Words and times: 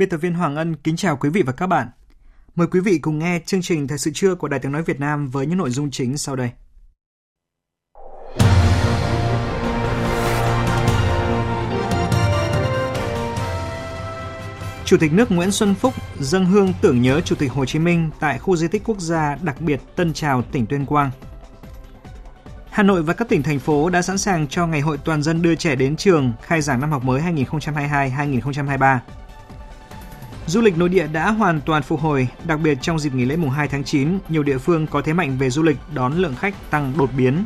Biên 0.00 0.08
tập 0.08 0.16
viên 0.16 0.34
Hoàng 0.34 0.56
Ân 0.56 0.76
kính 0.76 0.96
chào 0.96 1.16
quý 1.16 1.30
vị 1.30 1.42
và 1.42 1.52
các 1.52 1.66
bạn. 1.66 1.88
Mời 2.54 2.66
quý 2.66 2.80
vị 2.80 2.98
cùng 2.98 3.18
nghe 3.18 3.40
chương 3.46 3.62
trình 3.62 3.88
Thời 3.88 3.98
sự 3.98 4.10
trưa 4.14 4.34
của 4.34 4.48
Đài 4.48 4.60
Tiếng 4.60 4.72
Nói 4.72 4.82
Việt 4.82 5.00
Nam 5.00 5.30
với 5.30 5.46
những 5.46 5.58
nội 5.58 5.70
dung 5.70 5.90
chính 5.90 6.16
sau 6.18 6.36
đây. 6.36 6.50
Chủ 14.84 14.96
tịch 15.00 15.12
nước 15.12 15.32
Nguyễn 15.32 15.50
Xuân 15.50 15.74
Phúc 15.74 15.94
dâng 16.20 16.46
hương 16.46 16.72
tưởng 16.80 17.02
nhớ 17.02 17.20
Chủ 17.20 17.36
tịch 17.36 17.52
Hồ 17.52 17.64
Chí 17.64 17.78
Minh 17.78 18.10
tại 18.20 18.38
khu 18.38 18.56
di 18.56 18.68
tích 18.68 18.82
quốc 18.84 19.00
gia 19.00 19.36
đặc 19.42 19.60
biệt 19.60 19.80
Tân 19.96 20.12
Trào, 20.12 20.42
tỉnh 20.42 20.66
Tuyên 20.66 20.86
Quang. 20.86 21.10
Hà 22.70 22.82
Nội 22.82 23.02
và 23.02 23.14
các 23.14 23.28
tỉnh 23.28 23.42
thành 23.42 23.58
phố 23.58 23.90
đã 23.90 24.02
sẵn 24.02 24.18
sàng 24.18 24.48
cho 24.48 24.66
Ngày 24.66 24.80
hội 24.80 24.98
toàn 25.04 25.22
dân 25.22 25.42
đưa 25.42 25.54
trẻ 25.54 25.74
đến 25.76 25.96
trường 25.96 26.32
khai 26.42 26.60
giảng 26.60 26.80
năm 26.80 26.90
học 26.90 27.04
mới 27.04 27.22
2022-2023. 27.22 28.98
Du 30.50 30.60
lịch 30.60 30.78
nội 30.78 30.88
địa 30.88 31.06
đã 31.06 31.30
hoàn 31.30 31.60
toàn 31.60 31.82
phục 31.82 32.00
hồi, 32.00 32.28
đặc 32.44 32.60
biệt 32.60 32.78
trong 32.82 32.98
dịp 32.98 33.14
nghỉ 33.14 33.24
lễ 33.24 33.36
mùng 33.36 33.50
2 33.50 33.68
tháng 33.68 33.84
9, 33.84 34.18
nhiều 34.28 34.42
địa 34.42 34.58
phương 34.58 34.86
có 34.86 35.02
thế 35.02 35.12
mạnh 35.12 35.38
về 35.38 35.50
du 35.50 35.62
lịch 35.62 35.76
đón 35.94 36.12
lượng 36.14 36.34
khách 36.36 36.70
tăng 36.70 36.92
đột 36.98 37.10
biến. 37.16 37.44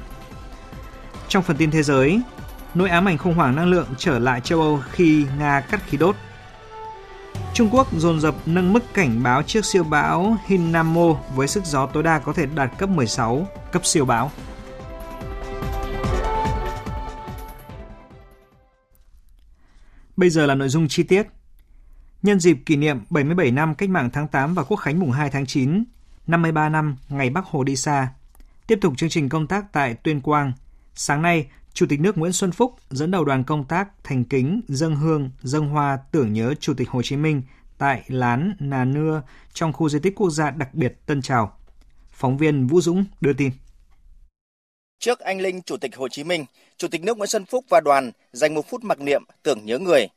Trong 1.28 1.42
phần 1.42 1.56
tin 1.56 1.70
thế 1.70 1.82
giới, 1.82 2.20
nỗi 2.74 2.88
ám 2.88 3.08
ảnh 3.08 3.18
khủng 3.18 3.34
hoảng 3.34 3.56
năng 3.56 3.66
lượng 3.66 3.86
trở 3.98 4.18
lại 4.18 4.40
châu 4.40 4.60
Âu 4.60 4.82
khi 4.90 5.26
Nga 5.38 5.60
cắt 5.60 5.80
khí 5.86 5.98
đốt. 5.98 6.16
Trung 7.54 7.68
Quốc 7.72 7.92
dồn 7.98 8.20
dập 8.20 8.34
nâng 8.46 8.72
mức 8.72 8.94
cảnh 8.94 9.22
báo 9.22 9.42
trước 9.42 9.64
siêu 9.64 9.84
bão 9.84 10.36
Hinnamo 10.46 11.16
với 11.34 11.48
sức 11.48 11.64
gió 11.64 11.86
tối 11.86 12.02
đa 12.02 12.18
có 12.18 12.32
thể 12.32 12.46
đạt 12.46 12.70
cấp 12.78 12.88
16, 12.88 13.48
cấp 13.72 13.86
siêu 13.86 14.04
bão. 14.04 14.30
Bây 20.16 20.30
giờ 20.30 20.46
là 20.46 20.54
nội 20.54 20.68
dung 20.68 20.88
chi 20.88 21.02
tiết. 21.02 21.26
Nhân 22.24 22.40
dịp 22.40 22.58
kỷ 22.66 22.76
niệm 22.76 22.98
77 23.10 23.50
năm 23.50 23.74
Cách 23.74 23.90
mạng 23.90 24.10
tháng 24.12 24.28
8 24.28 24.54
và 24.54 24.64
Quốc 24.64 24.76
khánh 24.76 25.00
mùng 25.00 25.10
2 25.10 25.30
tháng 25.30 25.46
9, 25.46 25.84
53 26.26 26.68
năm 26.68 26.96
ngày 27.08 27.30
Bắc 27.30 27.44
Hồ 27.44 27.64
đi 27.64 27.76
xa. 27.76 28.08
Tiếp 28.66 28.78
tục 28.80 28.92
chương 28.96 29.08
trình 29.08 29.28
công 29.28 29.46
tác 29.46 29.72
tại 29.72 29.94
Tuyên 29.94 30.20
Quang, 30.20 30.52
sáng 30.94 31.22
nay, 31.22 31.46
Chủ 31.74 31.86
tịch 31.88 32.00
nước 32.00 32.18
Nguyễn 32.18 32.32
Xuân 32.32 32.52
Phúc 32.52 32.74
dẫn 32.90 33.10
đầu 33.10 33.24
đoàn 33.24 33.44
công 33.44 33.64
tác 33.64 33.88
thành 34.04 34.24
kính 34.24 34.60
dân 34.68 34.96
hương, 34.96 35.30
dân 35.42 35.68
hoa 35.68 35.98
tưởng 36.12 36.32
nhớ 36.32 36.54
Chủ 36.60 36.74
tịch 36.74 36.88
Hồ 36.88 37.02
Chí 37.02 37.16
Minh 37.16 37.42
tại 37.78 38.02
lán 38.08 38.56
Nà 38.60 38.84
Nưa 38.84 39.22
trong 39.52 39.72
khu 39.72 39.88
di 39.88 39.98
tích 39.98 40.14
quốc 40.16 40.30
gia 40.30 40.50
đặc 40.50 40.74
biệt 40.74 41.06
Tân 41.06 41.22
Trào. 41.22 41.58
Phóng 42.10 42.36
viên 42.36 42.66
Vũ 42.66 42.80
Dũng 42.80 43.04
đưa 43.20 43.32
tin. 43.32 43.50
Trước 44.98 45.18
anh 45.18 45.40
linh 45.40 45.62
Chủ 45.62 45.76
tịch 45.76 45.96
Hồ 45.96 46.08
Chí 46.08 46.24
Minh, 46.24 46.44
Chủ 46.76 46.88
tịch 46.88 47.04
nước 47.04 47.18
Nguyễn 47.18 47.28
Xuân 47.28 47.44
Phúc 47.44 47.64
và 47.68 47.80
đoàn 47.80 48.10
dành 48.32 48.54
một 48.54 48.70
phút 48.70 48.84
mặc 48.84 49.00
niệm 49.00 49.22
tưởng 49.42 49.64
nhớ 49.64 49.78
người. 49.78 50.08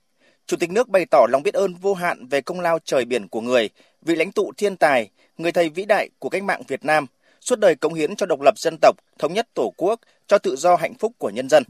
Chủ 0.47 0.57
tịch 0.57 0.71
nước 0.71 0.89
bày 0.89 1.05
tỏ 1.05 1.25
lòng 1.29 1.43
biết 1.43 1.53
ơn 1.53 1.73
vô 1.73 1.93
hạn 1.93 2.27
về 2.27 2.41
công 2.41 2.59
lao 2.59 2.79
trời 2.85 3.05
biển 3.05 3.27
của 3.27 3.41
người, 3.41 3.69
vị 4.01 4.15
lãnh 4.15 4.31
tụ 4.31 4.51
thiên 4.57 4.77
tài, 4.77 5.09
người 5.37 5.51
thầy 5.51 5.69
vĩ 5.69 5.85
đại 5.85 6.09
của 6.19 6.29
cách 6.29 6.43
mạng 6.43 6.61
Việt 6.67 6.85
Nam, 6.85 7.05
suốt 7.41 7.59
đời 7.59 7.75
cống 7.75 7.93
hiến 7.93 8.15
cho 8.15 8.25
độc 8.25 8.41
lập 8.41 8.57
dân 8.57 8.77
tộc, 8.81 8.95
thống 9.19 9.33
nhất 9.33 9.47
tổ 9.53 9.73
quốc, 9.77 9.99
cho 10.27 10.37
tự 10.37 10.55
do 10.55 10.75
hạnh 10.75 10.93
phúc 10.93 11.13
của 11.17 11.29
nhân 11.29 11.49
dân. 11.49 11.63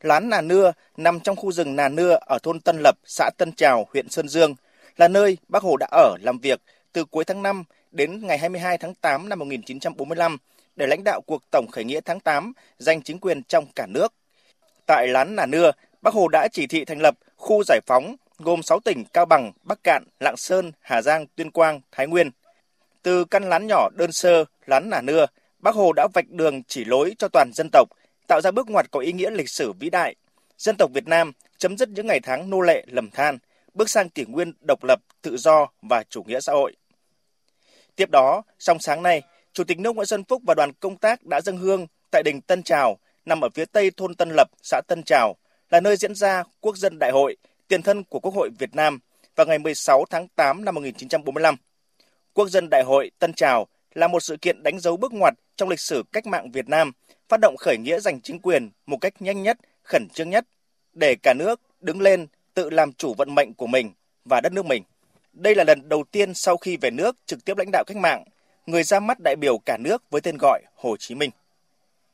Lán 0.00 0.28
Nà 0.28 0.40
Nưa 0.40 0.72
nằm 0.96 1.20
trong 1.20 1.36
khu 1.36 1.52
rừng 1.52 1.76
Nà 1.76 1.88
Nưa 1.88 2.18
ở 2.20 2.38
thôn 2.42 2.60
Tân 2.60 2.76
Lập, 2.80 2.98
xã 3.04 3.30
Tân 3.38 3.52
Trào, 3.52 3.86
huyện 3.92 4.08
Sơn 4.08 4.28
Dương, 4.28 4.54
là 4.96 5.08
nơi 5.08 5.38
Bác 5.48 5.62
Hồ 5.62 5.76
đã 5.76 5.86
ở 5.90 6.16
làm 6.22 6.38
việc 6.38 6.60
từ 6.92 7.04
cuối 7.04 7.24
tháng 7.24 7.42
5 7.42 7.64
đến 7.90 8.26
ngày 8.26 8.38
22 8.38 8.78
tháng 8.78 8.94
8 8.94 9.28
năm 9.28 9.38
1945 9.38 10.36
để 10.76 10.86
lãnh 10.86 11.04
đạo 11.04 11.20
cuộc 11.26 11.42
tổng 11.50 11.66
khởi 11.72 11.84
nghĩa 11.84 12.00
tháng 12.00 12.20
8 12.20 12.52
giành 12.78 13.02
chính 13.02 13.18
quyền 13.18 13.42
trong 13.42 13.66
cả 13.74 13.86
nước. 13.86 14.12
Tại 14.86 15.08
Lán 15.08 15.36
Nà 15.36 15.46
Nưa, 15.46 15.72
Bác 16.02 16.14
Hồ 16.14 16.28
đã 16.28 16.48
chỉ 16.52 16.66
thị 16.66 16.84
thành 16.84 17.00
lập 17.00 17.14
khu 17.38 17.62
giải 17.64 17.80
phóng 17.86 18.16
gồm 18.38 18.62
6 18.62 18.80
tỉnh 18.80 19.04
Cao 19.12 19.26
Bằng, 19.26 19.52
Bắc 19.62 19.84
Cạn, 19.84 20.04
Lạng 20.20 20.36
Sơn, 20.36 20.72
Hà 20.80 21.02
Giang, 21.02 21.26
Tuyên 21.36 21.50
Quang, 21.50 21.80
Thái 21.92 22.06
Nguyên. 22.06 22.30
Từ 23.02 23.24
căn 23.24 23.48
lán 23.48 23.66
nhỏ 23.66 23.88
đơn 23.94 24.12
sơ, 24.12 24.44
lán 24.66 24.90
Nà 24.90 25.00
Nưa, 25.00 25.26
Bác 25.58 25.74
Hồ 25.74 25.92
đã 25.92 26.08
vạch 26.14 26.28
đường 26.30 26.62
chỉ 26.62 26.84
lối 26.84 27.14
cho 27.18 27.28
toàn 27.28 27.50
dân 27.54 27.68
tộc, 27.72 27.88
tạo 28.26 28.40
ra 28.40 28.50
bước 28.50 28.70
ngoặt 28.70 28.90
có 28.90 29.00
ý 29.00 29.12
nghĩa 29.12 29.30
lịch 29.30 29.50
sử 29.50 29.72
vĩ 29.72 29.90
đại. 29.90 30.14
Dân 30.58 30.76
tộc 30.78 30.90
Việt 30.94 31.08
Nam 31.08 31.32
chấm 31.58 31.78
dứt 31.78 31.88
những 31.88 32.06
ngày 32.06 32.20
tháng 32.20 32.50
nô 32.50 32.60
lệ 32.60 32.84
lầm 32.86 33.10
than, 33.10 33.38
bước 33.74 33.90
sang 33.90 34.08
kỷ 34.08 34.24
nguyên 34.24 34.52
độc 34.60 34.84
lập, 34.84 35.00
tự 35.22 35.36
do 35.36 35.68
và 35.82 36.02
chủ 36.02 36.22
nghĩa 36.22 36.40
xã 36.40 36.52
hội. 36.52 36.76
Tiếp 37.96 38.10
đó, 38.10 38.42
trong 38.58 38.78
sáng 38.78 39.02
nay, 39.02 39.22
Chủ 39.52 39.64
tịch 39.64 39.78
nước 39.78 39.96
Nguyễn 39.96 40.06
Xuân 40.06 40.24
Phúc 40.24 40.42
và 40.46 40.54
đoàn 40.54 40.72
công 40.80 40.96
tác 40.96 41.24
đã 41.24 41.40
dâng 41.40 41.56
hương 41.56 41.86
tại 42.10 42.22
đình 42.22 42.40
Tân 42.40 42.62
Trào, 42.62 42.98
nằm 43.24 43.40
ở 43.40 43.48
phía 43.54 43.64
tây 43.64 43.90
thôn 43.96 44.14
Tân 44.14 44.28
Lập, 44.36 44.48
xã 44.62 44.80
Tân 44.88 45.02
Trào, 45.02 45.36
là 45.70 45.80
nơi 45.80 45.96
diễn 45.96 46.14
ra 46.14 46.44
Quốc 46.60 46.76
dân 46.76 46.98
Đại 46.98 47.10
hội, 47.10 47.36
tiền 47.68 47.82
thân 47.82 48.04
của 48.04 48.20
Quốc 48.20 48.34
hội 48.34 48.50
Việt 48.58 48.74
Nam 48.74 48.98
vào 49.36 49.46
ngày 49.46 49.58
16 49.58 50.04
tháng 50.10 50.28
8 50.28 50.64
năm 50.64 50.74
1945. 50.74 51.56
Quốc 52.34 52.48
dân 52.48 52.68
Đại 52.70 52.82
hội 52.82 53.10
Tân 53.18 53.32
Trào 53.32 53.66
là 53.94 54.08
một 54.08 54.20
sự 54.20 54.36
kiện 54.36 54.62
đánh 54.62 54.80
dấu 54.80 54.96
bước 54.96 55.12
ngoặt 55.12 55.34
trong 55.56 55.68
lịch 55.68 55.80
sử 55.80 56.02
cách 56.12 56.26
mạng 56.26 56.50
Việt 56.50 56.68
Nam, 56.68 56.92
phát 57.28 57.40
động 57.40 57.56
khởi 57.56 57.78
nghĩa 57.78 58.00
giành 58.00 58.20
chính 58.20 58.40
quyền 58.40 58.70
một 58.86 58.96
cách 59.00 59.22
nhanh 59.22 59.42
nhất, 59.42 59.58
khẩn 59.82 60.08
trương 60.08 60.30
nhất, 60.30 60.44
để 60.92 61.14
cả 61.22 61.34
nước 61.34 61.60
đứng 61.80 62.00
lên 62.00 62.26
tự 62.54 62.70
làm 62.70 62.92
chủ 62.92 63.14
vận 63.14 63.34
mệnh 63.34 63.54
của 63.54 63.66
mình 63.66 63.92
và 64.24 64.40
đất 64.40 64.52
nước 64.52 64.66
mình. 64.66 64.82
Đây 65.32 65.54
là 65.54 65.64
lần 65.64 65.88
đầu 65.88 66.04
tiên 66.10 66.34
sau 66.34 66.56
khi 66.56 66.76
về 66.76 66.90
nước 66.90 67.16
trực 67.26 67.44
tiếp 67.44 67.58
lãnh 67.58 67.70
đạo 67.72 67.84
cách 67.86 67.96
mạng, 67.96 68.24
người 68.66 68.82
ra 68.82 69.00
mắt 69.00 69.18
đại 69.24 69.36
biểu 69.36 69.58
cả 69.58 69.76
nước 69.76 70.02
với 70.10 70.20
tên 70.20 70.36
gọi 70.40 70.62
Hồ 70.74 70.96
Chí 70.96 71.14
Minh. 71.14 71.30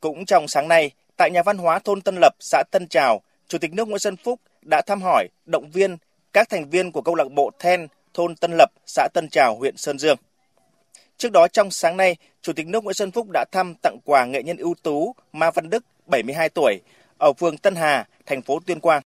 Cũng 0.01 0.25
trong 0.25 0.49
sáng 0.49 0.69
nay, 0.69 0.91
tại 1.17 1.31
nhà 1.31 1.43
văn 1.43 1.59
hóa 1.59 1.79
thôn 1.79 2.01
Tân 2.01 2.17
Lập, 2.21 2.35
xã 2.41 2.63
Tân 2.71 2.89
Trào, 2.89 3.23
Chủ 3.49 3.59
tịch 3.59 3.73
nước 3.73 3.89
Nguyễn 3.89 3.99
Xuân 3.99 4.17
Phúc 4.17 4.41
đã 4.63 4.83
thăm 4.87 5.03
hỏi, 5.03 5.29
động 5.47 5.71
viên 5.71 5.97
các 6.33 6.49
thành 6.49 6.71
viên 6.71 6.93
của 6.93 7.03
câu 7.03 7.15
lạc 7.15 7.33
bộ 7.37 7.51
then 7.59 7.87
thôn 8.15 8.37
Tân 8.37 8.51
Lập, 8.57 8.71
xã 8.87 9.09
Tân 9.15 9.29
Trào, 9.29 9.57
huyện 9.57 9.77
Sơn 9.77 9.99
Dương. 9.99 10.19
Trước 11.17 11.33
đó 11.33 11.49
trong 11.49 11.71
sáng 11.71 11.97
nay, 11.97 12.17
Chủ 12.43 12.53
tịch 12.53 12.67
nước 12.67 12.85
Nguyễn 12.85 12.95
Xuân 12.95 13.11
Phúc 13.11 13.27
đã 13.33 13.45
thăm 13.53 13.75
tặng 13.83 13.99
quà 14.05 14.25
nghệ 14.25 14.43
nhân 14.43 14.57
ưu 14.57 14.75
tú 14.83 15.15
Ma 15.33 15.51
Văn 15.51 15.71
Đức, 15.71 15.85
72 16.07 16.49
tuổi, 16.49 16.81
ở 17.19 17.33
phường 17.33 17.59
Tân 17.59 17.75
Hà, 17.75 18.07
thành 18.27 18.43
phố 18.43 18.61
Tuyên 18.67 18.81
Quang. 18.81 19.03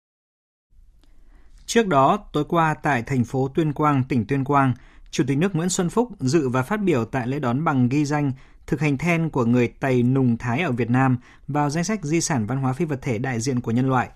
Trước 1.67 1.87
đó, 1.87 2.19
tối 2.33 2.44
qua 2.49 2.75
tại 2.83 3.03
thành 3.03 3.25
phố 3.25 3.49
Tuyên 3.55 3.73
Quang, 3.73 4.03
tỉnh 4.09 4.27
Tuyên 4.27 4.44
Quang, 4.44 4.75
Chủ 5.11 5.25
tịch 5.27 5.39
nước 5.39 5.55
Nguyễn 5.55 5.69
Xuân 5.69 5.91
Phúc 5.91 6.09
dự 6.21 6.49
và 6.49 6.62
phát 6.62 6.81
biểu 6.81 7.05
tại 7.05 7.27
lễ 7.27 7.39
đón 7.39 7.65
bằng 7.65 7.89
ghi 7.89 8.05
danh 8.05 8.33
thực 8.67 8.81
hành 8.81 8.99
then 8.99 9.31
của 9.31 9.44
người 9.44 9.69
Tây 9.81 10.03
Nùng 10.03 10.37
Thái 10.37 10.61
ở 10.61 10.73
Việt 10.73 10.91
Nam 10.91 11.19
vào 11.49 11.71
danh 11.71 11.84
sách 11.84 12.05
di 12.05 12.21
sản 12.21 12.47
văn 12.47 12.59
hóa 12.59 12.73
phi 12.73 12.84
vật 12.84 12.99
thể 13.03 13.19
đại 13.19 13.41
diện 13.41 13.61
của 13.61 13.71
nhân 13.71 13.89
loại. 13.89 14.09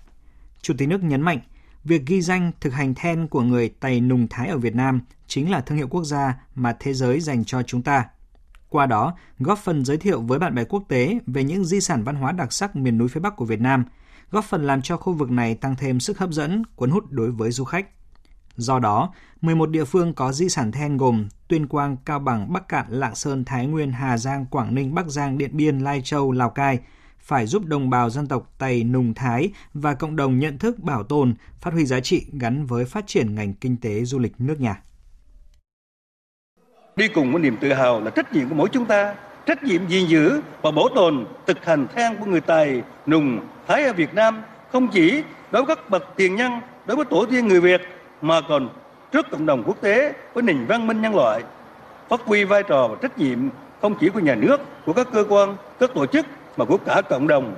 Chủ 0.61 0.73
tịch 0.77 0.89
nước 0.89 1.03
nhấn 1.03 1.21
mạnh, 1.21 1.39
việc 1.83 2.05
ghi 2.05 2.21
danh 2.21 2.51
thực 2.61 2.73
hành 2.73 2.93
then 2.95 3.27
của 3.27 3.41
người 3.41 3.69
Tây 3.79 4.01
Nùng 4.01 4.27
Thái 4.29 4.47
ở 4.47 4.57
Việt 4.57 4.75
Nam 4.75 5.01
chính 5.27 5.51
là 5.51 5.61
thương 5.61 5.77
hiệu 5.77 5.87
quốc 5.87 6.03
gia 6.03 6.35
mà 6.55 6.75
thế 6.79 6.93
giới 6.93 7.19
dành 7.19 7.45
cho 7.45 7.63
chúng 7.63 7.81
ta. 7.81 8.05
Qua 8.69 8.85
đó, 8.85 9.13
góp 9.39 9.59
phần 9.59 9.85
giới 9.85 9.97
thiệu 9.97 10.21
với 10.21 10.39
bạn 10.39 10.55
bè 10.55 10.63
quốc 10.63 10.83
tế 10.87 11.19
về 11.27 11.43
những 11.43 11.65
di 11.65 11.81
sản 11.81 12.03
văn 12.03 12.15
hóa 12.15 12.31
đặc 12.31 12.53
sắc 12.53 12.75
miền 12.75 12.97
núi 12.97 13.07
phía 13.07 13.19
Bắc 13.19 13.35
của 13.35 13.45
Việt 13.45 13.61
Nam, 13.61 13.85
góp 14.31 14.45
phần 14.45 14.67
làm 14.67 14.81
cho 14.81 14.97
khu 14.97 15.13
vực 15.13 15.31
này 15.31 15.55
tăng 15.55 15.75
thêm 15.75 15.99
sức 15.99 16.19
hấp 16.19 16.31
dẫn, 16.31 16.63
cuốn 16.75 16.89
hút 16.89 17.11
đối 17.11 17.31
với 17.31 17.51
du 17.51 17.63
khách. 17.63 17.87
Do 18.55 18.79
đó, 18.79 19.13
11 19.41 19.69
địa 19.69 19.85
phương 19.85 20.13
có 20.13 20.31
di 20.31 20.49
sản 20.49 20.71
then 20.71 20.97
gồm 20.97 21.27
Tuyên 21.47 21.67
Quang, 21.67 21.97
Cao 22.05 22.19
Bằng, 22.19 22.53
Bắc 22.53 22.67
Cạn, 22.67 22.85
Lạng 22.89 23.15
Sơn, 23.15 23.45
Thái 23.45 23.67
Nguyên, 23.67 23.91
Hà 23.91 24.17
Giang, 24.17 24.45
Quảng 24.45 24.75
Ninh, 24.75 24.95
Bắc 24.95 25.07
Giang, 25.07 25.37
Điện 25.37 25.51
Biên, 25.53 25.79
Lai 25.79 26.01
Châu, 26.03 26.31
Lào 26.31 26.49
Cai 26.49 26.79
phải 27.29 27.45
giúp 27.45 27.65
đồng 27.65 27.89
bào 27.89 28.09
dân 28.09 28.27
tộc 28.27 28.53
Tây 28.57 28.83
Nùng 28.83 29.13
Thái 29.13 29.49
và 29.73 29.93
cộng 29.93 30.15
đồng 30.15 30.39
nhận 30.39 30.57
thức 30.57 30.79
bảo 30.79 31.03
tồn, 31.03 31.33
phát 31.59 31.73
huy 31.73 31.85
giá 31.85 31.99
trị 31.99 32.25
gắn 32.39 32.65
với 32.65 32.85
phát 32.85 33.07
triển 33.07 33.35
ngành 33.35 33.53
kinh 33.53 33.77
tế 33.77 34.03
du 34.03 34.19
lịch 34.19 34.33
nước 34.37 34.59
nhà. 34.59 34.81
Đi 36.95 37.07
cùng 37.07 37.31
với 37.31 37.41
niềm 37.41 37.57
tự 37.61 37.73
hào 37.73 38.01
là 38.01 38.11
trách 38.11 38.33
nhiệm 38.33 38.49
của 38.49 38.55
mỗi 38.55 38.69
chúng 38.71 38.85
ta, 38.85 39.15
trách 39.45 39.63
nhiệm 39.63 39.87
gìn 39.87 40.07
giữ 40.07 40.41
và 40.61 40.71
bảo 40.71 40.89
tồn 40.95 41.25
thực 41.47 41.65
hành 41.65 41.87
thang 41.95 42.15
của 42.19 42.25
người 42.25 42.41
Tài, 42.41 42.81
Nùng, 43.07 43.39
Thái 43.67 43.83
ở 43.83 43.93
Việt 43.93 44.13
Nam 44.13 44.41
không 44.71 44.87
chỉ 44.87 45.23
đối 45.51 45.65
với 45.65 45.75
các 45.75 45.89
bậc 45.89 46.03
tiền 46.15 46.35
nhân, 46.35 46.51
đối 46.85 46.97
với 46.97 47.05
tổ 47.05 47.25
tiên 47.25 47.47
người 47.47 47.61
Việt 47.61 47.81
mà 48.21 48.41
còn 48.49 48.69
trước 49.11 49.25
cộng 49.31 49.45
đồng 49.45 49.63
quốc 49.63 49.81
tế 49.81 50.13
với 50.33 50.43
nền 50.43 50.65
văn 50.65 50.87
minh 50.87 51.01
nhân 51.01 51.15
loại 51.15 51.43
phát 52.09 52.21
huy 52.25 52.43
vai 52.43 52.63
trò 52.63 52.87
và 52.87 52.95
trách 53.01 53.17
nhiệm 53.17 53.39
không 53.81 53.95
chỉ 53.99 54.09
của 54.09 54.19
nhà 54.19 54.35
nước 54.35 54.61
của 54.85 54.93
các 54.93 55.07
cơ 55.13 55.25
quan 55.29 55.55
các 55.79 55.91
tổ 55.95 56.05
chức 56.05 56.25
mà 56.57 56.65
của 56.65 56.77
cả 56.77 57.01
cộng 57.09 57.27
đồng 57.27 57.55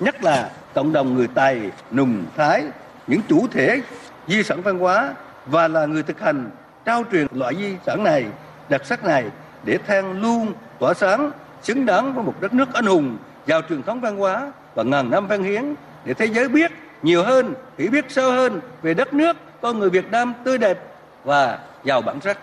nhất 0.00 0.24
là 0.24 0.50
cộng 0.74 0.92
đồng 0.92 1.14
người 1.14 1.28
Tài, 1.34 1.70
Nùng, 1.92 2.24
Thái, 2.36 2.64
những 3.06 3.20
chủ 3.28 3.46
thể 3.50 3.82
di 4.28 4.42
sản 4.42 4.62
văn 4.62 4.78
hóa 4.78 5.14
và 5.46 5.68
là 5.68 5.86
người 5.86 6.02
thực 6.02 6.20
hành 6.20 6.50
trao 6.84 7.04
truyền 7.12 7.26
loại 7.32 7.54
di 7.56 7.76
sản 7.86 8.04
này, 8.04 8.26
đặc 8.68 8.86
sắc 8.86 9.04
này 9.04 9.24
để 9.64 9.78
than 9.86 10.20
luôn 10.20 10.52
tỏa 10.78 10.94
sáng, 10.94 11.30
xứng 11.62 11.86
đáng 11.86 12.14
với 12.14 12.24
một 12.24 12.34
đất 12.40 12.54
nước 12.54 12.72
anh 12.72 12.86
hùng, 12.86 13.16
giàu 13.46 13.62
truyền 13.68 13.82
thống 13.82 14.00
văn 14.00 14.16
hóa 14.16 14.52
và 14.74 14.82
ngàn 14.82 15.10
năm 15.10 15.26
văn 15.26 15.42
hiến 15.42 15.74
để 16.04 16.14
thế 16.14 16.26
giới 16.26 16.48
biết 16.48 16.72
nhiều 17.02 17.24
hơn, 17.24 17.54
hiểu 17.78 17.90
biết 17.90 18.04
sâu 18.08 18.32
hơn 18.32 18.60
về 18.82 18.94
đất 18.94 19.14
nước, 19.14 19.36
con 19.60 19.78
người 19.78 19.90
Việt 19.90 20.10
Nam 20.10 20.34
tươi 20.44 20.58
đẹp 20.58 20.78
và 21.24 21.58
giàu 21.84 22.02
bản 22.02 22.20
sắc. 22.20 22.38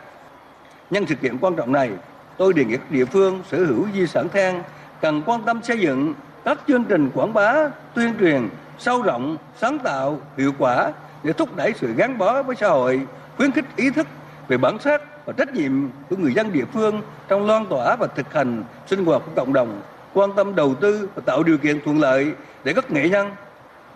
Nhân 0.90 1.06
sự 1.08 1.16
kiện 1.16 1.38
quan 1.38 1.56
trọng 1.56 1.72
này, 1.72 1.92
tôi 2.38 2.54
đề 2.54 2.66
nghị 2.66 2.78
các 2.78 2.92
địa 2.92 3.06
phương 3.06 3.44
sở 3.52 3.58
hữu 3.58 3.88
di 3.94 4.08
sản 4.08 4.30
than 4.30 4.64
cần 5.02 5.22
quan 5.26 5.42
tâm 5.46 5.64
xây 5.64 5.80
dựng 5.80 6.14
các 6.46 6.60
chương 6.68 6.84
trình 6.84 7.10
quảng 7.14 7.34
bá, 7.34 7.70
tuyên 7.94 8.14
truyền 8.20 8.50
sâu 8.80 9.02
rộng, 9.02 9.38
sáng 9.58 9.80
tạo, 9.80 10.20
hiệu 10.38 10.52
quả 10.58 10.92
để 11.24 11.34
thúc 11.34 11.56
đẩy 11.56 11.74
sự 11.76 11.94
gắn 11.94 12.18
bó 12.18 12.44
với 12.44 12.56
xã 12.56 12.68
hội, 12.68 13.02
khuyến 13.38 13.52
khích 13.52 13.66
ý 13.76 13.90
thức 13.90 14.08
về 14.48 14.58
bản 14.58 14.80
sắc 14.80 15.26
và 15.26 15.34
trách 15.34 15.54
nhiệm 15.54 15.90
của 16.10 16.16
người 16.16 16.34
dân 16.34 16.54
địa 16.54 16.66
phương 16.74 17.02
trong 17.28 17.48
loan 17.48 17.66
tỏa 17.66 17.96
và 17.96 18.08
thực 18.08 18.34
hành 18.34 18.64
sinh 18.88 19.06
hoạt 19.06 19.22
của 19.26 19.32
cộng 19.36 19.54
đồng, 19.54 19.82
quan 20.14 20.30
tâm 20.36 20.56
đầu 20.56 20.76
tư 20.76 21.10
và 21.16 21.22
tạo 21.26 21.44
điều 21.44 21.58
kiện 21.58 21.82
thuận 21.82 22.00
lợi 22.00 22.32
để 22.64 22.74
các 22.74 22.92
nghệ 22.92 23.10
nhân 23.10 23.32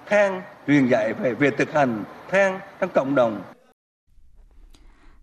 than 0.06 0.42
truyền 0.68 0.88
dạy 0.88 1.14
về 1.14 1.34
việc 1.34 1.58
thực 1.58 1.74
hành 1.74 2.04
than 2.32 2.60
trong 2.80 2.90
cộng 2.90 3.16
đồng. 3.16 3.42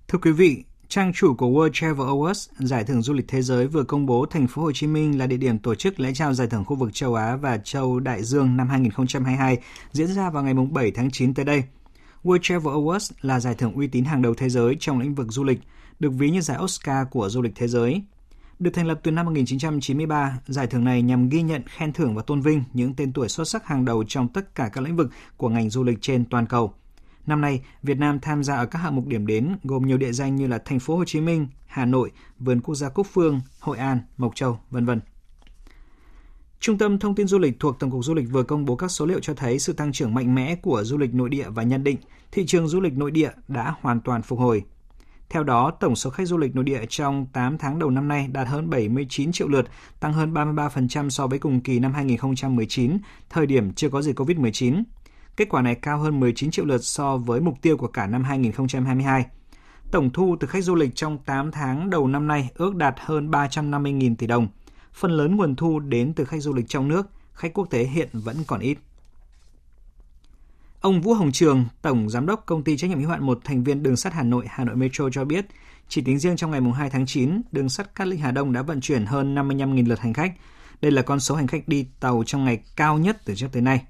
Thưa 0.08 0.18
quý 0.22 0.32
vị, 0.32 0.64
Trang 0.90 1.12
chủ 1.12 1.34
của 1.34 1.46
World 1.46 1.70
Travel 1.72 2.06
Awards, 2.06 2.48
giải 2.58 2.84
thưởng 2.84 3.02
du 3.02 3.12
lịch 3.12 3.28
thế 3.28 3.42
giới 3.42 3.66
vừa 3.66 3.84
công 3.84 4.06
bố 4.06 4.26
thành 4.26 4.46
phố 4.46 4.62
Hồ 4.62 4.72
Chí 4.72 4.86
Minh 4.86 5.18
là 5.18 5.26
địa 5.26 5.36
điểm 5.36 5.58
tổ 5.58 5.74
chức 5.74 6.00
lễ 6.00 6.12
trao 6.14 6.34
giải 6.34 6.48
thưởng 6.48 6.64
khu 6.64 6.76
vực 6.76 6.94
châu 6.94 7.14
Á 7.14 7.36
và 7.36 7.58
châu 7.58 8.00
Đại 8.00 8.22
Dương 8.22 8.56
năm 8.56 8.68
2022 8.68 9.58
diễn 9.92 10.06
ra 10.06 10.30
vào 10.30 10.42
ngày 10.42 10.54
7 10.54 10.90
tháng 10.90 11.10
9 11.10 11.34
tới 11.34 11.44
đây. 11.44 11.62
World 12.24 12.38
Travel 12.42 12.74
Awards 12.74 13.10
là 13.20 13.40
giải 13.40 13.54
thưởng 13.54 13.72
uy 13.72 13.86
tín 13.86 14.04
hàng 14.04 14.22
đầu 14.22 14.34
thế 14.34 14.48
giới 14.48 14.76
trong 14.80 14.98
lĩnh 14.98 15.14
vực 15.14 15.26
du 15.30 15.44
lịch, 15.44 15.60
được 16.00 16.10
ví 16.10 16.30
như 16.30 16.40
giải 16.40 16.58
Oscar 16.62 17.06
của 17.10 17.28
du 17.28 17.42
lịch 17.42 17.52
thế 17.56 17.68
giới. 17.68 18.02
Được 18.58 18.70
thành 18.74 18.86
lập 18.86 19.00
từ 19.02 19.10
năm 19.10 19.26
1993, 19.26 20.38
giải 20.46 20.66
thưởng 20.66 20.84
này 20.84 21.02
nhằm 21.02 21.28
ghi 21.28 21.42
nhận, 21.42 21.62
khen 21.66 21.92
thưởng 21.92 22.14
và 22.14 22.22
tôn 22.22 22.40
vinh 22.40 22.64
những 22.72 22.94
tên 22.94 23.12
tuổi 23.12 23.28
xuất 23.28 23.48
sắc 23.48 23.66
hàng 23.66 23.84
đầu 23.84 24.04
trong 24.08 24.28
tất 24.28 24.54
cả 24.54 24.70
các 24.72 24.84
lĩnh 24.84 24.96
vực 24.96 25.10
của 25.36 25.48
ngành 25.48 25.70
du 25.70 25.84
lịch 25.84 25.98
trên 26.00 26.24
toàn 26.24 26.46
cầu. 26.46 26.72
Năm 27.28 27.40
nay, 27.40 27.60
Việt 27.82 27.98
Nam 27.98 28.20
tham 28.20 28.44
gia 28.44 28.56
ở 28.56 28.66
các 28.66 28.78
hạng 28.78 28.96
mục 28.96 29.06
điểm 29.06 29.26
đến 29.26 29.56
gồm 29.64 29.86
nhiều 29.86 29.98
địa 29.98 30.12
danh 30.12 30.36
như 30.36 30.46
là 30.46 30.58
thành 30.58 30.78
phố 30.78 30.96
Hồ 30.96 31.04
Chí 31.04 31.20
Minh, 31.20 31.48
Hà 31.66 31.84
Nội, 31.84 32.10
Vườn 32.38 32.60
Quốc 32.60 32.74
gia 32.74 32.88
Cúc 32.88 33.06
Phương, 33.12 33.40
Hội 33.60 33.78
An, 33.78 34.00
Mộc 34.16 34.34
Châu, 34.34 34.58
vân 34.70 34.86
vân. 34.86 35.00
Trung 36.60 36.78
tâm 36.78 36.98
Thông 36.98 37.14
tin 37.14 37.26
Du 37.26 37.38
lịch 37.38 37.60
thuộc 37.60 37.78
Tổng 37.78 37.90
cục 37.90 38.04
Du 38.04 38.14
lịch 38.14 38.30
vừa 38.30 38.42
công 38.42 38.64
bố 38.64 38.76
các 38.76 38.90
số 38.90 39.06
liệu 39.06 39.20
cho 39.20 39.34
thấy 39.34 39.58
sự 39.58 39.72
tăng 39.72 39.92
trưởng 39.92 40.14
mạnh 40.14 40.34
mẽ 40.34 40.54
của 40.54 40.84
du 40.84 40.98
lịch 40.98 41.14
nội 41.14 41.28
địa 41.28 41.48
và 41.48 41.62
nhận 41.62 41.84
định 41.84 41.96
thị 42.32 42.46
trường 42.46 42.68
du 42.68 42.80
lịch 42.80 42.92
nội 42.92 43.10
địa 43.10 43.30
đã 43.48 43.74
hoàn 43.80 44.00
toàn 44.00 44.22
phục 44.22 44.38
hồi. 44.38 44.64
Theo 45.30 45.44
đó, 45.44 45.70
tổng 45.80 45.96
số 45.96 46.10
khách 46.10 46.28
du 46.28 46.36
lịch 46.36 46.54
nội 46.54 46.64
địa 46.64 46.80
trong 46.88 47.26
8 47.32 47.58
tháng 47.58 47.78
đầu 47.78 47.90
năm 47.90 48.08
nay 48.08 48.28
đạt 48.32 48.48
hơn 48.48 48.70
79 48.70 49.32
triệu 49.32 49.48
lượt, 49.48 49.66
tăng 50.00 50.12
hơn 50.12 50.34
33% 50.34 51.08
so 51.08 51.26
với 51.26 51.38
cùng 51.38 51.60
kỳ 51.60 51.78
năm 51.78 51.92
2019, 51.92 52.98
thời 53.30 53.46
điểm 53.46 53.72
chưa 53.72 53.88
có 53.88 54.02
dịch 54.02 54.20
COVID-19. 54.20 54.82
Kết 55.38 55.48
quả 55.48 55.62
này 55.62 55.74
cao 55.74 55.98
hơn 55.98 56.20
19 56.20 56.50
triệu 56.50 56.64
lượt 56.64 56.84
so 56.84 57.16
với 57.16 57.40
mục 57.40 57.54
tiêu 57.62 57.76
của 57.76 57.86
cả 57.86 58.06
năm 58.06 58.24
2022. 58.24 59.26
Tổng 59.90 60.10
thu 60.10 60.36
từ 60.40 60.46
khách 60.48 60.64
du 60.64 60.74
lịch 60.74 60.94
trong 60.94 61.18
8 61.18 61.50
tháng 61.50 61.90
đầu 61.90 62.06
năm 62.06 62.26
nay 62.26 62.50
ước 62.54 62.76
đạt 62.76 62.94
hơn 62.98 63.30
350.000 63.30 64.16
tỷ 64.16 64.26
đồng. 64.26 64.48
Phần 64.92 65.10
lớn 65.10 65.36
nguồn 65.36 65.56
thu 65.56 65.78
đến 65.78 66.12
từ 66.14 66.24
khách 66.24 66.40
du 66.40 66.54
lịch 66.54 66.68
trong 66.68 66.88
nước, 66.88 67.06
khách 67.32 67.54
quốc 67.54 67.70
tế 67.70 67.84
hiện 67.84 68.08
vẫn 68.12 68.36
còn 68.46 68.60
ít. 68.60 68.78
Ông 70.80 71.00
Vũ 71.00 71.14
Hồng 71.14 71.32
Trường, 71.32 71.64
Tổng 71.82 72.10
Giám 72.10 72.26
đốc 72.26 72.46
Công 72.46 72.64
ty 72.64 72.76
Trách 72.76 72.90
nhiệm 72.90 73.00
hữu 73.00 73.10
hạn 73.10 73.26
một 73.26 73.40
thành 73.44 73.64
viên 73.64 73.82
đường 73.82 73.96
sắt 73.96 74.12
Hà 74.12 74.22
Nội 74.22 74.44
Hà 74.48 74.64
Nội 74.64 74.76
Metro 74.76 75.10
cho 75.10 75.24
biết, 75.24 75.46
chỉ 75.88 76.02
tính 76.02 76.18
riêng 76.18 76.36
trong 76.36 76.50
ngày 76.50 76.60
2 76.76 76.90
tháng 76.90 77.06
9, 77.06 77.40
đường 77.52 77.68
sắt 77.68 77.94
Cát 77.94 78.08
Linh 78.08 78.20
Hà 78.20 78.30
Đông 78.30 78.52
đã 78.52 78.62
vận 78.62 78.80
chuyển 78.80 79.06
hơn 79.06 79.34
55.000 79.34 79.88
lượt 79.88 80.00
hành 80.00 80.12
khách. 80.12 80.32
Đây 80.80 80.92
là 80.92 81.02
con 81.02 81.20
số 81.20 81.34
hành 81.34 81.46
khách 81.46 81.68
đi 81.68 81.86
tàu 82.00 82.22
trong 82.26 82.44
ngày 82.44 82.62
cao 82.76 82.98
nhất 82.98 83.16
từ 83.24 83.34
trước 83.34 83.48
tới 83.52 83.62
nay. 83.62 83.84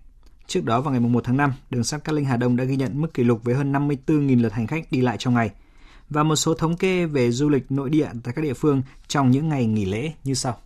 Trước 0.49 0.65
đó 0.65 0.81
vào 0.81 0.93
ngày 0.93 1.01
1 1.01 1.25
tháng 1.25 1.37
5, 1.37 1.53
đường 1.71 1.85
sắt 1.85 2.05
Cát 2.05 2.15
Linh 2.15 2.25
Hà 2.25 2.37
Đông 2.37 2.57
đã 2.57 2.65
ghi 2.65 2.77
nhận 2.77 3.01
mức 3.01 3.15
kỷ 3.15 3.25
lục 3.25 3.41
với 3.45 3.55
hơn 3.55 3.73
54.000 3.73 4.43
lượt 4.43 4.53
hành 4.53 4.67
khách 4.67 4.85
đi 4.91 5.01
lại 5.01 5.17
trong 5.19 5.35
ngày. 5.35 5.51
Và 6.11 6.23
một 6.23 6.37
số 6.37 6.55
thống 6.55 6.77
kê 6.77 7.07
về 7.07 7.31
du 7.31 7.49
lịch 7.49 7.73
nội 7.73 7.91
địa 7.91 8.09
tại 8.25 8.35
các 8.35 8.43
địa 8.43 8.55
phương 8.55 8.83
trong 9.09 9.31
những 9.31 9.49
ngày 9.49 9.67
nghỉ 9.67 9.85
lễ 9.85 10.13
như 10.25 10.35
sau. 10.35 10.57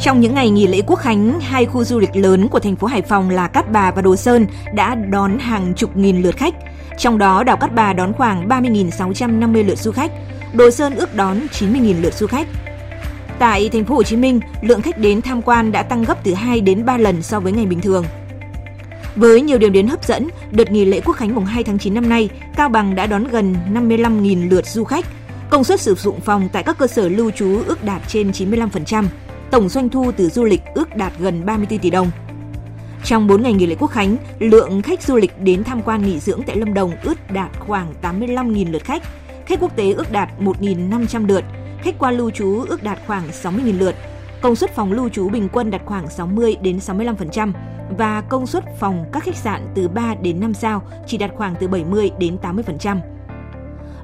Trong 0.00 0.20
những 0.20 0.34
ngày 0.34 0.50
nghỉ 0.50 0.66
lễ 0.66 0.82
Quốc 0.86 0.96
khánh, 0.96 1.40
hai 1.40 1.66
khu 1.66 1.84
du 1.84 1.98
lịch 1.98 2.16
lớn 2.16 2.48
của 2.48 2.60
thành 2.60 2.76
phố 2.76 2.86
Hải 2.86 3.02
Phòng 3.02 3.30
là 3.30 3.48
Cát 3.48 3.72
Bà 3.72 3.90
và 3.90 4.02
Đồ 4.02 4.16
Sơn 4.16 4.46
đã 4.74 4.94
đón 4.94 5.38
hàng 5.38 5.74
chục 5.76 5.96
nghìn 5.96 6.22
lượt 6.22 6.36
khách. 6.36 6.54
Trong 6.98 7.18
đó, 7.18 7.44
đảo 7.44 7.56
Cát 7.56 7.74
Bà 7.74 7.92
đón 7.92 8.12
khoảng 8.12 8.48
30.650 8.48 9.66
lượt 9.66 9.78
du 9.78 9.92
khách, 9.92 10.12
Đồ 10.54 10.70
Sơn 10.70 10.96
ước 10.96 11.14
đón 11.14 11.38
90.000 11.52 12.02
lượt 12.02 12.14
du 12.14 12.26
khách. 12.26 12.48
Tại 13.38 13.68
thành 13.68 13.84
phố 13.84 13.94
Hồ 13.94 14.02
Chí 14.02 14.16
Minh, 14.16 14.40
lượng 14.62 14.82
khách 14.82 14.98
đến 14.98 15.22
tham 15.22 15.42
quan 15.42 15.72
đã 15.72 15.82
tăng 15.82 16.04
gấp 16.04 16.24
từ 16.24 16.34
2 16.34 16.60
đến 16.60 16.84
3 16.84 16.96
lần 16.96 17.22
so 17.22 17.40
với 17.40 17.52
ngày 17.52 17.66
bình 17.66 17.80
thường. 17.80 18.04
Với 19.16 19.40
nhiều 19.40 19.58
điểm 19.58 19.72
đến 19.72 19.86
hấp 19.86 20.04
dẫn, 20.04 20.28
đợt 20.50 20.70
nghỉ 20.70 20.84
lễ 20.84 21.00
Quốc 21.00 21.14
khánh 21.14 21.34
mùng 21.34 21.44
2 21.44 21.64
tháng 21.64 21.78
9 21.78 21.94
năm 21.94 22.08
nay, 22.08 22.28
Cao 22.56 22.68
Bằng 22.68 22.94
đã 22.94 23.06
đón 23.06 23.24
gần 23.24 23.56
55.000 23.72 24.50
lượt 24.50 24.66
du 24.66 24.84
khách. 24.84 25.04
Công 25.50 25.64
suất 25.64 25.80
sử 25.80 25.94
dụng 25.94 26.20
phòng 26.20 26.48
tại 26.52 26.62
các 26.62 26.78
cơ 26.78 26.86
sở 26.86 27.08
lưu 27.08 27.30
trú 27.30 27.62
ước 27.66 27.84
đạt 27.84 28.02
trên 28.08 28.30
95%. 28.30 29.04
Tổng 29.50 29.68
doanh 29.68 29.88
thu 29.88 30.12
từ 30.16 30.28
du 30.28 30.44
lịch 30.44 30.60
ước 30.74 30.96
đạt 30.96 31.12
gần 31.18 31.46
34 31.46 31.78
tỷ 31.78 31.90
đồng. 31.90 32.10
Trong 33.04 33.26
4 33.26 33.42
ngày 33.42 33.52
nghỉ 33.52 33.66
lễ 33.66 33.76
Quốc 33.78 33.90
khánh, 33.90 34.16
lượng 34.38 34.82
khách 34.82 35.02
du 35.02 35.16
lịch 35.16 35.40
đến 35.40 35.64
tham 35.64 35.82
quan 35.82 36.02
nghỉ 36.02 36.20
dưỡng 36.20 36.40
tại 36.46 36.56
Lâm 36.56 36.74
Đồng 36.74 36.92
ước 37.02 37.30
đạt 37.30 37.50
khoảng 37.58 37.94
85.000 38.02 38.72
lượt 38.72 38.84
khách, 38.84 39.02
khách 39.46 39.60
quốc 39.60 39.76
tế 39.76 39.92
ước 39.92 40.12
đạt 40.12 40.28
1.500 40.40 41.26
lượt, 41.26 41.44
khách 41.82 41.98
qua 41.98 42.10
lưu 42.10 42.30
trú 42.30 42.64
ước 42.68 42.82
đạt 42.82 42.98
khoảng 43.06 43.28
60.000 43.28 43.78
lượt. 43.78 43.94
Công 44.42 44.56
suất 44.56 44.70
phòng 44.70 44.92
lưu 44.92 45.08
trú 45.08 45.28
bình 45.28 45.48
quân 45.52 45.70
đạt 45.70 45.82
khoảng 45.84 46.10
60 46.10 46.56
đến 46.62 46.78
65% 46.78 47.52
và 47.98 48.20
công 48.20 48.46
suất 48.46 48.64
phòng 48.78 49.04
các 49.12 49.22
khách 49.22 49.36
sạn 49.36 49.68
từ 49.74 49.88
3 49.88 50.14
đến 50.14 50.40
5 50.40 50.54
sao 50.54 50.82
chỉ 51.06 51.18
đạt 51.18 51.30
khoảng 51.34 51.54
từ 51.60 51.68
70 51.68 52.10
đến 52.18 52.36
80%. 52.42 52.98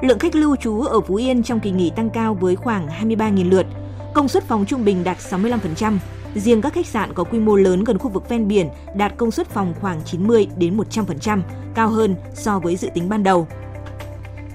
Lượng 0.00 0.18
khách 0.18 0.34
lưu 0.34 0.56
trú 0.56 0.80
ở 0.80 1.00
Phú 1.00 1.14
Yên 1.14 1.42
trong 1.42 1.60
kỳ 1.60 1.70
nghỉ 1.70 1.90
tăng 1.96 2.10
cao 2.10 2.34
với 2.34 2.56
khoảng 2.56 2.88
23.000 2.88 3.50
lượt, 3.50 3.66
công 4.14 4.28
suất 4.28 4.44
phòng 4.44 4.64
trung 4.66 4.84
bình 4.84 5.04
đạt 5.04 5.16
65%. 5.18 5.98
Riêng 6.34 6.62
các 6.62 6.72
khách 6.72 6.86
sạn 6.86 7.14
có 7.14 7.24
quy 7.24 7.38
mô 7.38 7.56
lớn 7.56 7.84
gần 7.84 7.98
khu 7.98 8.10
vực 8.10 8.28
ven 8.28 8.48
biển 8.48 8.68
đạt 8.94 9.16
công 9.16 9.30
suất 9.30 9.46
phòng 9.46 9.74
khoảng 9.80 10.00
90 10.04 10.48
đến 10.56 10.76
100%, 10.76 11.40
cao 11.74 11.88
hơn 11.88 12.16
so 12.34 12.58
với 12.58 12.76
dự 12.76 12.88
tính 12.94 13.08
ban 13.08 13.22
đầu. 13.22 13.46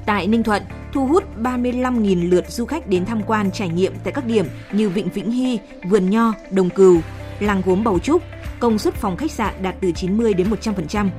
Tại 0.06 0.28
Ninh 0.28 0.44
Thuận, 0.44 0.64
thu 0.94 1.08
hút 1.08 1.24
35.000 1.38 2.30
lượt 2.30 2.46
du 2.50 2.66
khách 2.66 2.88
đến 2.88 3.06
tham 3.06 3.22
quan 3.28 3.52
trải 3.52 3.70
nghiệm 3.70 3.94
tại 4.04 4.14
các 4.14 4.26
điểm 4.26 4.46
như 4.72 4.90
Vịnh 4.90 5.10
Vĩnh 5.10 5.32
Hy, 5.32 5.60
Vườn 5.90 6.10
Nho, 6.10 6.34
Đồng 6.52 6.70
Cừu, 6.70 7.02
Làng 7.40 7.62
Gốm 7.66 7.84
Bầu 7.84 8.00
Trúc, 8.00 8.22
công 8.60 8.80
suất 8.80 8.94
phòng 8.94 9.18
khách 9.18 9.32
sạn 9.32 9.54
đạt 9.62 9.76
từ 9.82 9.92
90 9.92 10.34
đến 10.34 10.48
100%. 10.50 11.10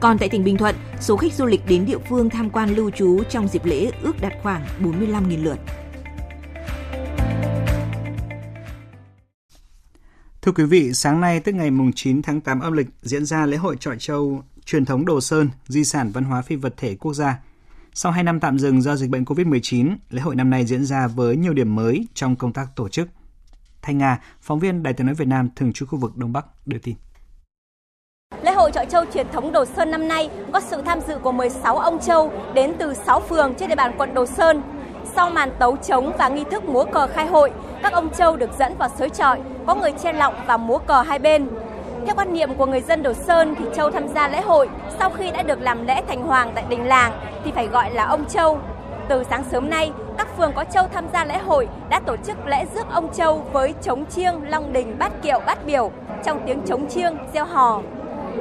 Còn 0.00 0.18
tại 0.18 0.28
tỉnh 0.28 0.44
Bình 0.44 0.56
Thuận, 0.56 0.74
số 1.00 1.16
khách 1.16 1.32
du 1.32 1.46
lịch 1.46 1.60
đến 1.68 1.86
địa 1.86 1.98
phương 2.08 2.30
tham 2.30 2.50
quan 2.50 2.74
lưu 2.74 2.90
trú 2.90 3.22
trong 3.30 3.48
dịp 3.48 3.64
lễ 3.64 3.90
ước 4.02 4.20
đạt 4.20 4.32
khoảng 4.42 4.66
45.000 4.80 5.44
lượt. 5.44 5.58
Thưa 10.42 10.52
quý 10.52 10.64
vị, 10.64 10.92
sáng 10.94 11.20
nay 11.20 11.40
tức 11.40 11.54
ngày 11.54 11.70
9 11.94 12.22
tháng 12.22 12.40
8 12.40 12.60
âm 12.60 12.72
lịch 12.72 12.86
diễn 13.02 13.24
ra 13.24 13.46
lễ 13.46 13.56
hội 13.56 13.76
trọi 13.80 13.96
châu 13.98 14.42
truyền 14.64 14.84
thống 14.84 15.04
Đồ 15.04 15.20
Sơn, 15.20 15.50
di 15.66 15.84
sản 15.84 16.10
văn 16.12 16.24
hóa 16.24 16.42
phi 16.42 16.56
vật 16.56 16.74
thể 16.76 16.94
quốc 16.94 17.14
gia. 17.14 17.38
Sau 17.94 18.12
2 18.12 18.24
năm 18.24 18.40
tạm 18.40 18.58
dừng 18.58 18.82
do 18.82 18.96
dịch 18.96 19.10
bệnh 19.10 19.24
COVID-19, 19.24 19.96
lễ 20.10 20.22
hội 20.22 20.36
năm 20.36 20.50
nay 20.50 20.66
diễn 20.66 20.84
ra 20.84 21.06
với 21.06 21.36
nhiều 21.36 21.52
điểm 21.52 21.74
mới 21.74 22.06
trong 22.14 22.36
công 22.36 22.52
tác 22.52 22.66
tổ 22.76 22.88
chức. 22.88 23.08
Thanh 23.82 23.98
Nga, 23.98 24.20
phóng 24.40 24.58
viên 24.58 24.82
Đài 24.82 24.94
tiếng 24.94 25.06
nói 25.06 25.14
Việt 25.14 25.28
Nam 25.28 25.48
thường 25.56 25.72
trú 25.72 25.86
khu 25.86 25.98
vực 25.98 26.16
Đông 26.16 26.32
Bắc 26.32 26.46
đưa 26.66 26.78
tin. 26.78 26.94
Lễ 28.42 28.52
hội 28.52 28.70
trọi 28.74 28.86
châu 28.86 29.04
truyền 29.14 29.26
thống 29.32 29.52
Đồ 29.52 29.64
Sơn 29.64 29.90
năm 29.90 30.08
nay 30.08 30.30
có 30.52 30.60
sự 30.60 30.82
tham 30.82 30.98
dự 31.08 31.18
của 31.18 31.32
16 31.32 31.78
ông 31.78 31.98
châu 32.00 32.32
đến 32.54 32.72
từ 32.78 32.94
6 32.94 33.20
phường 33.20 33.54
trên 33.58 33.68
địa 33.68 33.74
bàn 33.74 33.94
quận 33.98 34.14
Đồ 34.14 34.26
Sơn. 34.26 34.62
Sau 35.14 35.30
màn 35.30 35.50
tấu 35.58 35.76
trống 35.76 36.12
và 36.18 36.28
nghi 36.28 36.44
thức 36.50 36.64
múa 36.64 36.84
cờ 36.92 37.06
khai 37.06 37.26
hội, 37.26 37.52
các 37.82 37.92
ông 37.92 38.14
châu 38.14 38.36
được 38.36 38.50
dẫn 38.58 38.78
vào 38.78 38.88
sới 38.98 39.10
trọi, 39.10 39.40
có 39.66 39.74
người 39.74 39.92
che 40.02 40.12
lọng 40.12 40.34
và 40.46 40.56
múa 40.56 40.78
cờ 40.78 41.02
hai 41.02 41.18
bên. 41.18 41.48
Theo 42.06 42.14
quan 42.14 42.32
niệm 42.32 42.54
của 42.54 42.66
người 42.66 42.80
dân 42.80 43.02
Đồ 43.02 43.12
Sơn 43.12 43.54
thì 43.58 43.64
châu 43.74 43.90
tham 43.90 44.08
gia 44.08 44.28
lễ 44.28 44.40
hội 44.40 44.68
sau 44.98 45.10
khi 45.10 45.30
đã 45.30 45.42
được 45.42 45.60
làm 45.60 45.86
lễ 45.86 46.02
thành 46.08 46.22
hoàng 46.22 46.52
tại 46.54 46.64
đình 46.68 46.86
làng 46.86 47.12
thì 47.44 47.52
phải 47.54 47.66
gọi 47.66 47.90
là 47.90 48.04
ông 48.04 48.24
châu. 48.24 48.58
Từ 49.08 49.24
sáng 49.30 49.44
sớm 49.44 49.70
nay, 49.70 49.92
các 50.18 50.36
phường 50.36 50.52
có 50.52 50.64
châu 50.64 50.88
tham 50.88 51.04
gia 51.12 51.24
lễ 51.24 51.38
hội 51.38 51.68
đã 51.88 52.00
tổ 52.00 52.16
chức 52.16 52.46
lễ 52.46 52.64
rước 52.74 52.86
ông 52.90 53.12
châu 53.12 53.44
với 53.52 53.74
trống 53.82 54.06
chiêng, 54.06 54.50
long 54.50 54.72
đình, 54.72 54.96
bát 54.98 55.22
kiệu, 55.22 55.40
bát 55.46 55.66
biểu 55.66 55.90
trong 56.24 56.40
tiếng 56.46 56.60
trống 56.66 56.88
chiêng, 56.88 57.16
gieo 57.32 57.44
hò. 57.44 57.80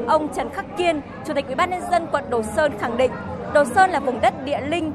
Ông 0.07 0.27
Trần 0.33 0.49
Khắc 0.49 0.65
Kiên, 0.77 1.01
Chủ 1.25 1.33
tịch 1.33 1.45
Ủy 1.45 1.55
ban 1.55 1.69
nhân 1.69 1.81
dân 1.91 2.07
quận 2.11 2.29
Đồ 2.29 2.41
Sơn 2.43 2.71
khẳng 2.79 2.97
định, 2.97 3.11
Đồ 3.53 3.65
Sơn 3.65 3.89
là 3.91 3.99
vùng 3.99 4.21
đất 4.21 4.45
địa 4.45 4.61
linh, 4.61 4.91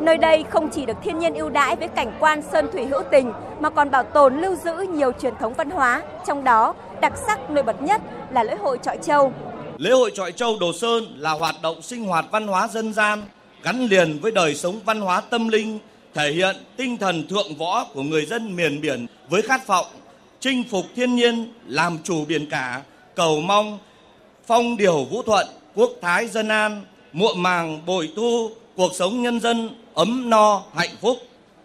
Nơi 0.00 0.16
đây 0.16 0.44
không 0.50 0.68
chỉ 0.70 0.86
được 0.86 0.96
thiên 1.02 1.18
nhiên 1.18 1.34
ưu 1.34 1.48
đãi 1.48 1.76
với 1.76 1.88
cảnh 1.88 2.16
quan 2.20 2.42
sơn 2.52 2.68
thủy 2.72 2.86
hữu 2.86 3.02
tình 3.10 3.32
mà 3.60 3.70
còn 3.70 3.90
bảo 3.90 4.02
tồn 4.02 4.40
lưu 4.40 4.54
giữ 4.54 4.74
nhiều 4.92 5.12
truyền 5.22 5.34
thống 5.40 5.54
văn 5.54 5.70
hóa, 5.70 6.02
trong 6.26 6.44
đó 6.44 6.74
đặc 7.00 7.12
sắc 7.26 7.50
nổi 7.50 7.62
bật 7.62 7.82
nhất 7.82 8.00
là 8.30 8.42
lễ 8.42 8.54
hội 8.54 8.78
trọi 8.82 8.98
châu. 9.02 9.32
Lễ 9.78 9.90
hội 9.90 10.10
trọi 10.14 10.32
châu 10.32 10.56
Đồ 10.60 10.72
Sơn 10.72 11.04
là 11.16 11.30
hoạt 11.30 11.54
động 11.62 11.82
sinh 11.82 12.04
hoạt 12.04 12.24
văn 12.30 12.46
hóa 12.46 12.68
dân 12.68 12.92
gian 12.92 13.22
gắn 13.62 13.86
liền 13.86 14.18
với 14.22 14.32
đời 14.32 14.54
sống 14.54 14.80
văn 14.84 15.00
hóa 15.00 15.20
tâm 15.20 15.48
linh, 15.48 15.78
thể 16.14 16.30
hiện 16.30 16.56
tinh 16.76 16.96
thần 16.96 17.28
thượng 17.28 17.54
võ 17.58 17.84
của 17.94 18.02
người 18.02 18.26
dân 18.26 18.56
miền 18.56 18.80
biển 18.80 19.06
với 19.28 19.42
khát 19.42 19.66
vọng 19.66 19.86
chinh 20.40 20.64
phục 20.70 20.84
thiên 20.96 21.14
nhiên, 21.14 21.52
làm 21.66 21.98
chủ 22.04 22.24
biển 22.24 22.50
cả, 22.50 22.82
cầu 23.14 23.40
mong 23.40 23.78
phong 24.46 24.76
điều 24.76 25.04
vũ 25.04 25.22
thuận, 25.22 25.46
quốc 25.74 25.90
thái 26.02 26.26
dân 26.26 26.48
an, 26.48 26.84
muộn 27.12 27.42
màng 27.42 27.86
bội 27.86 28.12
thu, 28.16 28.50
cuộc 28.76 28.94
sống 28.94 29.22
nhân 29.22 29.40
dân 29.40 29.70
ấm 29.96 30.30
no, 30.30 30.62
hạnh 30.74 30.96
phúc. 31.00 31.16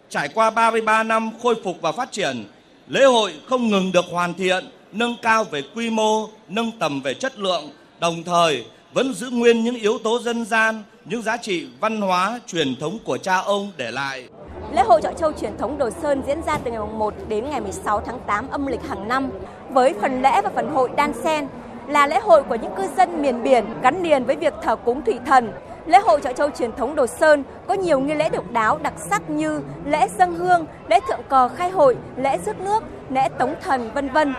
Trải 0.09 0.29
qua 0.29 0.49
33 0.49 1.03
năm 1.03 1.29
khôi 1.43 1.55
phục 1.63 1.75
và 1.81 1.91
phát 1.91 2.11
triển, 2.11 2.45
lễ 2.87 3.05
hội 3.05 3.33
không 3.49 3.67
ngừng 3.67 3.91
được 3.91 4.05
hoàn 4.11 4.33
thiện, 4.33 4.65
nâng 4.91 5.15
cao 5.21 5.43
về 5.43 5.61
quy 5.75 5.89
mô, 5.89 6.27
nâng 6.47 6.71
tầm 6.79 7.01
về 7.01 7.13
chất 7.13 7.39
lượng, 7.39 7.69
đồng 7.99 8.23
thời 8.23 8.65
vẫn 8.93 9.13
giữ 9.13 9.29
nguyên 9.29 9.63
những 9.63 9.75
yếu 9.75 9.97
tố 9.97 10.19
dân 10.19 10.45
gian, 10.45 10.83
những 11.05 11.21
giá 11.21 11.37
trị 11.37 11.67
văn 11.79 12.01
hóa, 12.01 12.39
truyền 12.47 12.75
thống 12.75 12.97
của 13.03 13.17
cha 13.17 13.37
ông 13.37 13.71
để 13.77 13.91
lại. 13.91 14.27
Lễ 14.73 14.81
hội 14.81 15.01
Trọi 15.01 15.13
Châu 15.17 15.31
truyền 15.31 15.57
thống 15.57 15.77
Đồ 15.77 15.89
Sơn 16.01 16.21
diễn 16.27 16.41
ra 16.45 16.57
từ 16.57 16.71
ngày 16.71 16.81
1 16.97 17.13
đến 17.27 17.49
ngày 17.49 17.61
16 17.61 18.01
tháng 18.05 18.19
8 18.27 18.49
âm 18.49 18.67
lịch 18.67 18.87
hàng 18.89 19.07
năm 19.07 19.29
với 19.69 19.93
phần 20.01 20.21
lễ 20.21 20.41
và 20.43 20.51
phần 20.55 20.69
hội 20.73 20.89
đan 20.95 21.13
sen 21.23 21.47
là 21.87 22.07
lễ 22.07 22.19
hội 22.19 22.43
của 22.43 22.55
những 22.55 22.75
cư 22.77 22.83
dân 22.97 23.21
miền 23.21 23.43
biển 23.43 23.65
gắn 23.81 24.03
liền 24.03 24.23
với 24.23 24.35
việc 24.35 24.53
thờ 24.63 24.75
cúng 24.75 25.01
thủy 25.05 25.19
thần, 25.25 25.51
Lễ 25.85 25.99
hội 25.99 26.21
chợ 26.21 26.33
châu 26.33 26.49
truyền 26.49 26.71
thống 26.75 26.95
Đồ 26.95 27.07
Sơn 27.07 27.43
có 27.67 27.73
nhiều 27.73 27.99
nghi 27.99 28.13
lễ 28.13 28.29
độc 28.29 28.51
đáo 28.51 28.79
đặc 28.83 28.93
sắc 28.97 29.29
như 29.29 29.61
lễ 29.85 30.07
dân 30.17 30.35
hương, 30.35 30.65
lễ 30.87 30.99
thượng 31.07 31.23
cờ 31.29 31.47
khai 31.47 31.69
hội, 31.69 31.97
lễ 32.15 32.37
rước 32.45 32.59
nước, 32.59 32.83
lễ 33.09 33.29
tống 33.39 33.55
thần 33.61 33.91
vân 33.93 34.09
vân. 34.09 34.33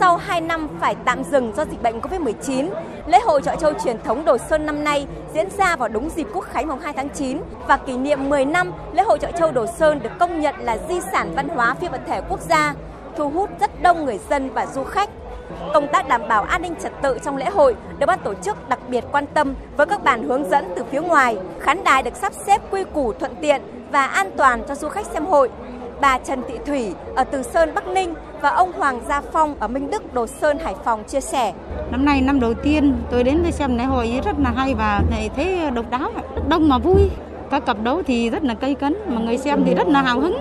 Sau 0.00 0.16
2 0.16 0.40
năm 0.40 0.68
phải 0.80 0.96
tạm 1.04 1.24
dừng 1.24 1.52
do 1.56 1.64
dịch 1.64 1.82
bệnh 1.82 2.00
Covid-19, 2.00 2.68
lễ 3.06 3.20
hội 3.20 3.42
chợ 3.42 3.56
châu 3.56 3.72
truyền 3.84 4.02
thống 4.04 4.24
Đồ 4.24 4.38
Sơn 4.38 4.66
năm 4.66 4.84
nay 4.84 5.06
diễn 5.34 5.48
ra 5.58 5.76
vào 5.76 5.88
đúng 5.88 6.10
dịp 6.10 6.26
Quốc 6.34 6.44
khánh 6.52 6.68
mùng 6.68 6.80
2 6.80 6.92
tháng 6.92 7.08
9 7.08 7.38
và 7.68 7.76
kỷ 7.76 7.96
niệm 7.96 8.28
10 8.28 8.44
năm 8.44 8.72
lễ 8.92 9.02
hội 9.02 9.18
chợ 9.18 9.30
châu 9.38 9.52
Đồ 9.52 9.66
Sơn 9.66 10.00
được 10.02 10.10
công 10.18 10.40
nhận 10.40 10.54
là 10.58 10.78
di 10.88 11.00
sản 11.12 11.32
văn 11.34 11.48
hóa 11.48 11.74
phi 11.74 11.88
vật 11.88 12.00
thể 12.06 12.20
quốc 12.28 12.40
gia, 12.40 12.74
thu 13.16 13.30
hút 13.30 13.50
rất 13.60 13.82
đông 13.82 14.04
người 14.04 14.18
dân 14.30 14.50
và 14.50 14.66
du 14.66 14.84
khách. 14.84 15.10
Công 15.74 15.88
tác 15.88 16.08
đảm 16.08 16.22
bảo 16.28 16.42
an 16.42 16.62
ninh 16.62 16.74
trật 16.82 16.92
tự 17.02 17.18
trong 17.24 17.36
lễ 17.36 17.50
hội 17.50 17.74
được 17.98 18.06
ban 18.06 18.18
tổ 18.18 18.34
chức 18.34 18.68
đặc 18.68 18.78
biệt 18.88 19.04
quan 19.12 19.26
tâm 19.26 19.54
với 19.76 19.86
các 19.86 20.04
bản 20.04 20.22
hướng 20.22 20.50
dẫn 20.50 20.64
từ 20.76 20.84
phía 20.90 21.00
ngoài, 21.00 21.36
khán 21.60 21.84
đài 21.84 22.02
được 22.02 22.16
sắp 22.16 22.32
xếp 22.46 22.60
quy 22.70 22.84
củ 22.84 23.12
thuận 23.12 23.34
tiện 23.40 23.62
và 23.92 24.06
an 24.06 24.30
toàn 24.36 24.62
cho 24.68 24.74
du 24.74 24.88
khách 24.88 25.06
xem 25.06 25.26
hội. 25.26 25.50
Bà 26.00 26.18
Trần 26.18 26.42
Thị 26.48 26.54
Thủy 26.66 26.94
ở 27.16 27.24
Từ 27.24 27.42
Sơn, 27.42 27.74
Bắc 27.74 27.86
Ninh 27.88 28.14
và 28.40 28.50
ông 28.50 28.72
Hoàng 28.72 29.00
Gia 29.08 29.20
Phong 29.20 29.54
ở 29.60 29.68
Minh 29.68 29.90
Đức, 29.90 30.14
Đồ 30.14 30.26
Sơn, 30.26 30.58
Hải 30.58 30.74
Phòng 30.84 31.04
chia 31.04 31.20
sẻ. 31.20 31.52
Năm 31.90 32.04
nay 32.04 32.20
năm 32.20 32.40
đầu 32.40 32.54
tiên 32.54 32.94
tôi 33.10 33.24
đến 33.24 33.42
với 33.42 33.52
xem 33.52 33.78
lễ 33.78 33.84
hội 33.84 34.20
rất 34.24 34.36
là 34.38 34.52
hay 34.56 34.74
và 34.74 35.00
thấy 35.36 35.70
độc 35.74 35.90
đáo, 35.90 36.12
rất 36.36 36.48
đông 36.48 36.68
mà 36.68 36.78
vui. 36.78 37.10
Các 37.50 37.66
cặp 37.66 37.76
đấu 37.82 38.02
thì 38.06 38.30
rất 38.30 38.44
là 38.44 38.54
cây 38.54 38.74
cấn 38.74 38.96
mà 39.06 39.20
người 39.20 39.38
xem 39.38 39.64
thì 39.64 39.74
rất 39.74 39.88
là 39.88 40.02
hào 40.02 40.20
hứng. 40.20 40.38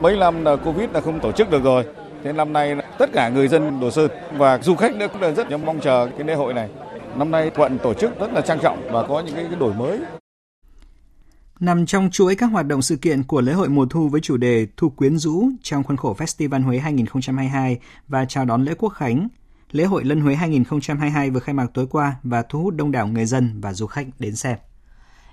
Mấy 0.00 0.16
năm 0.16 0.44
là 0.44 0.56
Covid 0.56 0.88
là 0.92 1.00
không 1.00 1.20
tổ 1.20 1.32
chức 1.32 1.50
được 1.50 1.64
rồi 1.64 1.84
Thế 2.26 2.32
năm 2.32 2.52
nay 2.52 2.76
tất 2.98 3.10
cả 3.12 3.28
người 3.28 3.48
dân 3.48 3.80
Đồ 3.80 3.90
Sơn 3.90 4.10
và 4.32 4.58
du 4.58 4.74
khách 4.74 4.94
nữa 4.94 5.06
cũng 5.12 5.22
là 5.22 5.30
rất 5.30 5.46
mong 5.64 5.80
chờ 5.80 6.08
cái 6.18 6.26
lễ 6.26 6.34
hội 6.34 6.54
này. 6.54 6.70
Năm 7.16 7.30
nay 7.30 7.50
quận 7.56 7.78
tổ 7.82 7.94
chức 7.94 8.20
rất 8.20 8.32
là 8.32 8.40
trang 8.40 8.58
trọng 8.62 8.88
và 8.92 9.06
có 9.06 9.20
những 9.20 9.34
cái 9.34 9.46
đổi 9.58 9.74
mới. 9.74 9.98
Nằm 11.60 11.86
trong 11.86 12.10
chuỗi 12.10 12.34
các 12.34 12.46
hoạt 12.46 12.66
động 12.66 12.82
sự 12.82 12.96
kiện 12.96 13.22
của 13.22 13.40
lễ 13.40 13.52
hội 13.52 13.68
mùa 13.68 13.86
thu 13.90 14.08
với 14.08 14.20
chủ 14.20 14.36
đề 14.36 14.66
Thu 14.76 14.88
quyến 14.88 15.18
rũ 15.18 15.48
trong 15.62 15.82
khuôn 15.82 15.96
khổ 15.96 16.16
Festival 16.18 16.62
Huế 16.62 16.78
2022 16.78 17.78
và 18.08 18.24
chào 18.24 18.44
đón 18.44 18.64
lễ 18.64 18.74
Quốc 18.78 18.90
khánh, 18.90 19.28
lễ 19.72 19.84
hội 19.84 20.04
Lân 20.04 20.20
Huế 20.20 20.34
2022 20.34 21.30
vừa 21.30 21.40
khai 21.40 21.54
mạc 21.54 21.66
tối 21.74 21.86
qua 21.90 22.16
và 22.22 22.42
thu 22.48 22.62
hút 22.62 22.74
đông 22.74 22.92
đảo 22.92 23.06
người 23.06 23.26
dân 23.26 23.60
và 23.60 23.72
du 23.72 23.86
khách 23.86 24.06
đến 24.18 24.36
xem. 24.36 24.56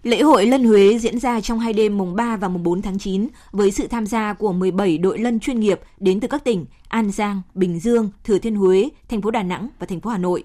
Lễ 0.04 0.22
hội 0.22 0.46
Lân 0.46 0.64
Huế 0.64 0.98
diễn 0.98 1.20
ra 1.20 1.42
trong 1.42 1.60
hai 1.60 1.74
đêm 1.74 1.98
mùng 1.98 2.16
3 2.16 2.38
và 2.38 2.48
mùng 2.48 2.64
4 2.64 2.82
tháng 2.82 3.00
9 3.00 3.28
với 3.52 3.72
sự 3.72 3.88
tham 3.88 4.06
gia 4.06 4.34
của 4.34 4.54
17 4.54 4.98
đội 4.98 5.20
lân 5.20 5.40
chuyên 5.40 5.60
nghiệp 5.60 5.80
đến 6.00 6.20
từ 6.20 6.28
các 6.28 6.44
tỉnh 6.44 6.66
An 6.88 7.12
Giang, 7.12 7.42
Bình 7.54 7.80
Dương, 7.80 8.10
Thừa 8.24 8.38
Thiên 8.38 8.56
Huế, 8.56 8.90
thành 9.10 9.22
phố 9.22 9.32
Đà 9.32 9.44
Nẵng 9.44 9.70
và 9.80 9.86
thành 9.86 10.00
phố 10.00 10.10
Hà 10.10 10.18
Nội. 10.18 10.44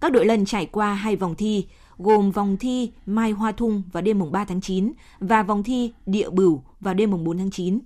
Các 0.00 0.12
đội 0.12 0.26
lân 0.26 0.44
trải 0.44 0.66
qua 0.66 0.94
hai 0.94 1.16
vòng 1.16 1.34
thi, 1.34 1.66
gồm 1.98 2.30
vòng 2.30 2.56
thi 2.56 2.90
Mai 3.06 3.30
Hoa 3.30 3.52
Thung 3.52 3.82
vào 3.92 4.02
đêm 4.02 4.18
mùng 4.18 4.32
3 4.32 4.44
tháng 4.44 4.60
9 4.60 4.92
và 5.20 5.42
vòng 5.42 5.62
thi 5.62 5.92
Địa 6.06 6.30
Bửu 6.30 6.62
vào 6.80 6.94
đêm 6.94 7.10
mùng 7.10 7.24
4 7.24 7.38
tháng 7.38 7.50
9. 7.50 7.78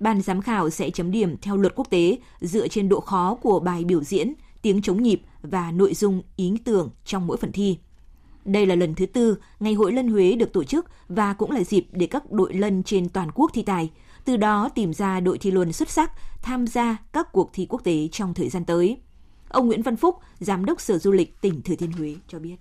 Ban 0.00 0.22
giám 0.22 0.40
khảo 0.40 0.70
sẽ 0.70 0.90
chấm 0.90 1.10
điểm 1.10 1.36
theo 1.42 1.56
luật 1.56 1.74
quốc 1.76 1.90
tế 1.90 2.18
dựa 2.40 2.68
trên 2.68 2.88
độ 2.88 3.00
khó 3.00 3.34
của 3.42 3.60
bài 3.60 3.84
biểu 3.84 4.04
diễn, 4.04 4.32
tiếng 4.62 4.82
chống 4.82 5.02
nhịp 5.02 5.20
và 5.42 5.72
nội 5.72 5.94
dung 5.94 6.22
ý 6.36 6.54
tưởng 6.64 6.90
trong 7.04 7.26
mỗi 7.26 7.36
phần 7.36 7.52
thi. 7.52 7.78
Đây 8.44 8.66
là 8.66 8.74
lần 8.74 8.94
thứ 8.94 9.06
tư 9.06 9.38
Ngày 9.60 9.74
hội 9.74 9.92
Lân 9.92 10.08
Huế 10.08 10.34
được 10.34 10.52
tổ 10.52 10.64
chức 10.64 10.86
và 11.08 11.32
cũng 11.32 11.50
là 11.50 11.64
dịp 11.64 11.86
để 11.92 12.06
các 12.06 12.32
đội 12.32 12.54
lân 12.54 12.82
trên 12.82 13.08
toàn 13.08 13.30
quốc 13.34 13.50
thi 13.54 13.62
tài, 13.62 13.90
từ 14.24 14.36
đó 14.36 14.68
tìm 14.74 14.92
ra 14.92 15.20
đội 15.20 15.38
thi 15.38 15.50
luân 15.50 15.72
xuất 15.72 15.90
sắc 15.90 16.12
tham 16.42 16.66
gia 16.66 16.96
các 17.12 17.32
cuộc 17.32 17.50
thi 17.52 17.66
quốc 17.68 17.84
tế 17.84 18.08
trong 18.12 18.34
thời 18.34 18.48
gian 18.48 18.64
tới. 18.64 18.96
Ông 19.48 19.66
Nguyễn 19.66 19.82
Văn 19.82 19.96
Phúc, 19.96 20.18
Giám 20.38 20.64
đốc 20.64 20.80
Sở 20.80 20.98
Du 20.98 21.12
lịch 21.12 21.40
tỉnh 21.40 21.62
Thừa 21.62 21.74
Thiên 21.74 21.92
Huế 21.92 22.14
cho 22.28 22.38
biết. 22.38 22.56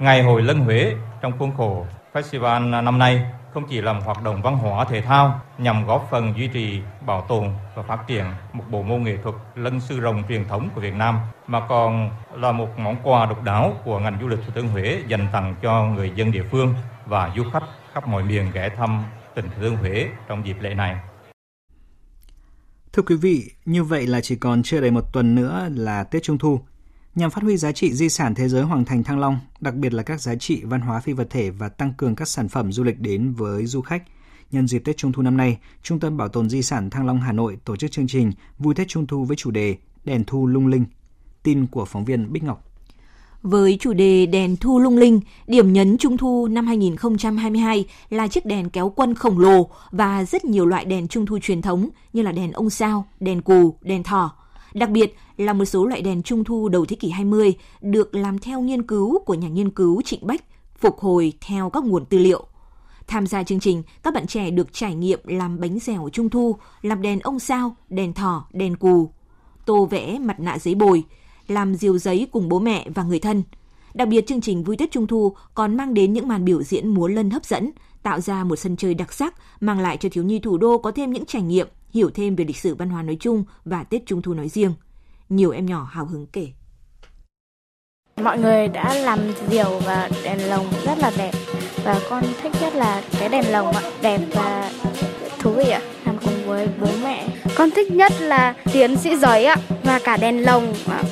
Ngày 0.00 0.22
hội 0.22 0.42
Lân 0.42 0.58
Huế 0.58 0.96
trong 1.22 1.32
khuôn 1.38 1.50
khổ 1.56 1.86
festival 2.12 2.84
năm 2.84 2.98
nay 2.98 3.32
không 3.54 3.66
chỉ 3.68 3.80
là 3.80 3.92
một 3.92 4.00
hoạt 4.04 4.22
động 4.22 4.42
văn 4.42 4.56
hóa 4.56 4.84
thể 4.84 5.00
thao 5.00 5.40
nhằm 5.58 5.86
góp 5.86 6.08
phần 6.10 6.34
duy 6.36 6.48
trì, 6.48 6.80
bảo 7.06 7.26
tồn 7.28 7.48
và 7.74 7.82
phát 7.82 8.06
triển 8.06 8.24
một 8.52 8.64
bộ 8.70 8.82
môn 8.82 9.02
nghệ 9.02 9.16
thuật 9.22 9.34
lân 9.54 9.80
sư 9.80 10.00
rồng 10.02 10.22
truyền 10.28 10.44
thống 10.44 10.68
của 10.74 10.80
Việt 10.80 10.94
Nam, 10.94 11.18
mà 11.46 11.66
còn 11.68 12.10
là 12.32 12.52
một 12.52 12.78
món 12.78 12.96
quà 13.02 13.26
độc 13.26 13.42
đáo 13.44 13.72
của 13.84 13.98
ngành 13.98 14.18
du 14.20 14.28
lịch 14.28 14.38
Thừa 14.46 14.52
Thiên 14.54 14.68
Huế 14.68 15.02
dành 15.08 15.26
tặng 15.32 15.54
cho 15.62 15.84
người 15.84 16.12
dân 16.16 16.32
địa 16.32 16.44
phương 16.50 16.74
và 17.06 17.32
du 17.36 17.44
khách 17.52 17.64
khắp 17.92 18.08
mọi 18.08 18.22
miền 18.22 18.50
ghé 18.54 18.68
thăm 18.68 19.04
tỉnh 19.34 19.46
Thừa 19.56 19.68
Thiên 19.68 19.76
Huế 19.76 20.08
trong 20.28 20.46
dịp 20.46 20.56
lễ 20.60 20.74
này. 20.74 20.96
Thưa 22.92 23.02
quý 23.02 23.16
vị, 23.16 23.50
như 23.64 23.84
vậy 23.84 24.06
là 24.06 24.20
chỉ 24.20 24.36
còn 24.36 24.62
chưa 24.62 24.80
đầy 24.80 24.90
một 24.90 25.12
tuần 25.12 25.34
nữa 25.34 25.68
là 25.74 26.04
Tết 26.04 26.22
Trung 26.22 26.38
Thu 26.38 26.60
nhằm 27.14 27.30
phát 27.30 27.42
huy 27.42 27.56
giá 27.56 27.72
trị 27.72 27.92
di 27.92 28.08
sản 28.08 28.34
thế 28.34 28.48
giới 28.48 28.62
Hoàng 28.62 28.84
Thành 28.84 29.04
Thăng 29.04 29.18
Long, 29.18 29.38
đặc 29.60 29.74
biệt 29.74 29.92
là 29.94 30.02
các 30.02 30.20
giá 30.20 30.34
trị 30.34 30.62
văn 30.64 30.80
hóa 30.80 31.00
phi 31.00 31.12
vật 31.12 31.26
thể 31.30 31.50
và 31.50 31.68
tăng 31.68 31.92
cường 31.96 32.14
các 32.16 32.28
sản 32.28 32.48
phẩm 32.48 32.72
du 32.72 32.84
lịch 32.84 33.00
đến 33.00 33.32
với 33.32 33.66
du 33.66 33.80
khách. 33.80 34.02
Nhân 34.52 34.68
dịp 34.68 34.78
Tết 34.78 34.96
Trung 34.96 35.12
thu 35.12 35.22
năm 35.22 35.36
nay, 35.36 35.58
Trung 35.82 36.00
tâm 36.00 36.16
Bảo 36.16 36.28
tồn 36.28 36.50
Di 36.50 36.62
sản 36.62 36.90
Thăng 36.90 37.06
Long 37.06 37.20
Hà 37.20 37.32
Nội 37.32 37.58
tổ 37.64 37.76
chức 37.76 37.92
chương 37.92 38.06
trình 38.06 38.32
Vui 38.58 38.74
Tết 38.74 38.88
Trung 38.88 39.06
thu 39.06 39.24
với 39.24 39.36
chủ 39.36 39.50
đề 39.50 39.76
Đèn 40.04 40.24
thu 40.26 40.46
lung 40.46 40.66
linh. 40.66 40.84
Tin 41.42 41.66
của 41.66 41.84
phóng 41.84 42.04
viên 42.04 42.32
Bích 42.32 42.42
Ngọc. 42.42 42.64
Với 43.42 43.76
chủ 43.80 43.92
đề 43.92 44.26
đèn 44.26 44.56
thu 44.56 44.78
lung 44.78 44.96
linh, 44.96 45.20
điểm 45.46 45.72
nhấn 45.72 45.98
Trung 45.98 46.16
thu 46.16 46.48
năm 46.48 46.66
2022 46.66 47.84
là 48.10 48.28
chiếc 48.28 48.46
đèn 48.46 48.70
kéo 48.70 48.92
quân 48.96 49.14
khổng 49.14 49.38
lồ 49.38 49.68
và 49.90 50.24
rất 50.24 50.44
nhiều 50.44 50.66
loại 50.66 50.84
đèn 50.84 51.08
Trung 51.08 51.26
thu 51.26 51.38
truyền 51.42 51.62
thống 51.62 51.88
như 52.12 52.22
là 52.22 52.32
đèn 52.32 52.52
ông 52.52 52.70
sao, 52.70 53.06
đèn 53.20 53.42
cù, 53.42 53.76
đèn 53.82 54.02
thỏ. 54.02 54.43
Đặc 54.74 54.90
biệt 54.90 55.14
là 55.36 55.52
một 55.52 55.64
số 55.64 55.86
loại 55.86 56.02
đèn 56.02 56.22
trung 56.22 56.44
thu 56.44 56.68
đầu 56.68 56.84
thế 56.84 56.96
kỷ 56.96 57.10
20 57.10 57.54
được 57.80 58.14
làm 58.14 58.38
theo 58.38 58.60
nghiên 58.60 58.82
cứu 58.82 59.18
của 59.18 59.34
nhà 59.34 59.48
nghiên 59.48 59.70
cứu 59.70 60.02
Trịnh 60.02 60.26
Bách, 60.26 60.44
phục 60.78 60.98
hồi 60.98 61.32
theo 61.46 61.70
các 61.70 61.84
nguồn 61.84 62.04
tư 62.04 62.18
liệu. 62.18 62.46
Tham 63.06 63.26
gia 63.26 63.42
chương 63.42 63.60
trình, 63.60 63.82
các 64.02 64.14
bạn 64.14 64.26
trẻ 64.26 64.50
được 64.50 64.72
trải 64.72 64.94
nghiệm 64.94 65.20
làm 65.24 65.60
bánh 65.60 65.78
dẻo 65.78 66.08
trung 66.12 66.30
thu, 66.30 66.56
làm 66.82 67.02
đèn 67.02 67.20
ông 67.20 67.38
sao, 67.38 67.76
đèn 67.88 68.12
thỏ, 68.12 68.46
đèn 68.52 68.76
cù, 68.76 69.10
tô 69.66 69.86
vẽ 69.86 70.18
mặt 70.18 70.40
nạ 70.40 70.58
giấy 70.58 70.74
bồi, 70.74 71.04
làm 71.48 71.74
diều 71.74 71.98
giấy 71.98 72.26
cùng 72.32 72.48
bố 72.48 72.58
mẹ 72.58 72.88
và 72.94 73.02
người 73.02 73.18
thân. 73.18 73.42
Đặc 73.94 74.08
biệt 74.08 74.26
chương 74.26 74.40
trình 74.40 74.64
Vui 74.64 74.76
Tết 74.76 74.90
Trung 74.90 75.06
Thu 75.06 75.36
còn 75.54 75.76
mang 75.76 75.94
đến 75.94 76.12
những 76.12 76.28
màn 76.28 76.44
biểu 76.44 76.62
diễn 76.62 76.88
múa 76.88 77.08
lân 77.08 77.30
hấp 77.30 77.44
dẫn, 77.44 77.70
tạo 78.02 78.20
ra 78.20 78.44
một 78.44 78.56
sân 78.56 78.76
chơi 78.76 78.94
đặc 78.94 79.12
sắc, 79.12 79.34
mang 79.60 79.80
lại 79.80 79.96
cho 79.96 80.08
thiếu 80.12 80.24
nhi 80.24 80.38
thủ 80.38 80.58
đô 80.58 80.78
có 80.78 80.90
thêm 80.90 81.12
những 81.12 81.24
trải 81.24 81.42
nghiệm 81.42 81.68
hiểu 81.94 82.10
thêm 82.14 82.36
về 82.36 82.44
lịch 82.44 82.56
sử 82.56 82.74
văn 82.74 82.90
hóa 82.90 83.02
nói 83.02 83.16
chung 83.20 83.44
và 83.64 83.84
Tết 83.84 84.06
Trung 84.06 84.22
Thu 84.22 84.34
nói 84.34 84.48
riêng. 84.48 84.74
Nhiều 85.28 85.50
em 85.50 85.66
nhỏ 85.66 85.84
hào 85.84 86.06
hứng 86.06 86.26
kể. 86.26 86.48
Mọi 88.22 88.38
người 88.38 88.68
đã 88.68 88.94
làm 88.94 89.18
diều 89.50 89.80
và 89.86 90.10
đèn 90.24 90.38
lồng 90.48 90.66
rất 90.84 90.98
là 90.98 91.12
đẹp 91.16 91.32
và 91.84 92.00
con 92.10 92.24
thích 92.42 92.52
nhất 92.60 92.74
là 92.74 93.02
cái 93.20 93.28
đèn 93.28 93.52
lồng 93.52 93.72
ạ, 93.72 93.82
đẹp 94.02 94.20
và 94.34 94.72
thú 95.38 95.52
vị 95.52 95.70
ạ, 95.70 95.80
làm 96.06 96.18
cùng 96.24 96.46
với 96.46 96.68
bố 96.80 96.88
mẹ. 97.02 97.28
Con 97.56 97.70
thích 97.76 97.90
nhất 97.90 98.12
là 98.20 98.56
tiến 98.72 98.96
sĩ 98.96 99.16
giấy 99.16 99.44
ạ 99.44 99.56
và 99.84 100.00
cả 100.04 100.16
đèn 100.16 100.44
lồng 100.44 100.74
ạ. 100.86 101.02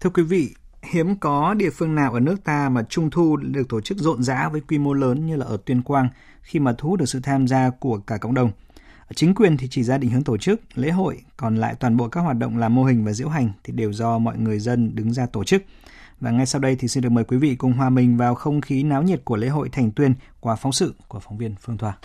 Thưa 0.00 0.10
quý 0.10 0.22
vị, 0.22 0.54
hiếm 0.82 1.16
có 1.16 1.54
địa 1.54 1.70
phương 1.70 1.94
nào 1.94 2.12
ở 2.12 2.20
nước 2.20 2.36
ta 2.44 2.68
mà 2.68 2.82
Trung 2.88 3.10
thu 3.10 3.36
được 3.36 3.68
tổ 3.68 3.80
chức 3.80 3.98
rộn 3.98 4.22
rã 4.22 4.48
với 4.52 4.60
quy 4.60 4.78
mô 4.78 4.92
lớn 4.92 5.26
như 5.26 5.36
là 5.36 5.46
ở 5.46 5.56
Tuyên 5.64 5.82
Quang 5.82 6.08
khi 6.42 6.60
mà 6.60 6.74
thu 6.78 6.88
hút 6.88 6.98
được 6.98 7.06
sự 7.06 7.20
tham 7.20 7.48
gia 7.48 7.70
của 7.70 7.98
cả 7.98 8.16
cộng 8.16 8.34
đồng. 8.34 8.50
Chính 9.14 9.34
quyền 9.34 9.56
thì 9.56 9.68
chỉ 9.70 9.82
ra 9.82 9.98
định 9.98 10.10
hướng 10.10 10.24
tổ 10.24 10.36
chức 10.36 10.60
lễ 10.74 10.90
hội, 10.90 11.20
còn 11.36 11.56
lại 11.56 11.74
toàn 11.74 11.96
bộ 11.96 12.08
các 12.08 12.20
hoạt 12.20 12.36
động 12.36 12.56
làm 12.56 12.74
mô 12.74 12.84
hình 12.84 13.04
và 13.04 13.12
diễu 13.12 13.28
hành 13.28 13.52
thì 13.64 13.72
đều 13.72 13.92
do 13.92 14.18
mọi 14.18 14.38
người 14.38 14.58
dân 14.58 14.94
đứng 14.94 15.12
ra 15.12 15.26
tổ 15.26 15.44
chức. 15.44 15.62
Và 16.20 16.30
ngay 16.30 16.46
sau 16.46 16.60
đây 16.60 16.76
thì 16.76 16.88
xin 16.88 17.02
được 17.02 17.12
mời 17.12 17.24
quý 17.24 17.36
vị 17.36 17.54
cùng 17.54 17.72
hòa 17.72 17.90
mình 17.90 18.16
vào 18.16 18.34
không 18.34 18.60
khí 18.60 18.82
náo 18.82 19.02
nhiệt 19.02 19.24
của 19.24 19.36
lễ 19.36 19.48
hội 19.48 19.68
Thành 19.72 19.90
Tuyên 19.90 20.14
qua 20.40 20.56
phóng 20.56 20.72
sự 20.72 20.94
của 21.08 21.20
phóng 21.20 21.38
viên 21.38 21.54
Phương 21.60 21.78
Thoa. 21.78 21.96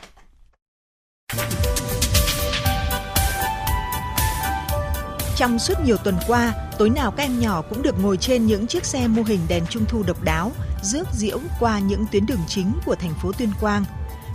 Trong 5.35 5.59
suốt 5.59 5.73
nhiều 5.85 5.97
tuần 5.97 6.15
qua, 6.27 6.53
tối 6.77 6.89
nào 6.89 7.11
các 7.11 7.23
em 7.23 7.39
nhỏ 7.39 7.61
cũng 7.69 7.81
được 7.81 7.99
ngồi 7.99 8.17
trên 8.17 8.45
những 8.45 8.67
chiếc 8.67 8.85
xe 8.85 9.07
mô 9.07 9.23
hình 9.23 9.39
đèn 9.47 9.63
trung 9.69 9.85
thu 9.89 10.03
độc 10.07 10.23
đáo, 10.23 10.51
rước 10.81 11.07
diễu 11.13 11.39
qua 11.59 11.79
những 11.79 12.05
tuyến 12.11 12.25
đường 12.25 12.41
chính 12.47 12.71
của 12.85 12.95
thành 12.95 13.13
phố 13.13 13.31
Tuyên 13.31 13.49
Quang. 13.59 13.85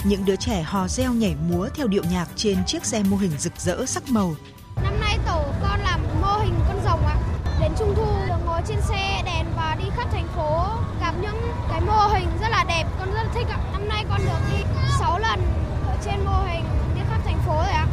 Những 0.05 0.25
đứa 0.25 0.37
trẻ 0.37 0.63
hò 0.63 0.89
reo 0.89 1.13
nhảy 1.13 1.37
múa 1.49 1.69
theo 1.75 1.87
điệu 1.87 2.03
nhạc 2.11 2.27
trên 2.37 2.65
chiếc 2.67 2.85
xe 2.85 3.03
mô 3.03 3.17
hình 3.17 3.31
rực 3.39 3.53
rỡ 3.57 3.87
sắc 3.87 4.03
màu. 4.09 4.35
Năm 4.83 5.01
nay 5.01 5.19
tổ 5.27 5.45
con 5.63 5.81
làm 5.81 6.01
mô 6.23 6.39
hình 6.39 6.55
con 6.69 6.81
rồng 6.85 7.07
ạ. 7.07 7.17
Đến 7.61 7.73
trung 7.79 7.95
thu 7.97 8.07
ngồi 8.47 8.61
trên 8.67 8.81
xe 8.81 9.23
đèn 9.25 9.47
và 9.57 9.77
đi 9.79 9.85
khắp 9.97 10.09
thành 10.13 10.29
phố 10.37 10.67
gặp 11.01 11.15
những 11.23 11.53
cái 11.71 11.81
mô 11.81 12.07
hình 12.07 12.29
rất 12.41 12.49
là 12.51 12.65
đẹp, 12.69 12.85
con 12.99 13.13
rất 13.13 13.23
là 13.23 13.29
thích 13.35 13.47
ạ. 13.51 13.59
Năm 13.73 13.89
nay 13.89 14.05
con 14.11 14.21
được 14.21 14.41
đi 14.51 14.65
6 14.99 15.19
lần 15.19 15.41
ở 15.89 15.97
trên 16.05 16.25
mô 16.25 16.43
hình 16.47 16.65
đi 16.95 17.01
khắp 17.11 17.21
thành 17.25 17.39
phố 17.47 17.55
rồi 17.55 17.73
ạ. 17.73 17.87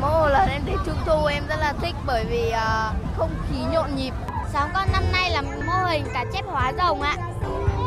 Mỗi 0.00 0.30
lần 0.30 0.48
em 0.48 0.62
đến 0.66 0.76
Trung 0.86 0.98
Thu 1.06 1.24
em 1.24 1.46
rất 1.48 1.56
là 1.60 1.72
thích 1.82 1.94
bởi 2.06 2.24
vì 2.24 2.48
uh, 2.48 3.16
không 3.16 3.30
khí 3.50 3.58
nhộn 3.72 3.96
nhịp. 3.96 4.12
Sáng 4.52 4.70
con 4.74 4.88
năm 4.92 5.04
nay 5.12 5.30
là 5.30 5.42
mô 5.42 5.88
hình 5.88 6.04
cá 6.14 6.24
chép 6.32 6.44
hóa 6.46 6.72
rồng 6.78 7.02
ạ. 7.02 7.16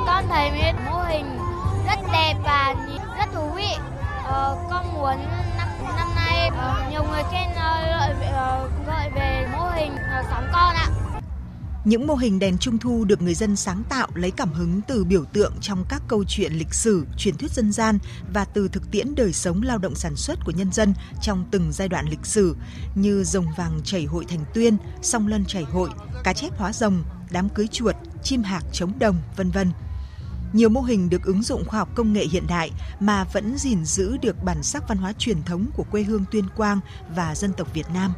Con 0.08 0.26
thấy 0.30 0.74
mô 0.86 1.04
hình 1.04 1.40
rất 1.88 2.00
đẹp 2.14 2.34
và 2.44 2.76
rất 3.18 3.26
thú 3.34 3.50
vị. 3.56 3.76
Ờ, 4.24 4.58
con 4.70 4.94
muốn 4.94 5.18
năm 5.58 5.68
năm 5.98 6.08
nay 6.16 6.50
uh, 6.50 6.92
nhiều 6.92 7.04
người 7.04 7.24
khen 7.32 7.50
ờ, 7.56 7.88
lợi 7.88 8.16
ờ, 8.32 8.66
uh, 8.66 8.88
gợi 8.88 9.10
về 9.16 9.48
mô 9.52 9.70
hình 9.70 9.92
uh, 9.94 10.26
sóng 10.30 10.46
con 10.54 10.76
ạ. 10.76 10.90
Những 11.86 12.08
mô 12.08 12.16
hình 12.16 12.40
đèn 12.40 12.58
trung 12.58 12.78
thu 12.78 13.06
được 13.06 13.22
người 13.22 13.34
dân 13.34 13.56
sáng 13.56 13.84
tạo 13.90 14.08
lấy 14.14 14.32
cảm 14.32 14.54
hứng 14.54 14.82
từ 14.88 15.04
biểu 15.04 15.24
tượng 15.26 15.54
trong 15.62 15.86
các 15.90 16.02
câu 16.08 16.24
chuyện 16.28 16.54
lịch 16.54 16.74
sử, 16.74 17.06
truyền 17.18 17.38
thuyết 17.38 17.52
dân 17.52 17.72
gian 17.72 18.00
và 18.34 18.46
từ 18.46 18.68
thực 18.68 18.92
tiễn 18.92 19.16
đời 19.16 19.34
sống 19.34 19.62
lao 19.64 19.78
động 19.78 19.96
sản 19.96 20.16
xuất 20.16 20.40
của 20.46 20.52
nhân 20.52 20.72
dân 20.72 20.94
trong 21.22 21.46
từng 21.52 21.72
giai 21.72 21.88
đoạn 21.88 22.06
lịch 22.10 22.26
sử 22.26 22.56
như 22.96 23.24
rồng 23.24 23.46
vàng 23.58 23.82
chảy 23.84 24.06
hội 24.06 24.26
thành 24.30 24.46
tuyên, 24.54 24.78
song 25.02 25.28
lân 25.28 25.46
chảy 25.46 25.64
hội, 25.64 25.90
cá 26.24 26.34
chép 26.34 26.58
hóa 26.58 26.74
rồng, 26.74 27.04
đám 27.32 27.50
cưới 27.50 27.68
chuột, 27.68 27.96
chim 28.24 28.44
hạc 28.44 28.64
chống 28.72 28.92
đồng, 29.00 29.16
vân 29.36 29.52
vân. 29.52 29.72
Nhiều 30.56 30.70
mô 30.70 30.82
hình 30.82 31.10
được 31.10 31.24
ứng 31.24 31.42
dụng 31.42 31.66
khoa 31.66 31.80
học 31.80 31.90
công 31.96 32.14
nghệ 32.14 32.26
hiện 32.32 32.48
đại 32.48 32.72
mà 33.00 33.24
vẫn 33.24 33.58
gìn 33.58 33.86
giữ 33.86 34.18
được 34.18 34.44
bản 34.44 34.64
sắc 34.64 34.88
văn 34.88 34.98
hóa 34.98 35.14
truyền 35.18 35.44
thống 35.44 35.66
của 35.76 35.84
quê 35.92 36.04
hương 36.04 36.26
Tuyên 36.32 36.46
Quang 36.56 36.80
và 37.16 37.36
dân 37.36 37.54
tộc 37.54 37.74
Việt 37.74 37.86
Nam. 37.94 38.14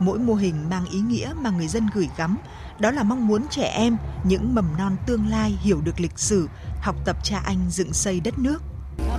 Mỗi 0.00 0.18
mô 0.18 0.34
hình 0.34 0.70
mang 0.70 0.84
ý 0.90 1.00
nghĩa 1.00 1.32
mà 1.40 1.50
người 1.50 1.68
dân 1.68 1.88
gửi 1.94 2.08
gắm, 2.16 2.38
đó 2.78 2.90
là 2.90 3.02
mong 3.02 3.26
muốn 3.26 3.46
trẻ 3.50 3.62
em, 3.62 3.96
những 4.24 4.54
mầm 4.54 4.76
non 4.78 4.96
tương 5.06 5.26
lai 5.26 5.58
hiểu 5.60 5.80
được 5.80 6.00
lịch 6.00 6.18
sử, 6.18 6.48
học 6.80 6.96
tập 7.04 7.16
cha 7.22 7.40
anh 7.44 7.58
dựng 7.70 7.92
xây 7.92 8.20
đất 8.20 8.38
nước. 8.38 8.62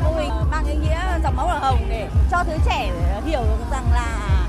Mô 0.03 0.15
hình 0.15 0.31
mang 0.51 0.65
ý 0.65 0.75
nghĩa 0.75 1.19
dòng 1.23 1.35
máu 1.35 1.47
đỏ 1.47 1.59
hồng 1.61 1.85
để 1.89 2.09
cho 2.31 2.43
thứ 2.43 2.53
trẻ 2.65 2.91
hiểu 3.25 3.43
rằng 3.71 3.91
là 3.91 4.47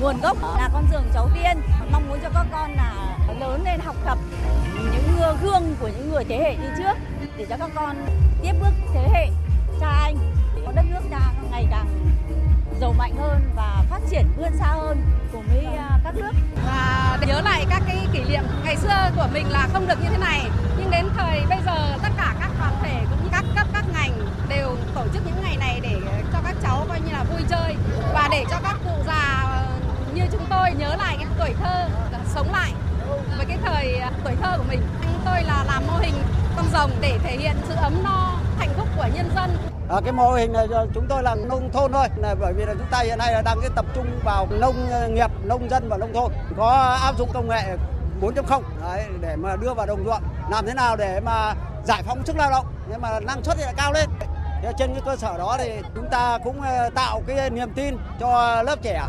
nguồn 0.00 0.20
gốc 0.20 0.36
là 0.42 0.70
con 0.72 0.84
giường 0.92 1.10
cháu 1.14 1.30
tiên. 1.34 1.60
Mong 1.92 2.08
muốn 2.08 2.18
cho 2.22 2.30
các 2.34 2.46
con 2.52 2.72
là 2.72 3.18
lớn 3.40 3.62
lên 3.64 3.80
học 3.80 3.96
tập 4.04 4.18
những 4.92 5.08
gương 5.42 5.74
của 5.80 5.88
những 5.88 6.10
người 6.10 6.24
thế 6.24 6.38
hệ 6.38 6.56
đi 6.56 6.68
trước 6.78 7.17
để 7.38 7.46
cho 7.48 7.56
các 7.56 7.70
con 7.74 7.96
tiếp 8.42 8.52
bước 8.60 8.72
thế 8.94 9.08
hệ 9.12 9.26
cha 9.80 9.88
anh, 9.88 10.16
để 10.56 10.62
đất 10.74 10.84
nước 10.90 11.00
ta 11.10 11.20
ngày 11.50 11.66
càng 11.70 11.86
giàu 12.80 12.94
mạnh 12.98 13.16
hơn 13.16 13.50
và 13.56 13.84
phát 13.90 14.00
triển 14.10 14.26
vươn 14.36 14.52
xa 14.58 14.66
hơn 14.66 15.02
cùng 15.32 15.44
với 15.54 15.64
à, 15.64 15.98
các 16.04 16.14
nước. 16.14 16.30
Và 16.66 17.18
nhớ 17.26 17.40
lại 17.40 17.66
các 17.70 17.82
cái 17.86 18.06
kỷ 18.12 18.24
niệm 18.24 18.42
ngày 18.64 18.76
xưa 18.76 19.10
của 19.16 19.28
mình 19.32 19.50
là 19.50 19.68
không 19.72 19.86
được 19.86 20.02
như 20.02 20.08
thế 20.10 20.18
này, 20.18 20.40
nhưng 20.78 20.90
đến 20.90 21.08
thời 21.16 21.42
bây 21.48 21.58
giờ 21.66 21.98
tất 22.02 22.08
cả 22.16 22.34
các 22.40 22.50
đoàn 22.58 22.74
thể 22.82 23.00
cũng 23.10 23.24
như 23.24 23.28
các 23.32 23.44
cấp, 23.56 23.66
các 23.72 23.84
ngành 23.92 24.12
đều 24.48 24.76
tổ 24.94 25.04
chức 25.12 25.26
những 25.26 25.42
ngày 25.42 25.56
này 25.56 25.80
để 25.82 26.00
cho 26.32 26.38
các 26.44 26.54
cháu 26.62 26.84
coi 26.88 27.00
như 27.00 27.12
là 27.12 27.24
vui 27.24 27.42
chơi. 27.48 27.76
Và 28.12 28.28
để 28.30 28.44
cho 28.50 28.56
các 28.62 28.76
cụ 28.84 29.02
già 29.06 29.44
như 30.14 30.22
chúng 30.32 30.46
tôi 30.50 30.72
nhớ 30.72 30.96
lại 30.96 31.16
cái 31.18 31.26
tuổi 31.38 31.54
thơ, 31.62 31.88
sống 32.34 32.52
lại 32.52 32.72
với 33.36 33.46
cái 33.48 33.58
thời 33.64 33.94
à, 33.94 34.10
tuổi 34.24 34.32
thơ 34.42 34.58
của 34.58 34.64
mình 34.68 34.80
chúng 35.02 35.20
tôi 35.24 35.42
là 35.42 35.64
làm 35.66 35.86
mô 35.86 35.92
hình 35.98 36.14
con 36.56 36.64
rồng 36.72 36.90
để 37.00 37.18
thể 37.24 37.36
hiện 37.36 37.56
sự 37.68 37.74
ấm 37.74 38.02
no 38.04 38.38
hạnh 38.58 38.70
phúc 38.76 38.88
của 38.96 39.06
nhân 39.14 39.30
dân 39.36 39.50
À, 39.88 39.96
cái 40.04 40.12
mô 40.12 40.30
hình 40.32 40.52
này 40.52 40.66
à, 40.74 40.82
chúng 40.94 41.06
tôi 41.08 41.22
là 41.22 41.34
nông 41.34 41.70
thôn 41.72 41.92
thôi, 41.92 42.08
là 42.16 42.34
bởi 42.40 42.52
vì 42.52 42.64
là 42.64 42.74
chúng 42.74 42.86
ta 42.90 42.98
hiện 42.98 43.18
nay 43.18 43.32
là 43.32 43.42
đang 43.42 43.58
cái 43.60 43.70
tập 43.74 43.84
trung 43.94 44.06
vào 44.24 44.46
nông 44.50 44.90
à, 44.90 45.06
nghiệp, 45.06 45.30
nông 45.44 45.70
dân 45.70 45.88
và 45.88 45.96
nông 45.96 46.12
thôn. 46.12 46.32
Có 46.56 46.98
áp 47.02 47.18
dụng 47.18 47.30
công 47.34 47.48
nghệ 47.48 47.76
4.0 48.20 48.62
đấy, 48.82 49.04
để 49.20 49.36
mà 49.36 49.56
đưa 49.56 49.74
vào 49.74 49.86
đồng 49.86 50.04
ruộng, 50.04 50.22
làm 50.50 50.66
thế 50.66 50.74
nào 50.74 50.96
để 50.96 51.20
mà 51.20 51.54
giải 51.84 52.02
phóng 52.02 52.26
sức 52.26 52.36
lao 52.36 52.50
động, 52.50 52.66
nhưng 52.90 53.00
mà 53.00 53.20
năng 53.20 53.44
suất 53.44 53.58
lại 53.58 53.74
cao 53.76 53.92
lên. 53.92 54.08
Trên 54.78 54.92
cái 54.92 55.02
cơ 55.04 55.16
sở 55.16 55.38
đó 55.38 55.56
thì 55.58 55.70
chúng 55.94 56.08
ta 56.10 56.38
cũng 56.44 56.60
tạo 56.94 57.22
cái 57.26 57.50
niềm 57.50 57.70
tin 57.74 57.96
cho 58.20 58.62
lớp 58.62 58.76
trẻ, 58.82 59.02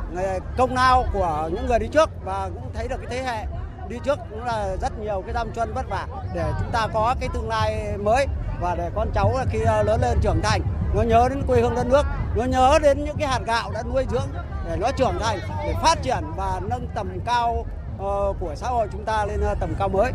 công 0.57 0.75
lao 0.75 1.05
của 1.13 1.49
những 1.53 1.67
người 1.67 1.79
đi 1.79 1.87
trước 1.87 2.09
và 2.25 2.49
cũng 2.53 2.71
thấy 2.73 2.87
được 2.87 2.97
cái 2.97 3.07
thế 3.09 3.23
hệ 3.23 3.45
đi 3.89 3.97
trước 4.03 4.19
cũng 4.29 4.43
là 4.43 4.75
rất 4.81 4.99
nhiều 4.99 5.23
cái 5.25 5.33
đam 5.33 5.51
chân 5.55 5.73
vất 5.73 5.89
vả 5.89 6.07
để 6.33 6.51
chúng 6.59 6.71
ta 6.71 6.87
có 6.93 7.15
cái 7.19 7.29
tương 7.33 7.49
lai 7.49 7.97
mới 7.97 8.27
và 8.61 8.75
để 8.75 8.89
con 8.95 9.11
cháu 9.13 9.37
khi 9.49 9.59
ờ, 9.59 9.83
lớn 9.83 10.01
lên 10.01 10.17
trưởng 10.21 10.41
thành 10.43 10.61
nó 10.95 11.01
nhớ 11.01 11.27
đến 11.29 11.43
quê 11.47 11.61
hương 11.61 11.75
đất 11.75 11.87
nước 11.87 12.03
nó 12.35 12.43
nhớ 12.43 12.79
đến 12.81 13.05
những 13.05 13.17
cái 13.17 13.27
hạt 13.27 13.39
gạo 13.45 13.71
đã 13.71 13.83
nuôi 13.93 14.05
dưỡng 14.11 14.27
để 14.65 14.77
nó 14.79 14.91
trưởng 14.91 15.19
thành 15.19 15.39
để 15.63 15.73
phát 15.83 16.03
triển 16.03 16.23
và 16.35 16.61
nâng 16.69 16.87
tầm 16.95 17.19
cao 17.25 17.65
ờ, 17.99 18.33
của 18.39 18.55
xã 18.55 18.67
hội 18.67 18.87
chúng 18.91 19.05
ta 19.05 19.25
lên 19.25 19.41
ờ, 19.41 19.55
tầm 19.59 19.73
cao 19.79 19.89
mới 19.89 20.11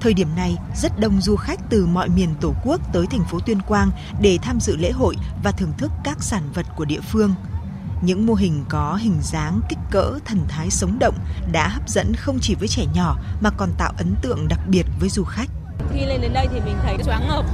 Thời 0.00 0.14
điểm 0.14 0.28
này, 0.36 0.56
rất 0.76 0.98
đông 0.98 1.20
du 1.20 1.36
khách 1.36 1.60
từ 1.70 1.86
mọi 1.86 2.08
miền 2.08 2.34
Tổ 2.40 2.52
quốc 2.64 2.80
tới 2.92 3.06
thành 3.10 3.24
phố 3.30 3.38
Tuyên 3.46 3.60
Quang 3.62 3.90
để 4.20 4.38
tham 4.42 4.60
dự 4.60 4.76
lễ 4.76 4.90
hội 4.90 5.16
và 5.42 5.52
thưởng 5.52 5.72
thức 5.78 5.92
các 6.04 6.22
sản 6.22 6.42
vật 6.54 6.66
của 6.76 6.84
địa 6.84 7.00
phương. 7.00 7.34
Những 8.02 8.26
mô 8.26 8.34
hình 8.34 8.64
có 8.68 8.98
hình 9.02 9.18
dáng, 9.22 9.60
kích 9.68 9.78
cỡ, 9.90 10.18
thần 10.24 10.38
thái 10.48 10.70
sống 10.70 10.98
động 10.98 11.14
đã 11.52 11.68
hấp 11.68 11.88
dẫn 11.88 12.14
không 12.16 12.38
chỉ 12.40 12.54
với 12.54 12.68
trẻ 12.68 12.84
nhỏ 12.94 13.16
mà 13.40 13.50
còn 13.50 13.68
tạo 13.78 13.92
ấn 13.98 14.14
tượng 14.22 14.48
đặc 14.48 14.60
biệt 14.66 14.86
với 15.00 15.08
du 15.08 15.24
khách. 15.24 15.48
Khi 15.92 16.06
lên 16.06 16.20
đến 16.20 16.32
đây 16.32 16.48
thì 16.52 16.60
mình 16.60 16.76
thấy 16.82 16.96
choáng 17.04 17.28
ngợp. 17.28 17.44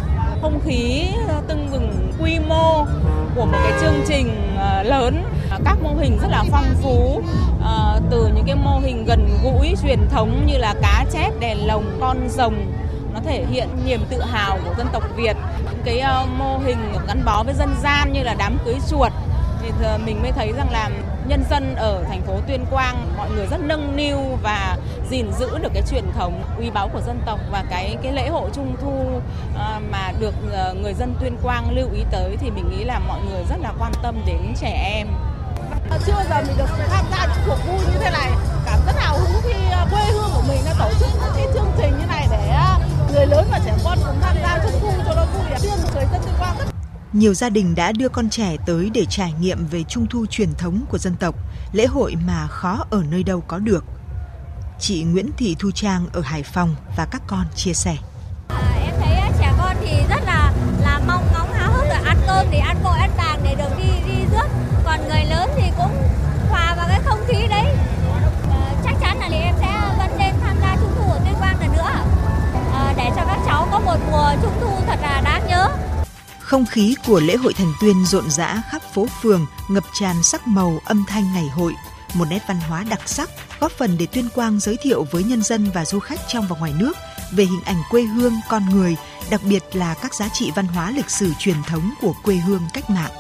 Không 0.42 0.61
khí 0.64 1.07
ờ, 1.28 1.42
tưng 1.48 1.70
bừng 1.70 2.12
quy 2.20 2.38
mô 2.38 2.85
của 3.35 3.46
một 3.46 3.59
cái 3.62 3.72
chương 3.80 4.04
trình 4.09 4.57
ờ, 4.57 4.83
lớn. 4.83 5.24
Các 5.64 5.78
mô 5.83 5.94
hình 5.94 6.18
rất 6.22 6.28
là 6.28 6.44
phong 6.50 6.74
phú 6.83 7.22
ờ, 7.62 8.00
từ 8.11 8.30
những 8.35 8.44
cái 8.46 8.57
mô 8.57 8.78
hình 8.78 9.04
gần 9.04 9.38
gũi 9.44 9.74
truyền 9.83 10.09
thống 10.11 10.46
như 10.46 10.59
là 10.59 10.74
cá 10.83 11.04
chép 11.12 11.30
đèn 11.40 11.66
lồng 11.66 11.98
con 12.00 12.28
rồng. 12.28 12.72
Nó 13.14 13.20
thể 13.26 13.46
hiện 13.50 13.68
niềm 13.87 14.00
tự 14.11 14.22
hào 14.22 14.59
của 14.64 14.74
dân 14.78 14.87
tộc 14.92 15.02
Việt. 15.16 15.37
Những 15.64 15.83
cái 15.85 16.02
mô 16.38 16.59
hình 16.59 16.78
gắn 17.07 17.24
bó 17.24 17.42
với 17.42 17.54
dân 17.54 17.74
gian 17.83 18.12
như 18.12 18.22
là 18.22 18.35
đám 18.38 18.59
cưới 18.64 18.76
chuột 18.90 19.12
thì 19.81 19.87
mình 20.05 20.22
mới 20.22 20.33
thấy 20.33 20.53
rằng 20.57 20.70
là 20.70 20.90
nhân 21.27 21.44
dân 21.50 21.74
ở 21.74 22.05
thành 22.09 22.22
phố 22.22 22.40
Tuyên 22.48 22.64
Quang 22.70 23.12
mọi 23.16 23.31
người 23.31 23.46
rất 23.46 23.61
nâng 23.61 23.96
niu 23.96 24.18
và 24.42 24.77
gìn 25.11 25.33
giữ 25.38 25.59
được 25.59 25.68
cái 25.74 25.83
truyền 25.90 26.05
thống 26.12 26.42
uy 26.59 26.70
báu 26.70 26.88
của 26.88 27.00
dân 27.07 27.20
tộc 27.27 27.40
và 27.50 27.64
cái 27.70 27.96
cái 28.03 28.12
lễ 28.12 28.29
hội 28.29 28.50
trung 28.55 28.77
thu 28.83 29.20
ờ, 29.55 29.81
mà 29.90 30.12
được 30.20 30.35
ờ, 30.53 30.74
người 30.74 30.94
dân 30.94 31.14
Tuyên 31.20 31.37
Quang 31.42 31.77
lưu 31.77 31.88
ý 31.94 32.05
tới 32.11 32.37
thì 32.40 32.50
mình 32.50 32.70
nghĩ 32.70 32.85
là 32.85 32.98
mọi 32.98 33.20
người 33.31 33.44
rất 33.50 33.57
là 33.61 33.72
quan 33.79 33.92
tâm 34.03 34.16
đến 34.27 34.55
trẻ 34.61 34.92
em. 34.94 35.09
Ờ, 35.90 35.98
chưa 36.07 36.24
giờ 36.31 36.42
mình 36.46 36.57
được 36.59 36.68
tham 36.90 37.05
gia 37.11 37.27
những 37.27 37.44
cuộc 37.46 37.66
vui 37.66 37.79
như 37.92 37.98
thế 38.00 38.11
này, 38.11 38.31
cảm 38.66 38.79
rất 38.87 38.92
hào 38.96 39.18
hứng 39.18 39.42
khi 39.42 39.55
quê 39.90 40.03
hương 40.12 40.31
của 40.35 40.42
mình 40.48 40.61
đã 40.64 40.74
tổ 40.79 40.90
chức 41.00 41.09
những 41.14 41.33
cái 41.37 41.46
chương 41.55 41.72
trình 41.79 41.98
như 41.98 42.07
này 42.07 42.27
để 42.31 42.55
người 43.14 43.27
lớn 43.27 43.46
và 43.50 43.61
trẻ 43.64 43.72
con 43.85 43.98
cùng 44.07 44.16
tham 44.20 44.37
gia 44.42 44.59
trung 44.59 44.81
thu 44.81 44.92
cho 45.07 45.14
nó 45.14 45.24
vui. 45.24 45.44
Riêng 45.59 45.79
người 45.94 46.05
dân 46.12 46.20
Tuyên 46.24 46.35
Quang 46.38 46.57
rất 46.59 46.84
nhiều 47.14 47.35
gia 47.35 47.50
đình 47.50 47.74
đã 47.74 47.92
đưa 47.92 48.09
con 48.09 48.31
trẻ 48.31 48.57
tới 48.66 48.90
để 48.94 49.05
trải 49.11 49.33
nghiệm 49.40 49.66
về 49.66 49.83
trung 49.83 50.07
thu 50.11 50.27
truyền 50.27 50.55
thống 50.59 50.85
của 50.88 50.98
dân 50.98 51.14
tộc, 51.20 51.35
lễ 51.72 51.87
hội 51.87 52.14
mà 52.27 52.46
khó 52.46 52.85
ở 52.90 53.03
nơi 53.11 53.22
đâu 53.22 53.40
có 53.40 53.59
được. 53.59 53.85
Chị 54.81 55.05
Nguyễn 55.05 55.31
Thị 55.37 55.57
Thu 55.59 55.70
Trang 55.70 56.07
ở 56.12 56.20
Hải 56.20 56.42
Phòng 56.42 56.74
và 56.96 57.07
các 57.11 57.22
con 57.27 57.44
chia 57.57 57.72
sẻ. 57.72 57.96
Không 76.54 76.66
khí 76.66 76.96
của 77.06 77.20
lễ 77.20 77.36
hội 77.36 77.52
Thành 77.52 77.72
Tuyên 77.80 78.04
rộn 78.04 78.30
rã 78.30 78.62
khắp 78.70 78.82
phố 78.82 79.06
phường, 79.22 79.46
ngập 79.68 79.84
tràn 79.92 80.22
sắc 80.22 80.46
màu 80.46 80.80
âm 80.84 81.04
thanh 81.08 81.24
ngày 81.34 81.48
hội, 81.48 81.72
một 82.14 82.24
nét 82.30 82.38
văn 82.48 82.56
hóa 82.68 82.84
đặc 82.90 83.08
sắc 83.08 83.30
góp 83.60 83.72
phần 83.72 83.96
để 83.98 84.06
Tuyên 84.06 84.28
Quang 84.34 84.60
giới 84.60 84.76
thiệu 84.82 85.06
với 85.10 85.24
nhân 85.24 85.42
dân 85.42 85.70
và 85.74 85.84
du 85.84 85.98
khách 85.98 86.20
trong 86.28 86.46
và 86.48 86.56
ngoài 86.58 86.72
nước 86.78 86.92
về 87.32 87.44
hình 87.44 87.60
ảnh 87.64 87.76
quê 87.90 88.02
hương 88.02 88.32
con 88.48 88.62
người, 88.70 88.96
đặc 89.30 89.40
biệt 89.48 89.62
là 89.72 89.94
các 90.02 90.14
giá 90.14 90.28
trị 90.32 90.52
văn 90.56 90.66
hóa 90.66 90.90
lịch 90.90 91.10
sử 91.10 91.32
truyền 91.38 91.56
thống 91.66 91.94
của 92.00 92.14
quê 92.24 92.36
hương 92.36 92.62
cách 92.74 92.90
mạng. 92.90 93.12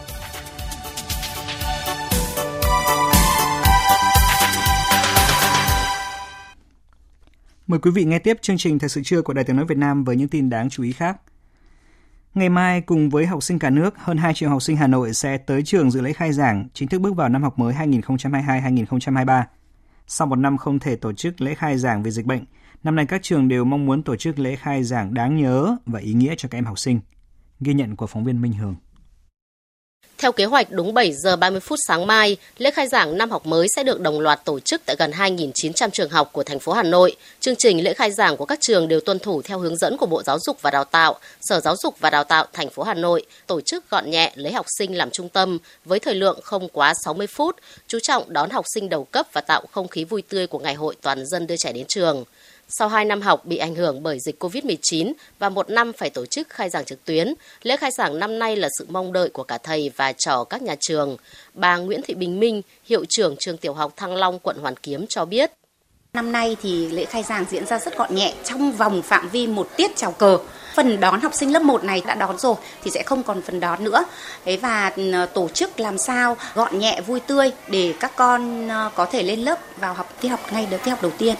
Mời 7.66 7.80
quý 7.80 7.90
vị 7.90 8.04
nghe 8.04 8.18
tiếp 8.18 8.36
chương 8.42 8.58
trình 8.58 8.78
Thời 8.78 8.88
sự 8.88 9.00
trưa 9.04 9.22
của 9.22 9.32
Đài 9.32 9.44
Tiếng 9.44 9.56
Nói 9.56 9.64
Việt 9.68 9.78
Nam 9.78 10.04
với 10.04 10.16
những 10.16 10.28
tin 10.28 10.50
đáng 10.50 10.70
chú 10.70 10.82
ý 10.82 10.92
khác. 10.92 11.16
Ngày 12.34 12.48
mai, 12.48 12.80
cùng 12.80 13.10
với 13.10 13.26
học 13.26 13.42
sinh 13.42 13.58
cả 13.58 13.70
nước, 13.70 13.94
hơn 13.98 14.16
2 14.16 14.34
triệu 14.34 14.50
học 14.50 14.62
sinh 14.62 14.76
Hà 14.76 14.86
Nội 14.86 15.14
sẽ 15.14 15.38
tới 15.38 15.62
trường 15.62 15.90
dự 15.90 16.00
lễ 16.00 16.12
khai 16.12 16.32
giảng, 16.32 16.68
chính 16.72 16.88
thức 16.88 17.00
bước 17.00 17.16
vào 17.16 17.28
năm 17.28 17.42
học 17.42 17.58
mới 17.58 17.74
2022-2023. 17.74 19.42
Sau 20.06 20.26
một 20.26 20.36
năm 20.36 20.56
không 20.56 20.78
thể 20.78 20.96
tổ 20.96 21.12
chức 21.12 21.40
lễ 21.40 21.54
khai 21.54 21.78
giảng 21.78 22.02
vì 22.02 22.10
dịch 22.10 22.26
bệnh, 22.26 22.44
năm 22.84 22.96
nay 22.96 23.06
các 23.06 23.22
trường 23.22 23.48
đều 23.48 23.64
mong 23.64 23.86
muốn 23.86 24.02
tổ 24.02 24.16
chức 24.16 24.38
lễ 24.38 24.56
khai 24.56 24.84
giảng 24.84 25.14
đáng 25.14 25.36
nhớ 25.36 25.76
và 25.86 26.00
ý 26.00 26.12
nghĩa 26.12 26.34
cho 26.36 26.48
các 26.48 26.58
em 26.58 26.64
học 26.64 26.78
sinh. 26.78 27.00
Ghi 27.60 27.74
nhận 27.74 27.96
của 27.96 28.06
phóng 28.06 28.24
viên 28.24 28.40
Minh 28.40 28.52
Hường. 28.52 28.74
Theo 30.18 30.32
kế 30.32 30.44
hoạch, 30.44 30.70
đúng 30.70 30.94
7 30.94 31.12
giờ 31.12 31.36
30 31.36 31.60
phút 31.60 31.78
sáng 31.88 32.06
mai, 32.06 32.36
lễ 32.58 32.70
khai 32.70 32.88
giảng 32.88 33.18
năm 33.18 33.30
học 33.30 33.46
mới 33.46 33.68
sẽ 33.76 33.82
được 33.82 34.00
đồng 34.00 34.20
loạt 34.20 34.44
tổ 34.44 34.60
chức 34.60 34.82
tại 34.86 34.96
gần 34.98 35.10
2.900 35.10 35.90
trường 35.90 36.10
học 36.10 36.30
của 36.32 36.42
thành 36.42 36.58
phố 36.58 36.72
Hà 36.72 36.82
Nội. 36.82 37.16
Chương 37.40 37.56
trình 37.56 37.84
lễ 37.84 37.94
khai 37.94 38.10
giảng 38.10 38.36
của 38.36 38.44
các 38.44 38.58
trường 38.60 38.88
đều 38.88 39.00
tuân 39.00 39.18
thủ 39.18 39.42
theo 39.42 39.58
hướng 39.58 39.76
dẫn 39.76 39.96
của 39.96 40.06
Bộ 40.06 40.22
Giáo 40.22 40.38
dục 40.38 40.62
và 40.62 40.70
Đào 40.70 40.84
tạo, 40.84 41.18
Sở 41.40 41.60
Giáo 41.60 41.76
dục 41.76 42.00
và 42.00 42.10
Đào 42.10 42.24
tạo 42.24 42.46
thành 42.52 42.70
phố 42.70 42.82
Hà 42.82 42.94
Nội, 42.94 43.26
tổ 43.46 43.60
chức 43.60 43.90
gọn 43.90 44.10
nhẹ 44.10 44.32
lấy 44.34 44.52
học 44.52 44.66
sinh 44.78 44.96
làm 44.96 45.10
trung 45.10 45.28
tâm 45.28 45.58
với 45.84 45.98
thời 45.98 46.14
lượng 46.14 46.40
không 46.42 46.68
quá 46.68 46.94
60 47.04 47.26
phút, 47.26 47.56
chú 47.88 47.98
trọng 48.02 48.32
đón 48.32 48.50
học 48.50 48.64
sinh 48.74 48.88
đầu 48.88 49.04
cấp 49.04 49.26
và 49.32 49.40
tạo 49.40 49.62
không 49.72 49.88
khí 49.88 50.04
vui 50.04 50.22
tươi 50.22 50.46
của 50.46 50.58
Ngày 50.58 50.74
hội 50.74 50.96
toàn 51.02 51.26
dân 51.26 51.46
đưa 51.46 51.56
trẻ 51.56 51.72
đến 51.72 51.86
trường. 51.88 52.24
Sau 52.68 52.88
2 52.88 53.04
năm 53.04 53.22
học 53.22 53.44
bị 53.44 53.56
ảnh 53.56 53.74
hưởng 53.74 54.02
bởi 54.02 54.18
dịch 54.20 54.42
COVID-19 54.42 55.12
và 55.38 55.48
một 55.48 55.70
năm 55.70 55.92
phải 55.92 56.10
tổ 56.10 56.26
chức 56.26 56.48
khai 56.48 56.70
giảng 56.70 56.84
trực 56.84 57.04
tuyến, 57.04 57.34
lễ 57.62 57.76
khai 57.76 57.90
giảng 57.90 58.18
năm 58.18 58.38
nay 58.38 58.56
là 58.56 58.68
sự 58.78 58.86
mong 58.88 59.12
đợi 59.12 59.28
của 59.28 59.42
cả 59.42 59.58
thầy 59.58 59.90
và 59.96 60.12
trò 60.12 60.44
các 60.44 60.62
nhà 60.62 60.74
trường. 60.80 61.16
Bà 61.54 61.76
Nguyễn 61.76 62.02
Thị 62.02 62.14
Bình 62.14 62.40
Minh, 62.40 62.62
hiệu 62.84 63.04
trưởng 63.08 63.36
trường 63.38 63.56
tiểu 63.56 63.74
học 63.74 63.92
Thăng 63.96 64.16
Long, 64.16 64.38
quận 64.38 64.56
Hoàn 64.60 64.76
Kiếm 64.76 65.06
cho 65.08 65.24
biết. 65.24 65.50
Năm 66.14 66.32
nay 66.32 66.56
thì 66.62 66.88
lễ 66.88 67.04
khai 67.04 67.22
giảng 67.22 67.44
diễn 67.50 67.66
ra 67.66 67.78
rất 67.78 67.96
gọn 67.96 68.14
nhẹ 68.14 68.34
trong 68.44 68.72
vòng 68.72 69.02
phạm 69.02 69.28
vi 69.28 69.46
một 69.46 69.68
tiết 69.76 69.96
chào 69.96 70.12
cờ. 70.12 70.38
Phần 70.74 71.00
đón 71.00 71.20
học 71.20 71.32
sinh 71.34 71.52
lớp 71.52 71.62
1 71.62 71.84
này 71.84 72.02
đã 72.06 72.14
đón 72.14 72.38
rồi 72.38 72.54
thì 72.82 72.90
sẽ 72.90 73.02
không 73.02 73.22
còn 73.22 73.42
phần 73.42 73.60
đón 73.60 73.84
nữa. 73.84 74.04
Thế 74.44 74.56
và 74.56 74.92
ờ, 75.12 75.26
tổ 75.26 75.48
chức 75.48 75.80
làm 75.80 75.98
sao 75.98 76.36
gọn 76.54 76.78
nhẹ 76.78 77.00
vui 77.00 77.20
tươi 77.20 77.50
để 77.68 77.94
các 78.00 78.12
con 78.16 78.68
ờ, 78.68 78.90
có 78.94 79.04
thể 79.04 79.22
lên 79.22 79.40
lớp 79.40 79.58
vào 79.76 79.94
học 79.94 80.14
tiết 80.20 80.28
học 80.28 80.40
ngay 80.52 80.66
được 80.70 80.78
tiết 80.84 80.90
học 80.90 81.02
đầu 81.02 81.12
tiên. 81.18 81.34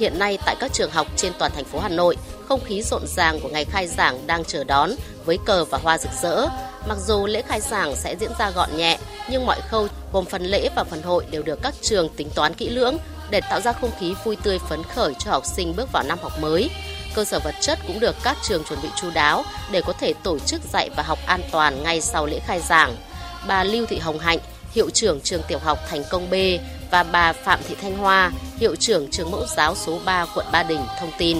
Hiện 0.00 0.18
nay 0.18 0.38
tại 0.44 0.56
các 0.60 0.72
trường 0.72 0.90
học 0.90 1.06
trên 1.16 1.32
toàn 1.38 1.52
thành 1.54 1.64
phố 1.64 1.78
Hà 1.78 1.88
Nội, 1.88 2.16
không 2.48 2.60
khí 2.64 2.82
rộn 2.82 3.02
ràng 3.06 3.40
của 3.40 3.48
ngày 3.48 3.64
khai 3.64 3.86
giảng 3.86 4.26
đang 4.26 4.44
chờ 4.44 4.64
đón 4.64 4.90
với 5.24 5.38
cờ 5.44 5.64
và 5.64 5.78
hoa 5.78 5.98
rực 5.98 6.12
rỡ. 6.22 6.46
Mặc 6.88 6.98
dù 7.06 7.26
lễ 7.26 7.42
khai 7.42 7.60
giảng 7.60 7.96
sẽ 7.96 8.16
diễn 8.20 8.30
ra 8.38 8.50
gọn 8.50 8.76
nhẹ, 8.76 8.98
nhưng 9.30 9.46
mọi 9.46 9.60
khâu 9.68 9.88
gồm 10.12 10.24
phần 10.24 10.42
lễ 10.42 10.68
và 10.76 10.84
phần 10.84 11.02
hội 11.02 11.24
đều 11.30 11.42
được 11.42 11.58
các 11.62 11.74
trường 11.82 12.08
tính 12.08 12.30
toán 12.34 12.54
kỹ 12.54 12.68
lưỡng 12.68 12.96
để 13.30 13.40
tạo 13.50 13.60
ra 13.60 13.72
không 13.72 13.90
khí 14.00 14.14
vui 14.24 14.36
tươi 14.36 14.58
phấn 14.58 14.82
khởi 14.82 15.14
cho 15.18 15.30
học 15.30 15.46
sinh 15.46 15.76
bước 15.76 15.92
vào 15.92 16.02
năm 16.02 16.18
học 16.22 16.32
mới. 16.40 16.70
Cơ 17.14 17.24
sở 17.24 17.38
vật 17.38 17.54
chất 17.60 17.78
cũng 17.86 18.00
được 18.00 18.16
các 18.22 18.36
trường 18.42 18.64
chuẩn 18.64 18.82
bị 18.82 18.88
chu 19.00 19.10
đáo 19.14 19.44
để 19.70 19.82
có 19.86 19.92
thể 19.92 20.12
tổ 20.22 20.38
chức 20.38 20.60
dạy 20.72 20.90
và 20.96 21.02
học 21.02 21.18
an 21.26 21.40
toàn 21.50 21.82
ngay 21.82 22.00
sau 22.00 22.26
lễ 22.26 22.40
khai 22.46 22.60
giảng. 22.60 22.96
Bà 23.48 23.64
Lưu 23.64 23.86
Thị 23.86 23.98
Hồng 23.98 24.18
Hạnh, 24.18 24.38
hiệu 24.72 24.90
trưởng 24.90 25.20
trường 25.20 25.42
tiểu 25.48 25.58
học 25.58 25.78
Thành 25.88 26.02
Công 26.10 26.30
B 26.30 26.34
và 26.90 27.02
bà 27.02 27.32
Phạm 27.32 27.60
Thị 27.68 27.74
Thanh 27.82 27.96
Hoa, 27.96 28.32
hiệu 28.58 28.76
trưởng 28.76 29.10
trường 29.10 29.30
mẫu 29.30 29.46
giáo 29.56 29.74
số 29.74 29.98
3 30.04 30.26
quận 30.34 30.46
Ba 30.52 30.62
Đình 30.62 30.80
thông 31.00 31.10
tin. 31.18 31.38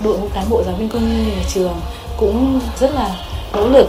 Đội 0.00 0.18
ngũ 0.18 0.28
cán 0.34 0.44
bộ 0.50 0.62
giáo 0.66 0.74
viên 0.74 0.88
công 0.88 1.08
nhân 1.08 1.28
nhà 1.28 1.42
trường 1.54 1.80
cũng 2.16 2.60
rất 2.80 2.94
là 2.94 3.16
nỗ 3.52 3.68
lực 3.68 3.86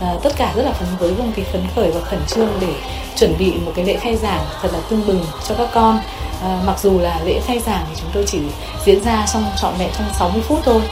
à, 0.00 0.14
tất 0.22 0.32
cả 0.36 0.52
rất 0.56 0.62
là 0.62 0.72
phấn 0.72 0.88
với 0.98 1.14
không 1.16 1.32
khí 1.32 1.42
phấn 1.52 1.62
khởi 1.74 1.90
và 1.90 2.00
khẩn 2.00 2.20
trương 2.26 2.48
để 2.60 2.74
chuẩn 3.16 3.38
bị 3.38 3.52
một 3.52 3.72
cái 3.76 3.84
lễ 3.84 3.96
khai 3.96 4.16
giảng 4.16 4.44
thật 4.62 4.68
là 4.72 4.78
tương 4.90 5.06
bừng 5.06 5.24
cho 5.48 5.54
các 5.54 5.68
con. 5.74 6.00
À, 6.42 6.62
mặc 6.66 6.78
dù 6.82 6.98
là 6.98 7.20
lễ 7.24 7.40
khai 7.46 7.58
giảng 7.58 7.86
thì 7.88 7.94
chúng 8.00 8.10
tôi 8.14 8.24
chỉ 8.26 8.40
diễn 8.84 9.04
ra 9.04 9.26
trong 9.32 9.44
trọn 9.60 9.74
vẹn 9.78 9.90
trong 9.98 10.06
60 10.18 10.42
phút 10.48 10.58
thôi 10.64 10.82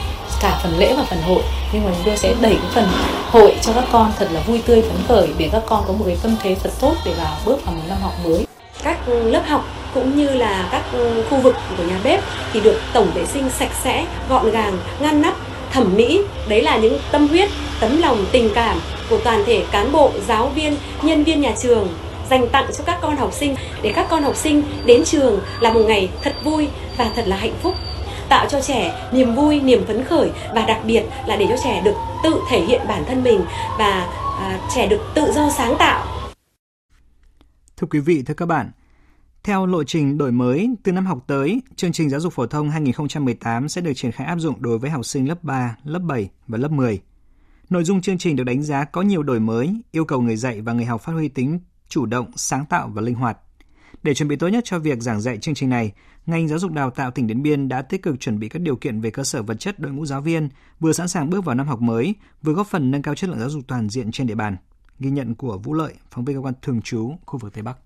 cả 0.41 0.59
phần 0.63 0.79
lễ 0.79 0.93
và 0.97 1.03
phần 1.03 1.21
hội. 1.21 1.43
Nhưng 1.73 1.83
mà 1.83 1.91
chúng 1.95 2.05
tôi 2.05 2.17
sẽ 2.17 2.33
đẩy 2.41 2.55
cái 2.55 2.71
phần 2.73 2.87
hội 3.31 3.55
cho 3.61 3.73
các 3.73 3.83
con 3.91 4.11
thật 4.17 4.27
là 4.31 4.41
vui 4.41 4.61
tươi 4.65 4.81
phấn 4.81 4.97
khởi 5.07 5.29
để 5.37 5.49
các 5.51 5.63
con 5.67 5.83
có 5.87 5.93
một 5.93 6.03
cái 6.07 6.17
tâm 6.23 6.35
thế 6.41 6.55
thật 6.63 6.71
tốt 6.79 6.95
để 7.05 7.13
vào 7.13 7.37
bước 7.45 7.65
vào 7.65 7.75
một 7.75 7.81
năm 7.87 7.97
học 8.01 8.13
mới 8.23 8.45
các 8.83 8.97
lớp 9.07 9.43
học 9.47 9.65
cũng 9.93 10.17
như 10.17 10.29
là 10.29 10.67
các 10.71 10.83
khu 11.29 11.37
vực 11.37 11.55
của 11.77 11.83
nhà 11.83 11.99
bếp 12.03 12.23
thì 12.53 12.59
được 12.59 12.81
tổng 12.93 13.11
vệ 13.15 13.25
sinh 13.25 13.49
sạch 13.49 13.71
sẽ, 13.83 14.05
gọn 14.29 14.51
gàng, 14.51 14.77
ngăn 14.99 15.21
nắp, 15.21 15.33
thẩm 15.71 15.95
mỹ. 15.95 16.21
Đấy 16.47 16.61
là 16.61 16.77
những 16.77 16.99
tâm 17.11 17.27
huyết, 17.27 17.49
tấm 17.79 18.01
lòng, 18.01 18.25
tình 18.31 18.49
cảm 18.55 18.79
của 19.09 19.17
toàn 19.17 19.43
thể 19.45 19.65
cán 19.71 19.91
bộ, 19.91 20.11
giáo 20.27 20.47
viên, 20.55 20.75
nhân 21.01 21.23
viên 21.23 21.41
nhà 21.41 21.51
trường 21.61 21.87
dành 22.29 22.47
tặng 22.47 22.65
cho 22.77 22.83
các 22.83 22.97
con 23.01 23.17
học 23.17 23.33
sinh 23.33 23.55
để 23.81 23.91
các 23.95 24.07
con 24.09 24.23
học 24.23 24.35
sinh 24.35 24.63
đến 24.85 25.03
trường 25.05 25.39
là 25.59 25.73
một 25.73 25.81
ngày 25.87 26.09
thật 26.21 26.33
vui 26.43 26.67
và 26.97 27.09
thật 27.15 27.23
là 27.27 27.35
hạnh 27.35 27.53
phúc 27.63 27.75
tạo 28.29 28.45
cho 28.49 28.61
trẻ 28.61 29.07
niềm 29.11 29.35
vui, 29.35 29.59
niềm 29.61 29.85
phấn 29.85 30.03
khởi 30.03 30.29
và 30.55 30.61
đặc 30.61 30.79
biệt 30.83 31.03
là 31.25 31.35
để 31.35 31.45
cho 31.49 31.55
trẻ 31.63 31.81
được 31.85 31.93
tự 32.23 32.39
thể 32.49 32.61
hiện 32.61 32.81
bản 32.87 33.05
thân 33.07 33.23
mình 33.23 33.41
và 33.79 34.07
à, 34.39 34.57
trẻ 34.75 34.87
được 34.87 35.01
tự 35.13 35.31
do 35.35 35.49
sáng 35.49 35.75
tạo. 35.77 36.03
Thưa 37.83 37.87
quý 37.87 37.99
vị, 37.99 38.23
thưa 38.23 38.33
các 38.33 38.45
bạn, 38.45 38.71
theo 39.43 39.65
lộ 39.65 39.83
trình 39.83 40.17
đổi 40.17 40.31
mới, 40.31 40.69
từ 40.83 40.91
năm 40.91 41.05
học 41.05 41.23
tới, 41.27 41.61
chương 41.75 41.91
trình 41.91 42.09
giáo 42.09 42.19
dục 42.19 42.33
phổ 42.33 42.47
thông 42.47 42.69
2018 42.69 43.69
sẽ 43.69 43.81
được 43.81 43.91
triển 43.95 44.11
khai 44.11 44.27
áp 44.27 44.39
dụng 44.39 44.61
đối 44.61 44.77
với 44.77 44.89
học 44.89 45.05
sinh 45.05 45.27
lớp 45.27 45.43
3, 45.43 45.77
lớp 45.83 45.99
7 45.99 46.29
và 46.47 46.57
lớp 46.57 46.71
10. 46.71 47.01
Nội 47.69 47.83
dung 47.83 48.01
chương 48.01 48.17
trình 48.17 48.35
được 48.35 48.43
đánh 48.43 48.63
giá 48.63 48.83
có 48.83 49.01
nhiều 49.01 49.23
đổi 49.23 49.39
mới, 49.39 49.81
yêu 49.91 50.05
cầu 50.05 50.21
người 50.21 50.35
dạy 50.35 50.61
và 50.61 50.73
người 50.73 50.85
học 50.85 51.01
phát 51.01 51.13
huy 51.13 51.27
tính 51.27 51.59
chủ 51.87 52.05
động, 52.05 52.31
sáng 52.35 52.65
tạo 52.65 52.91
và 52.93 53.01
linh 53.01 53.15
hoạt. 53.15 53.37
Để 54.03 54.13
chuẩn 54.13 54.29
bị 54.29 54.35
tốt 54.35 54.47
nhất 54.47 54.63
cho 54.67 54.79
việc 54.79 55.01
giảng 55.01 55.21
dạy 55.21 55.37
chương 55.37 55.55
trình 55.55 55.69
này, 55.69 55.91
ngành 56.25 56.47
giáo 56.47 56.59
dục 56.59 56.71
đào 56.71 56.89
tạo 56.89 57.11
tỉnh 57.11 57.27
Điện 57.27 57.43
Biên 57.43 57.67
đã 57.67 57.81
tích 57.81 58.03
cực 58.03 58.19
chuẩn 58.19 58.39
bị 58.39 58.49
các 58.49 58.61
điều 58.61 58.75
kiện 58.75 59.01
về 59.01 59.09
cơ 59.09 59.23
sở 59.23 59.43
vật 59.43 59.55
chất 59.59 59.79
đội 59.79 59.91
ngũ 59.91 60.05
giáo 60.05 60.21
viên, 60.21 60.49
vừa 60.79 60.93
sẵn 60.93 61.07
sàng 61.07 61.29
bước 61.29 61.45
vào 61.45 61.55
năm 61.55 61.67
học 61.67 61.81
mới, 61.81 62.15
vừa 62.41 62.53
góp 62.53 62.67
phần 62.67 62.91
nâng 62.91 63.01
cao 63.01 63.15
chất 63.15 63.29
lượng 63.29 63.39
giáo 63.39 63.49
dục 63.49 63.63
toàn 63.67 63.89
diện 63.89 64.11
trên 64.11 64.27
địa 64.27 64.35
bàn. 64.35 64.57
Ghi 65.03 65.09
nhận 65.09 65.35
của 65.35 65.57
Vũ 65.57 65.73
Lợi, 65.73 65.93
phóng 66.11 66.25
viên 66.25 66.35
cơ 66.35 66.41
quan 66.41 66.53
thường 66.61 66.81
trú 66.81 67.15
khu 67.25 67.39
vực 67.39 67.53
Tây 67.53 67.61
Bắc. 67.61 67.77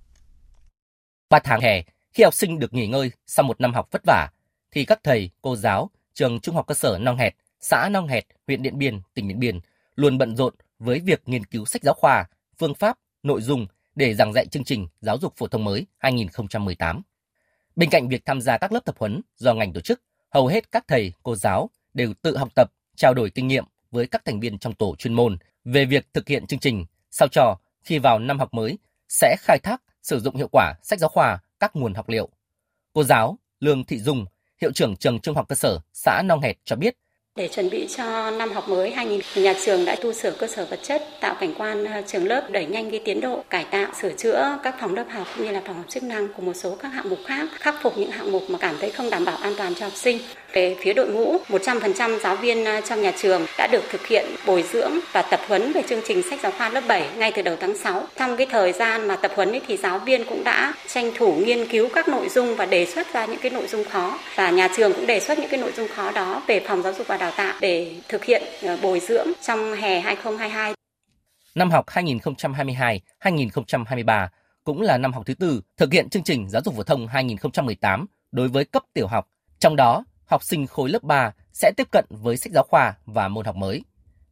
Ba 1.29 1.39
tháng 1.39 1.61
hè, 1.61 1.83
khi 2.13 2.23
học 2.23 2.33
sinh 2.33 2.59
được 2.59 2.73
nghỉ 2.73 2.87
ngơi 2.87 3.11
sau 3.27 3.43
một 3.43 3.61
năm 3.61 3.73
học 3.73 3.87
vất 3.91 4.01
vả, 4.05 4.27
thì 4.71 4.85
các 4.85 4.99
thầy, 5.03 5.29
cô 5.41 5.55
giáo, 5.55 5.89
trường 6.13 6.39
trung 6.39 6.55
học 6.55 6.67
cơ 6.67 6.75
sở 6.75 6.97
Nong 7.01 7.17
Hẹt, 7.17 7.35
xã 7.59 7.89
Nong 7.89 8.07
Hẹt, 8.07 8.25
huyện 8.47 8.61
Điện 8.61 8.77
Biên, 8.77 8.99
tỉnh 9.13 9.27
Điện 9.27 9.39
Biên 9.39 9.59
luôn 9.95 10.17
bận 10.17 10.35
rộn 10.35 10.53
với 10.79 10.99
việc 10.99 11.21
nghiên 11.25 11.45
cứu 11.45 11.65
sách 11.65 11.83
giáo 11.83 11.93
khoa, 11.93 12.25
phương 12.57 12.75
pháp, 12.75 12.97
nội 13.23 13.41
dung 13.41 13.67
để 13.95 14.13
giảng 14.13 14.33
dạy 14.33 14.45
chương 14.47 14.63
trình 14.63 14.87
giáo 15.01 15.17
dục 15.17 15.33
phổ 15.37 15.47
thông 15.47 15.63
mới 15.63 15.85
2018. 15.97 17.01
Bên 17.75 17.89
cạnh 17.89 18.09
việc 18.09 18.25
tham 18.25 18.41
gia 18.41 18.57
các 18.57 18.71
lớp 18.71 18.85
tập 18.85 18.95
huấn 18.99 19.21
do 19.37 19.53
ngành 19.53 19.73
tổ 19.73 19.81
chức, 19.81 20.01
hầu 20.29 20.47
hết 20.47 20.71
các 20.71 20.85
thầy, 20.87 21.13
cô 21.23 21.35
giáo 21.35 21.69
đều 21.93 22.13
tự 22.21 22.37
học 22.37 22.49
tập, 22.55 22.71
trao 22.95 23.13
đổi 23.13 23.29
kinh 23.29 23.47
nghiệm 23.47 23.65
với 23.91 24.07
các 24.07 24.25
thành 24.25 24.39
viên 24.39 24.57
trong 24.57 24.73
tổ 24.73 24.95
chuyên 24.95 25.13
môn 25.13 25.37
về 25.65 25.85
việc 25.85 26.07
thực 26.13 26.27
hiện 26.27 26.47
chương 26.47 26.59
trình 26.59 26.85
sao 27.11 27.27
cho 27.27 27.57
khi 27.83 27.99
vào 27.99 28.19
năm 28.19 28.39
học 28.39 28.53
mới 28.53 28.77
sẽ 29.09 29.35
khai 29.39 29.59
thác 29.59 29.81
sử 30.03 30.19
dụng 30.19 30.35
hiệu 30.35 30.47
quả 30.51 30.73
sách 30.83 30.99
giáo 30.99 31.09
khoa, 31.09 31.39
các 31.59 31.75
nguồn 31.75 31.93
học 31.93 32.09
liệu. 32.09 32.29
Cô 32.93 33.03
giáo 33.03 33.37
Lương 33.59 33.83
Thị 33.83 33.99
Dung, 33.99 34.25
hiệu 34.61 34.71
trưởng 34.71 34.95
trường 34.95 35.19
trung 35.19 35.35
học 35.35 35.45
cơ 35.49 35.55
sở 35.55 35.79
xã 35.93 36.21
Nong 36.25 36.41
Hẹt 36.41 36.57
cho 36.65 36.75
biết, 36.75 36.97
để 37.37 37.47
chuẩn 37.47 37.69
bị 37.69 37.87
cho 37.97 38.31
năm 38.31 38.51
học 38.51 38.69
mới 38.69 38.91
2000, 38.91 39.43
nhà 39.43 39.53
trường 39.65 39.85
đã 39.85 39.95
tu 39.95 40.13
sửa 40.13 40.31
cơ 40.31 40.47
sở 40.47 40.65
vật 40.65 40.79
chất, 40.83 41.03
tạo 41.19 41.35
cảnh 41.39 41.53
quan 41.57 41.85
ờ, 41.85 42.01
trường 42.07 42.27
lớp, 42.27 42.49
đẩy 42.49 42.65
nhanh 42.65 42.91
cái 42.91 42.99
tiến 43.05 43.21
độ 43.21 43.43
cải 43.49 43.63
tạo, 43.63 43.87
sửa 44.01 44.11
chữa 44.11 44.57
các 44.63 44.75
phòng 44.79 44.95
lớp 44.95 45.03
học 45.09 45.27
như 45.37 45.51
là 45.51 45.61
phòng 45.65 45.75
học 45.75 45.85
chức 45.89 46.03
năng 46.03 46.27
cùng 46.27 46.45
một 46.45 46.53
số 46.53 46.77
các 46.81 46.87
hạng 46.87 47.09
mục 47.09 47.19
khác, 47.25 47.47
khắc 47.59 47.75
phục 47.81 47.97
những 47.97 48.11
hạng 48.11 48.31
mục 48.31 48.43
mà 48.49 48.59
cảm 48.59 48.75
thấy 48.79 48.91
không 48.91 49.09
đảm 49.09 49.25
bảo 49.25 49.37
an 49.37 49.53
toàn 49.57 49.75
cho 49.75 49.85
học 49.85 49.95
sinh. 49.95 50.19
Về 50.53 50.75
phía 50.81 50.93
đội 50.93 51.07
ngũ, 51.07 51.37
100% 51.49 52.19
giáo 52.19 52.35
viên 52.35 52.65
ờ, 52.65 52.81
trong 52.81 53.01
nhà 53.01 53.11
trường 53.17 53.45
đã 53.57 53.67
được 53.71 53.83
thực 53.89 54.07
hiện 54.07 54.25
bồi 54.45 54.63
dưỡng 54.73 54.91
và 55.11 55.21
tập 55.21 55.39
huấn 55.47 55.71
về 55.71 55.83
chương 55.89 56.01
trình 56.07 56.23
sách 56.29 56.39
giáo 56.43 56.51
khoa 56.51 56.69
lớp 56.69 56.81
7 56.87 57.07
ngay 57.17 57.31
từ 57.35 57.41
đầu 57.41 57.55
tháng 57.59 57.77
6. 57.77 58.07
Trong 58.17 58.37
cái 58.37 58.47
thời 58.51 58.71
gian 58.71 59.07
mà 59.07 59.15
tập 59.15 59.31
huấn 59.35 59.51
ấy 59.51 59.61
thì 59.67 59.77
giáo 59.77 59.99
viên 59.99 60.23
cũng 60.23 60.43
đã 60.43 60.73
tranh 60.87 61.11
thủ 61.15 61.33
nghiên 61.33 61.65
cứu 61.65 61.89
các 61.93 62.07
nội 62.07 62.29
dung 62.29 62.55
và 62.55 62.65
đề 62.65 62.85
xuất 62.85 63.13
ra 63.13 63.25
những 63.25 63.39
cái 63.39 63.51
nội 63.51 63.67
dung 63.67 63.83
khó 63.83 64.19
và 64.35 64.49
nhà 64.49 64.69
trường 64.77 64.93
cũng 64.93 65.05
đề 65.05 65.19
xuất 65.19 65.39
những 65.39 65.49
cái 65.49 65.59
nội 65.59 65.71
dung 65.77 65.87
khó 65.87 66.11
đó 66.11 66.41
về 66.47 66.59
phòng 66.59 66.83
giáo 66.83 66.93
dục 66.93 67.07
và 67.07 67.17
đào 67.17 67.26
tạo 67.31 67.57
để 67.61 67.95
thực 68.07 68.25
hiện 68.25 68.43
ờ, 68.61 68.77
bồi 68.81 68.99
dưỡng 68.99 69.27
trong 69.41 69.73
hè 69.73 69.99
2022. 69.99 70.73
Năm 71.55 71.71
học 71.71 71.85
2022-2023 71.87 74.27
cũng 74.63 74.81
là 74.81 74.97
năm 74.97 75.13
học 75.13 75.23
thứ 75.25 75.33
tư 75.33 75.61
thực 75.77 75.93
hiện 75.93 76.09
chương 76.09 76.23
trình 76.23 76.49
giáo 76.49 76.61
dục 76.65 76.75
phổ 76.75 76.83
thông 76.83 77.07
2018 77.07 78.05
đối 78.31 78.47
với 78.47 78.65
cấp 78.65 78.83
tiểu 78.93 79.07
học. 79.07 79.29
Trong 79.59 79.75
đó, 79.75 80.03
học 80.25 80.43
sinh 80.43 80.67
khối 80.67 80.89
lớp 80.89 81.03
3 81.03 81.31
sẽ 81.53 81.71
tiếp 81.77 81.87
cận 81.91 82.05
với 82.09 82.37
sách 82.37 82.53
giáo 82.53 82.63
khoa 82.69 82.93
và 83.05 83.27
môn 83.27 83.45
học 83.45 83.55
mới. 83.55 83.83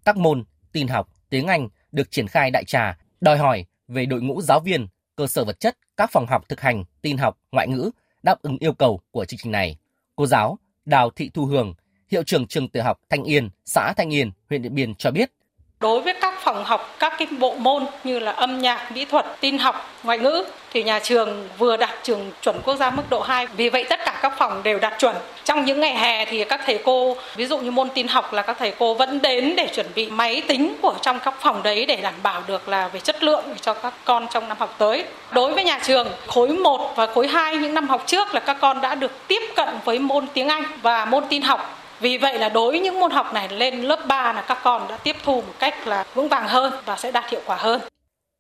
Các 0.06 0.18
môn 0.18 0.44
tin 0.72 0.88
học, 0.88 1.10
tiếng 1.30 1.48
Anh 1.48 1.70
được 1.92 2.12
triển 2.12 2.28
khai 2.28 2.52
đại 2.52 2.64
trà, 2.68 2.98
đòi 3.22 3.38
hỏi 3.38 3.66
về 3.88 4.06
đội 4.06 4.22
ngũ 4.22 4.42
giáo 4.42 4.60
viên, 4.60 4.88
cơ 5.16 5.28
sở 5.28 5.46
vật 5.46 5.60
chất, 5.60 5.78
các 5.98 6.12
phòng 6.12 6.28
học 6.28 6.50
thực 6.50 6.62
hành 6.62 6.84
tin 7.02 7.18
học, 7.18 7.38
ngoại 7.52 7.68
ngữ 7.68 7.92
đáp 8.24 8.42
ứng 8.42 8.58
yêu 8.60 8.74
cầu 8.74 9.02
của 9.12 9.26
chương 9.26 9.38
trình 9.38 9.52
này. 9.52 9.78
Cô 10.16 10.28
giáo 10.28 10.58
Đào 10.86 11.10
Thị 11.10 11.30
Thu 11.34 11.46
Hường, 11.46 11.74
hiệu 12.16 12.24
trưởng 12.24 12.48
trường 12.48 12.68
tiểu 12.68 12.84
học 12.84 12.98
Thanh 13.10 13.24
Yên, 13.24 13.50
xã 13.66 13.94
Thanh 13.98 14.14
Yên, 14.14 14.32
huyện 14.50 14.62
Điện 14.62 14.76
Biên 14.76 14.96
cho 14.96 15.12
biết. 15.12 15.32
Đối 15.80 16.02
với 16.02 16.14
các 16.22 16.34
phòng 16.40 16.64
học, 16.64 16.96
các 17.00 17.14
cái 17.18 17.28
bộ 17.40 17.56
môn 17.56 17.86
như 18.04 18.20
là 18.20 18.32
âm 18.32 18.62
nhạc, 18.62 18.92
mỹ 18.92 19.06
thuật, 19.06 19.26
tin 19.40 19.58
học, 19.58 19.90
ngoại 20.04 20.20
ngữ 20.20 20.44
thì 20.72 20.84
nhà 20.84 21.00
trường 21.00 21.50
vừa 21.58 21.78
đạt 21.78 21.90
trường 22.04 22.32
chuẩn 22.42 22.62
quốc 22.66 22.76
gia 22.76 22.90
mức 22.90 23.04
độ 23.10 23.22
2. 23.22 23.48
Vì 23.58 23.70
vậy 23.70 23.86
tất 23.90 24.00
cả 24.06 24.20
các 24.22 24.34
phòng 24.38 24.64
đều 24.64 24.80
đạt 24.80 24.94
chuẩn. 25.00 25.16
Trong 25.44 25.66
những 25.66 25.80
ngày 25.80 25.96
hè 25.98 26.26
thì 26.26 26.44
các 26.44 26.62
thầy 26.66 26.80
cô, 26.86 27.16
ví 27.36 27.46
dụ 27.46 27.58
như 27.58 27.72
môn 27.72 27.90
tin 27.96 28.08
học 28.08 28.34
là 28.34 28.42
các 28.42 28.56
thầy 28.60 28.74
cô 28.80 28.94
vẫn 28.94 29.22
đến 29.22 29.54
để 29.58 29.70
chuẩn 29.76 29.86
bị 29.96 30.10
máy 30.10 30.42
tính 30.48 30.76
của 30.82 30.96
trong 31.02 31.20
các 31.20 31.34
phòng 31.42 31.64
đấy 31.64 31.86
để 31.86 31.96
đảm 31.96 32.14
bảo 32.24 32.44
được 32.48 32.70
là 32.70 32.88
về 32.88 33.00
chất 33.00 33.24
lượng 33.24 33.44
cho 33.62 33.74
các 33.74 33.94
con 34.06 34.28
trong 34.32 34.48
năm 34.48 34.58
học 34.60 34.76
tới. 34.78 35.04
Đối 35.32 35.54
với 35.54 35.64
nhà 35.64 35.80
trường, 35.84 36.08
khối 36.28 36.48
1 36.48 36.94
và 36.96 37.08
khối 37.08 37.28
2 37.28 37.56
những 37.58 37.74
năm 37.74 37.88
học 37.88 38.04
trước 38.06 38.34
là 38.34 38.40
các 38.40 38.58
con 38.62 38.82
đã 38.82 38.96
được 38.96 39.12
tiếp 39.28 39.42
cận 39.56 39.70
với 39.86 40.00
môn 40.00 40.28
tiếng 40.34 40.48
Anh 40.48 40.64
và 40.82 41.06
môn 41.06 41.24
tin 41.30 41.42
học 41.42 41.85
vì 42.00 42.18
vậy 42.18 42.40
là 42.40 42.50
đối 42.50 42.72
với 42.72 42.80
những 42.80 43.00
môn 43.00 43.12
học 43.12 43.34
này 43.34 43.50
lên 43.50 43.82
lớp 43.82 44.00
3 44.08 44.34
là 44.34 44.46
các 44.48 44.58
con 44.64 44.88
đã 44.90 44.98
tiếp 44.98 45.16
thu 45.24 45.42
một 45.42 45.54
cách 45.60 45.88
là 45.88 46.06
vững 46.14 46.30
vàng 46.30 46.48
hơn 46.48 46.74
và 46.86 46.98
sẽ 46.98 47.12
đạt 47.12 47.32
hiệu 47.32 47.42
quả 47.46 47.56
hơn. 47.56 47.82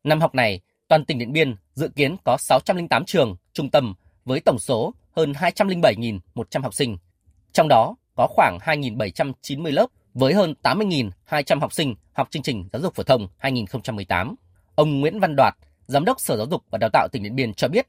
Năm 0.03 0.21
học 0.21 0.35
này, 0.35 0.61
toàn 0.87 1.05
tỉnh 1.05 1.19
Điện 1.19 1.33
Biên 1.33 1.55
dự 1.73 1.89
kiến 1.95 2.15
có 2.23 2.37
608 2.39 3.05
trường, 3.05 3.35
trung 3.53 3.69
tâm 3.69 3.93
với 4.25 4.39
tổng 4.39 4.59
số 4.59 4.93
hơn 5.15 5.31
207.100 5.31 6.61
học 6.61 6.73
sinh. 6.73 6.97
Trong 7.53 7.67
đó 7.67 7.95
có 8.15 8.27
khoảng 8.27 8.57
2.790 8.61 9.71
lớp 9.71 9.85
với 10.13 10.33
hơn 10.33 10.53
80.200 10.63 11.59
học 11.59 11.73
sinh 11.73 11.95
học 12.13 12.27
chương 12.31 12.43
trình 12.43 12.69
giáo 12.73 12.81
dục 12.81 12.95
phổ 12.95 13.03
thông 13.03 13.27
2018. 13.37 14.35
Ông 14.75 14.99
Nguyễn 14.99 15.19
Văn 15.19 15.35
Đoạt, 15.35 15.53
Giám 15.87 16.05
đốc 16.05 16.19
Sở 16.19 16.37
Giáo 16.37 16.47
dục 16.51 16.63
và 16.71 16.77
Đào 16.77 16.89
tạo 16.93 17.07
tỉnh 17.11 17.23
Điện 17.23 17.35
Biên 17.35 17.53
cho 17.53 17.67
biết, 17.67 17.87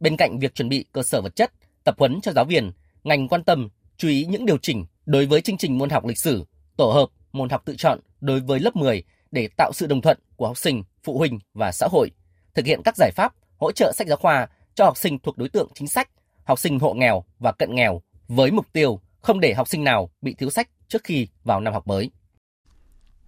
bên 0.00 0.16
cạnh 0.16 0.38
việc 0.38 0.54
chuẩn 0.54 0.68
bị 0.68 0.84
cơ 0.92 1.02
sở 1.02 1.20
vật 1.20 1.36
chất, 1.36 1.52
tập 1.84 1.94
huấn 1.98 2.20
cho 2.20 2.32
giáo 2.32 2.44
viên, 2.44 2.72
ngành 3.04 3.28
quan 3.28 3.44
tâm 3.44 3.68
chú 3.96 4.08
ý 4.08 4.24
những 4.24 4.46
điều 4.46 4.58
chỉnh 4.58 4.84
đối 5.08 5.26
với 5.26 5.40
chương 5.40 5.56
trình 5.56 5.78
môn 5.78 5.90
học 5.90 6.06
lịch 6.06 6.18
sử, 6.18 6.44
tổ 6.76 6.90
hợp, 6.90 7.06
môn 7.32 7.48
học 7.48 7.62
tự 7.64 7.74
chọn 7.78 8.00
đối 8.20 8.40
với 8.40 8.60
lớp 8.60 8.76
10 8.76 9.02
để 9.30 9.48
tạo 9.56 9.72
sự 9.72 9.86
đồng 9.86 10.00
thuận 10.00 10.18
của 10.36 10.46
học 10.46 10.58
sinh, 10.58 10.82
phụ 11.02 11.18
huynh 11.18 11.38
và 11.54 11.72
xã 11.72 11.86
hội, 11.90 12.10
thực 12.54 12.66
hiện 12.66 12.80
các 12.84 12.96
giải 12.96 13.10
pháp 13.16 13.34
hỗ 13.56 13.72
trợ 13.72 13.92
sách 13.96 14.08
giáo 14.08 14.16
khoa 14.16 14.48
cho 14.74 14.84
học 14.84 14.96
sinh 14.96 15.18
thuộc 15.18 15.38
đối 15.38 15.48
tượng 15.48 15.68
chính 15.74 15.88
sách, 15.88 16.10
học 16.44 16.58
sinh 16.58 16.78
hộ 16.78 16.94
nghèo 16.94 17.24
và 17.38 17.52
cận 17.52 17.74
nghèo 17.74 18.02
với 18.28 18.50
mục 18.50 18.66
tiêu 18.72 19.00
không 19.20 19.40
để 19.40 19.54
học 19.54 19.68
sinh 19.68 19.84
nào 19.84 20.10
bị 20.20 20.34
thiếu 20.34 20.50
sách 20.50 20.68
trước 20.88 21.04
khi 21.04 21.28
vào 21.44 21.60
năm 21.60 21.74
học 21.74 21.86
mới. 21.86 22.10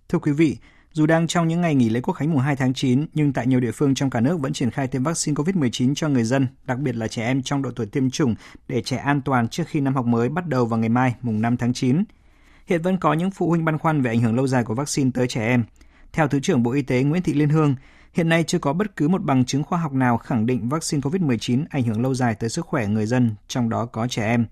Thưa 0.09 0.19
quý 0.19 0.33
vị, 0.33 0.57
dù 0.93 1.07
đang 1.07 1.27
trong 1.27 1.49
những 1.49 1.61
ngày 1.61 1.75
nghỉ 1.75 1.89
lễ 1.89 2.01
Quốc 2.01 2.15
khánh 2.15 2.31
mùng 2.31 2.41
2 2.41 2.57
tháng 2.57 2.75
9, 2.75 3.07
nhưng 3.15 3.33
tại 3.33 3.47
nhiều 3.47 3.61
địa 3.61 3.71
phương 3.71 3.95
trong 3.95 4.11
cả 4.11 4.21
nước 4.21 4.41
vẫn 4.41 4.53
triển 4.53 4.71
khai 4.71 4.87
tiêm 4.87 5.03
vaccine 5.03 5.35
COVID-19 5.35 5.95
cho 5.95 6.09
người 6.09 6.25
dân, 6.25 6.47
đặc 6.65 6.79
biệt 6.79 6.97
là 6.97 7.09
trẻ 7.09 7.23
em 7.23 7.43
trong 7.43 7.63
độ 7.63 7.71
tuổi 7.77 7.87
tiêm 7.87 8.11
chủng 8.11 8.35
để 8.69 8.83
trẻ 8.83 8.97
an 8.97 9.23
toàn 9.23 9.49
trước 9.49 9.65
khi 9.67 9.81
năm 9.81 9.95
học 9.95 10.07
mới 10.07 10.29
bắt 10.29 10.47
đầu 10.47 10.67
vào 10.67 10.79
ngày 10.79 10.89
mai, 10.89 11.15
mùng 11.23 11.43
5 11.43 11.57
tháng 11.57 11.73
9. 11.73 12.05
Hiện 12.67 12.83
vẫn 12.83 12.97
có 12.99 13.13
những 13.13 13.31
phụ 13.31 13.49
huynh 13.49 13.65
băn 13.65 13.79
khoăn 13.79 14.03
về 14.03 14.11
ảnh 14.11 14.21
hưởng 14.21 14.37
lâu 14.37 14.47
dài 14.47 14.65
của 14.65 14.75
vaccine 14.75 15.11
tới 15.15 15.29
trẻ 15.29 15.47
em. 15.47 15.65
Theo 16.13 16.29
Thứ 16.29 16.41
trưởng 16.41 16.63
Bộ 16.63 16.73
Y 16.73 16.83
tế 16.83 17.03
Nguyễn 17.03 17.23
Thị 17.23 17.35
Liên 17.35 17.49
Hương, 17.49 17.75
hiện 18.15 18.29
nay 18.29 18.45
chưa 18.47 18.59
có 18.59 18.73
bất 18.73 18.97
cứ 18.97 19.09
một 19.09 19.25
bằng 19.25 19.45
chứng 19.45 19.65
khoa 19.65 19.79
học 19.79 19.93
nào 19.93 20.19
khẳng 20.19 20.47
định 20.47 20.69
vaccine 20.69 21.01
COVID-19 21.01 21.65
ảnh 21.71 21.83
hưởng 21.83 22.03
lâu 22.03 22.15
dài 22.15 22.35
tới 22.35 22.51
sức 22.51 22.67
khỏe 22.67 22.87
người 22.87 23.07
dân, 23.07 23.35
trong 23.49 23.69
đó 23.69 23.87
có 23.87 24.09
trẻ 24.09 24.27
em. 24.27 24.47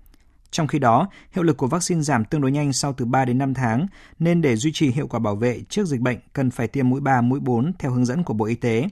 Trong 0.51 0.67
khi 0.67 0.79
đó, 0.79 1.09
hiệu 1.31 1.43
lực 1.43 1.57
của 1.57 1.67
vaccine 1.67 2.01
giảm 2.01 2.25
tương 2.25 2.41
đối 2.41 2.51
nhanh 2.51 2.73
sau 2.73 2.93
từ 2.93 3.05
3 3.05 3.25
đến 3.25 3.37
5 3.37 3.53
tháng, 3.53 3.87
nên 4.19 4.41
để 4.41 4.55
duy 4.55 4.71
trì 4.73 4.91
hiệu 4.91 5.07
quả 5.07 5.19
bảo 5.19 5.35
vệ 5.35 5.61
trước 5.69 5.85
dịch 5.87 6.01
bệnh 6.01 6.17
cần 6.33 6.51
phải 6.51 6.67
tiêm 6.67 6.89
mũi 6.89 7.01
3, 7.01 7.21
mũi 7.21 7.39
4 7.39 7.73
theo 7.79 7.91
hướng 7.91 8.05
dẫn 8.05 8.23
của 8.23 8.33
Bộ 8.33 8.45
Y 8.45 8.55
tế. 8.55 8.89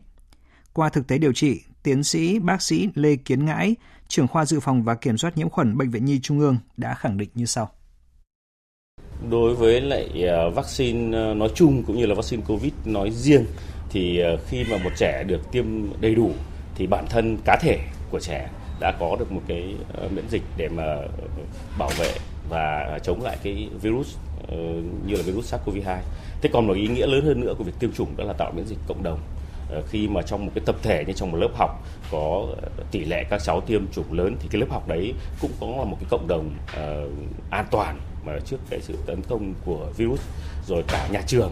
Qua 0.73 0.89
thực 0.89 1.07
tế 1.07 1.17
điều 1.17 1.33
trị, 1.33 1.61
tiến 1.83 2.03
sĩ 2.03 2.39
bác 2.39 2.61
sĩ 2.61 2.89
Lê 2.95 3.15
Kiến 3.15 3.45
Ngãi, 3.45 3.75
trưởng 4.07 4.27
khoa 4.27 4.45
dự 4.45 4.59
phòng 4.59 4.83
và 4.83 4.95
kiểm 4.95 5.17
soát 5.17 5.37
nhiễm 5.37 5.49
khuẩn 5.49 5.77
Bệnh 5.77 5.89
viện 5.89 6.05
Nhi 6.05 6.19
Trung 6.23 6.39
ương 6.39 6.57
đã 6.77 6.93
khẳng 6.93 7.17
định 7.17 7.29
như 7.33 7.45
sau. 7.45 7.69
Đối 9.29 9.55
với 9.55 9.81
lại 9.81 10.27
à, 10.27 10.49
vaccine 10.49 11.17
à, 11.17 11.33
nói 11.33 11.49
chung 11.55 11.83
cũng 11.83 11.97
như 11.97 12.05
là 12.05 12.15
vaccine 12.15 12.43
COVID 12.47 12.73
nói 12.85 13.11
riêng 13.11 13.45
thì 13.89 14.19
à, 14.19 14.29
khi 14.47 14.63
mà 14.71 14.77
một 14.83 14.89
trẻ 14.97 15.23
được 15.27 15.51
tiêm 15.51 15.65
đầy 16.01 16.15
đủ 16.15 16.31
thì 16.75 16.87
bản 16.87 17.05
thân 17.09 17.37
cá 17.45 17.57
thể 17.61 17.79
của 18.11 18.19
trẻ 18.19 18.49
đã 18.79 18.91
có 18.99 19.15
được 19.19 19.31
một 19.31 19.41
cái 19.47 19.75
ờ, 19.93 20.07
miễn 20.15 20.29
dịch 20.29 20.43
để 20.57 20.69
mà 20.69 20.83
ờ, 20.83 21.27
bảo 21.77 21.89
vệ 21.99 22.11
và 22.49 22.99
chống 23.03 23.23
lại 23.23 23.37
cái 23.43 23.69
virus 23.81 24.15
ờ, 24.47 24.57
như 25.05 25.15
là 25.15 25.21
virus 25.25 25.53
SARS-CoV-2. 25.53 25.97
Thế 26.41 26.49
còn 26.53 26.67
một 26.67 26.73
ý 26.73 26.87
nghĩa 26.87 27.07
lớn 27.07 27.25
hơn 27.25 27.39
nữa 27.39 27.53
của 27.57 27.63
việc 27.63 27.79
tiêm 27.79 27.91
chủng 27.91 28.17
đó 28.17 28.23
là 28.23 28.33
tạo 28.33 28.51
miễn 28.55 28.65
dịch 28.65 28.79
cộng 28.87 29.03
đồng. 29.03 29.19
Khi 29.89 30.07
mà 30.07 30.21
trong 30.21 30.45
một 30.45 30.51
cái 30.55 30.63
tập 30.65 30.75
thể 30.83 31.03
như 31.07 31.13
trong 31.13 31.31
một 31.31 31.37
lớp 31.37 31.49
học 31.55 31.83
có 32.11 32.47
tỷ 32.91 33.05
lệ 33.05 33.23
các 33.29 33.41
cháu 33.43 33.61
tiêm 33.61 33.87
chủng 33.91 34.13
lớn 34.13 34.35
thì 34.39 34.47
cái 34.51 34.61
lớp 34.61 34.67
học 34.69 34.87
đấy 34.87 35.13
cũng 35.41 35.51
có 35.59 35.67
là 35.67 35.83
một 35.83 35.97
cái 35.99 36.07
cộng 36.09 36.27
đồng 36.27 36.49
uh, 36.73 37.11
an 37.49 37.65
toàn 37.71 37.99
mà 38.25 38.39
trước 38.45 38.57
cái 38.69 38.79
sự 38.81 38.95
tấn 39.05 39.21
công 39.27 39.53
của 39.65 39.87
virus. 39.97 40.21
Rồi 40.67 40.83
cả 40.87 41.07
nhà 41.11 41.21
trường 41.27 41.51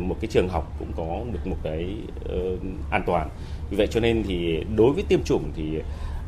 một 0.00 0.16
cái 0.20 0.28
trường 0.30 0.48
học 0.48 0.72
cũng 0.78 0.92
có 0.96 1.20
được 1.32 1.46
một 1.46 1.56
cái 1.62 1.96
uh, 2.24 2.58
an 2.90 3.02
toàn. 3.06 3.28
Vì 3.70 3.76
vậy 3.76 3.86
cho 3.90 4.00
nên 4.00 4.22
thì 4.26 4.64
đối 4.76 4.92
với 4.92 5.04
tiêm 5.08 5.22
chủng 5.22 5.52
thì 5.56 5.78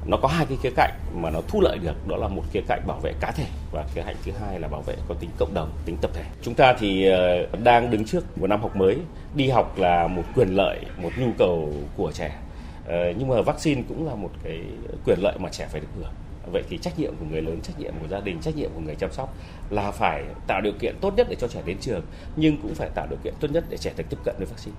nó 0.06 0.16
có 0.16 0.28
hai 0.28 0.46
cái 0.46 0.58
khía 0.62 0.70
cạnh 0.76 0.92
mà 1.14 1.30
nó 1.30 1.40
thu 1.48 1.60
lợi 1.60 1.78
được, 1.78 2.08
đó 2.08 2.16
là 2.16 2.28
một 2.28 2.42
khía 2.52 2.60
cạnh 2.68 2.82
bảo 2.86 3.00
vệ 3.02 3.12
cá 3.20 3.32
thể 3.32 3.46
và 3.72 3.84
khía 3.94 4.02
cạnh 4.06 4.16
thứ 4.24 4.32
hai 4.32 4.60
là 4.60 4.68
bảo 4.68 4.82
vệ 4.82 4.96
có 5.08 5.14
tính 5.14 5.30
cộng 5.38 5.54
đồng, 5.54 5.72
tính 5.84 5.96
tập 6.00 6.10
thể. 6.14 6.24
Chúng 6.42 6.54
ta 6.54 6.74
thì 6.78 7.06
ờ, 7.06 7.46
đang 7.64 7.90
đứng 7.90 8.04
trước 8.04 8.38
một 8.38 8.46
năm 8.46 8.62
học 8.62 8.76
mới, 8.76 8.96
đi 9.34 9.48
học 9.48 9.78
là 9.78 10.06
một 10.06 10.22
quyền 10.34 10.48
lợi, 10.48 10.84
một 11.02 11.10
nhu 11.18 11.28
cầu 11.38 11.72
của 11.96 12.12
trẻ. 12.12 12.38
Ờ, 12.86 13.12
nhưng 13.18 13.28
mà 13.28 13.42
vaccine 13.42 13.82
cũng 13.88 14.06
là 14.06 14.14
một 14.14 14.30
cái 14.42 14.60
quyền 15.04 15.18
lợi 15.22 15.38
mà 15.38 15.48
trẻ 15.52 15.66
phải 15.70 15.80
được 15.80 15.88
hưởng. 15.96 16.12
Vậy 16.52 16.62
thì 16.68 16.78
trách 16.78 16.98
nhiệm 16.98 17.16
của 17.16 17.24
người 17.30 17.42
lớn, 17.42 17.60
trách 17.62 17.78
nhiệm 17.78 17.92
của 18.00 18.08
gia 18.08 18.20
đình, 18.20 18.40
trách 18.40 18.56
nhiệm 18.56 18.70
của 18.74 18.80
người 18.80 18.94
chăm 18.94 19.12
sóc 19.12 19.34
là 19.70 19.90
phải 19.90 20.24
tạo 20.46 20.60
điều 20.60 20.72
kiện 20.80 20.96
tốt 21.00 21.14
nhất 21.16 21.26
để 21.30 21.36
cho 21.40 21.48
trẻ 21.48 21.62
đến 21.64 21.76
trường, 21.80 22.02
nhưng 22.36 22.56
cũng 22.62 22.74
phải 22.74 22.90
tạo 22.94 23.06
điều 23.10 23.18
kiện 23.24 23.34
tốt 23.40 23.48
nhất 23.50 23.64
để 23.68 23.76
trẻ 23.76 23.92
được 23.96 24.04
tiếp 24.10 24.16
cận 24.24 24.34
với 24.38 24.46
vaccine. 24.46 24.76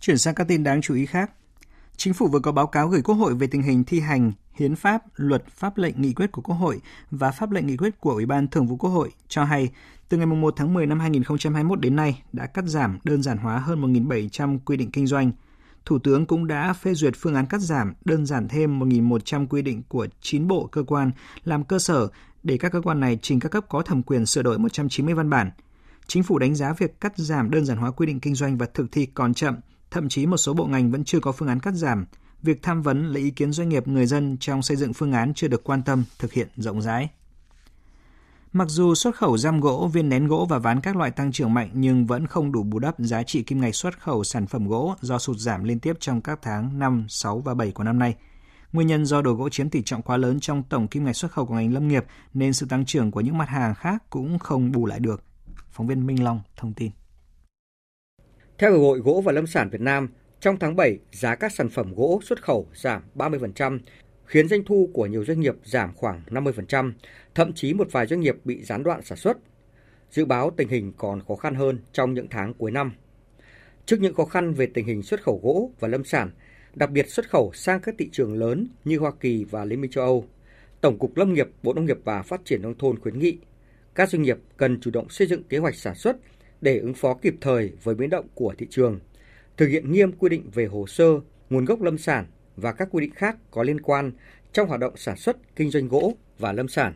Chuyển 0.00 0.18
sang 0.18 0.34
các 0.34 0.48
tin 0.48 0.64
đáng 0.64 0.80
chú 0.82 0.94
ý 0.94 1.06
khác. 1.06 1.30
Chính 1.96 2.14
phủ 2.14 2.28
vừa 2.28 2.38
có 2.38 2.52
báo 2.52 2.66
cáo 2.66 2.88
gửi 2.88 3.02
Quốc 3.02 3.14
hội 3.14 3.34
về 3.34 3.46
tình 3.46 3.62
hình 3.62 3.84
thi 3.84 4.00
hành 4.00 4.32
hiến 4.54 4.76
pháp, 4.76 5.02
luật, 5.16 5.44
pháp 5.48 5.78
lệnh 5.78 6.02
nghị 6.02 6.12
quyết 6.12 6.32
của 6.32 6.42
Quốc 6.42 6.54
hội 6.54 6.80
và 7.10 7.30
pháp 7.30 7.50
lệnh 7.50 7.66
nghị 7.66 7.76
quyết 7.76 8.00
của 8.00 8.10
Ủy 8.10 8.26
ban 8.26 8.48
Thường 8.48 8.66
vụ 8.66 8.76
Quốc 8.76 8.90
hội 8.90 9.10
cho 9.28 9.44
hay 9.44 9.70
từ 10.08 10.16
ngày 10.16 10.26
1 10.26 10.54
tháng 10.56 10.74
10 10.74 10.86
năm 10.86 11.00
2021 11.00 11.80
đến 11.80 11.96
nay 11.96 12.22
đã 12.32 12.46
cắt 12.46 12.64
giảm 12.66 12.98
đơn 13.04 13.22
giản 13.22 13.38
hóa 13.38 13.58
hơn 13.58 13.82
1.700 13.94 14.58
quy 14.64 14.76
định 14.76 14.90
kinh 14.90 15.06
doanh. 15.06 15.32
Thủ 15.84 15.98
tướng 15.98 16.26
cũng 16.26 16.46
đã 16.46 16.72
phê 16.72 16.94
duyệt 16.94 17.14
phương 17.16 17.34
án 17.34 17.46
cắt 17.46 17.60
giảm 17.60 17.94
đơn 18.04 18.26
giản 18.26 18.48
thêm 18.48 18.80
1.100 18.80 19.46
quy 19.46 19.62
định 19.62 19.82
của 19.88 20.06
9 20.20 20.48
bộ 20.48 20.66
cơ 20.66 20.82
quan 20.82 21.10
làm 21.44 21.64
cơ 21.64 21.78
sở 21.78 22.08
để 22.42 22.58
các 22.58 22.72
cơ 22.72 22.80
quan 22.80 23.00
này 23.00 23.18
trình 23.22 23.40
các 23.40 23.48
cấp 23.48 23.64
có 23.68 23.82
thẩm 23.82 24.02
quyền 24.02 24.26
sửa 24.26 24.42
đổi 24.42 24.58
190 24.58 25.14
văn 25.14 25.30
bản. 25.30 25.50
Chính 26.06 26.22
phủ 26.22 26.38
đánh 26.38 26.54
giá 26.54 26.72
việc 26.72 27.00
cắt 27.00 27.12
giảm 27.16 27.50
đơn 27.50 27.64
giản 27.64 27.78
hóa 27.78 27.90
quy 27.90 28.06
định 28.06 28.20
kinh 28.20 28.34
doanh 28.34 28.58
và 28.58 28.66
thực 28.74 28.92
thi 28.92 29.06
còn 29.06 29.34
chậm, 29.34 29.56
Thậm 29.90 30.08
chí 30.08 30.26
một 30.26 30.36
số 30.36 30.54
bộ 30.54 30.66
ngành 30.66 30.90
vẫn 30.90 31.04
chưa 31.04 31.20
có 31.20 31.32
phương 31.32 31.48
án 31.48 31.60
cắt 31.60 31.74
giảm. 31.74 32.06
Việc 32.42 32.62
tham 32.62 32.82
vấn 32.82 33.06
lấy 33.06 33.22
ý 33.22 33.30
kiến 33.30 33.52
doanh 33.52 33.68
nghiệp 33.68 33.88
người 33.88 34.06
dân 34.06 34.36
trong 34.40 34.62
xây 34.62 34.76
dựng 34.76 34.92
phương 34.92 35.12
án 35.12 35.34
chưa 35.34 35.48
được 35.48 35.64
quan 35.64 35.82
tâm, 35.82 36.04
thực 36.18 36.32
hiện 36.32 36.48
rộng 36.56 36.82
rãi. 36.82 37.08
Mặc 38.52 38.68
dù 38.68 38.94
xuất 38.94 39.16
khẩu 39.16 39.38
giam 39.38 39.60
gỗ, 39.60 39.90
viên 39.92 40.08
nén 40.08 40.26
gỗ 40.26 40.46
và 40.50 40.58
ván 40.58 40.80
các 40.80 40.96
loại 40.96 41.10
tăng 41.10 41.32
trưởng 41.32 41.54
mạnh 41.54 41.70
nhưng 41.72 42.06
vẫn 42.06 42.26
không 42.26 42.52
đủ 42.52 42.62
bù 42.62 42.78
đắp 42.78 42.94
giá 42.98 43.22
trị 43.22 43.42
kim 43.42 43.60
ngạch 43.60 43.74
xuất 43.74 44.00
khẩu 44.00 44.24
sản 44.24 44.46
phẩm 44.46 44.68
gỗ 44.68 44.94
do 45.00 45.18
sụt 45.18 45.36
giảm 45.38 45.64
liên 45.64 45.78
tiếp 45.78 45.96
trong 46.00 46.20
các 46.20 46.38
tháng 46.42 46.78
5, 46.78 47.06
6 47.08 47.38
và 47.38 47.54
7 47.54 47.72
của 47.72 47.84
năm 47.84 47.98
nay. 47.98 48.14
Nguyên 48.72 48.86
nhân 48.86 49.06
do 49.06 49.22
đồ 49.22 49.32
gỗ 49.32 49.48
chiếm 49.48 49.70
tỷ 49.70 49.82
trọng 49.82 50.02
quá 50.02 50.16
lớn 50.16 50.40
trong 50.40 50.62
tổng 50.62 50.88
kim 50.88 51.04
ngạch 51.04 51.16
xuất 51.16 51.32
khẩu 51.32 51.46
của 51.46 51.54
ngành 51.54 51.72
lâm 51.72 51.88
nghiệp 51.88 52.04
nên 52.34 52.52
sự 52.52 52.66
tăng 52.66 52.84
trưởng 52.84 53.10
của 53.10 53.20
những 53.20 53.38
mặt 53.38 53.48
hàng 53.48 53.74
khác 53.74 54.02
cũng 54.10 54.38
không 54.38 54.72
bù 54.72 54.86
lại 54.86 55.00
được. 55.00 55.22
Phóng 55.72 55.86
viên 55.86 56.06
Minh 56.06 56.24
Long 56.24 56.40
thông 56.56 56.72
tin. 56.74 56.90
Theo 58.58 58.72
Hiệp 58.72 58.80
hội 58.80 58.98
Gỗ 58.98 59.22
và 59.24 59.32
Lâm 59.32 59.46
sản 59.46 59.68
Việt 59.70 59.80
Nam, 59.80 60.08
trong 60.40 60.58
tháng 60.58 60.76
7, 60.76 60.98
giá 61.12 61.34
các 61.34 61.52
sản 61.52 61.68
phẩm 61.68 61.94
gỗ 61.94 62.20
xuất 62.24 62.42
khẩu 62.42 62.68
giảm 62.74 63.02
30%, 63.14 63.78
khiến 64.24 64.48
doanh 64.48 64.64
thu 64.64 64.90
của 64.92 65.06
nhiều 65.06 65.24
doanh 65.24 65.40
nghiệp 65.40 65.54
giảm 65.64 65.94
khoảng 65.94 66.22
50%, 66.30 66.92
thậm 67.34 67.52
chí 67.52 67.74
một 67.74 67.88
vài 67.92 68.06
doanh 68.06 68.20
nghiệp 68.20 68.36
bị 68.44 68.62
gián 68.62 68.82
đoạn 68.82 69.02
sản 69.02 69.18
xuất. 69.18 69.36
Dự 70.10 70.24
báo 70.24 70.50
tình 70.56 70.68
hình 70.68 70.92
còn 70.96 71.20
khó 71.28 71.34
khăn 71.34 71.54
hơn 71.54 71.78
trong 71.92 72.14
những 72.14 72.26
tháng 72.30 72.54
cuối 72.54 72.70
năm. 72.70 72.92
Trước 73.86 74.00
những 74.00 74.14
khó 74.14 74.24
khăn 74.24 74.54
về 74.54 74.66
tình 74.66 74.86
hình 74.86 75.02
xuất 75.02 75.22
khẩu 75.22 75.40
gỗ 75.42 75.70
và 75.80 75.88
lâm 75.88 76.04
sản, 76.04 76.30
đặc 76.74 76.90
biệt 76.90 77.10
xuất 77.10 77.30
khẩu 77.30 77.52
sang 77.54 77.80
các 77.80 77.94
thị 77.98 78.08
trường 78.12 78.34
lớn 78.34 78.68
như 78.84 78.98
Hoa 78.98 79.12
Kỳ 79.20 79.44
và 79.44 79.64
Liên 79.64 79.80
minh 79.80 79.90
châu 79.90 80.04
Âu, 80.04 80.24
Tổng 80.80 80.98
cục 80.98 81.16
Lâm 81.16 81.34
nghiệp, 81.34 81.48
Bộ 81.62 81.74
Nông 81.74 81.86
nghiệp 81.86 81.98
và 82.04 82.22
Phát 82.22 82.40
triển 82.44 82.62
nông 82.62 82.78
thôn 82.78 82.98
khuyến 82.98 83.18
nghị 83.18 83.38
các 83.96 84.10
doanh 84.10 84.22
nghiệp 84.22 84.38
cần 84.56 84.80
chủ 84.80 84.90
động 84.90 85.08
xây 85.08 85.26
dựng 85.26 85.42
kế 85.42 85.58
hoạch 85.58 85.74
sản 85.74 85.94
xuất 85.94 86.16
để 86.60 86.78
ứng 86.78 86.94
phó 86.94 87.14
kịp 87.14 87.34
thời 87.40 87.72
với 87.82 87.94
biến 87.94 88.10
động 88.10 88.26
của 88.34 88.54
thị 88.58 88.66
trường, 88.70 89.00
thực 89.56 89.66
hiện 89.66 89.92
nghiêm 89.92 90.12
quy 90.12 90.28
định 90.28 90.50
về 90.54 90.66
hồ 90.66 90.86
sơ, 90.86 91.20
nguồn 91.50 91.64
gốc 91.64 91.82
lâm 91.82 91.98
sản 91.98 92.26
và 92.56 92.72
các 92.72 92.88
quy 92.90 93.00
định 93.00 93.14
khác 93.14 93.36
có 93.50 93.62
liên 93.62 93.80
quan 93.80 94.12
trong 94.52 94.68
hoạt 94.68 94.80
động 94.80 94.96
sản 94.96 95.16
xuất, 95.16 95.56
kinh 95.56 95.70
doanh 95.70 95.88
gỗ 95.88 96.12
và 96.38 96.52
lâm 96.52 96.68
sản. 96.68 96.94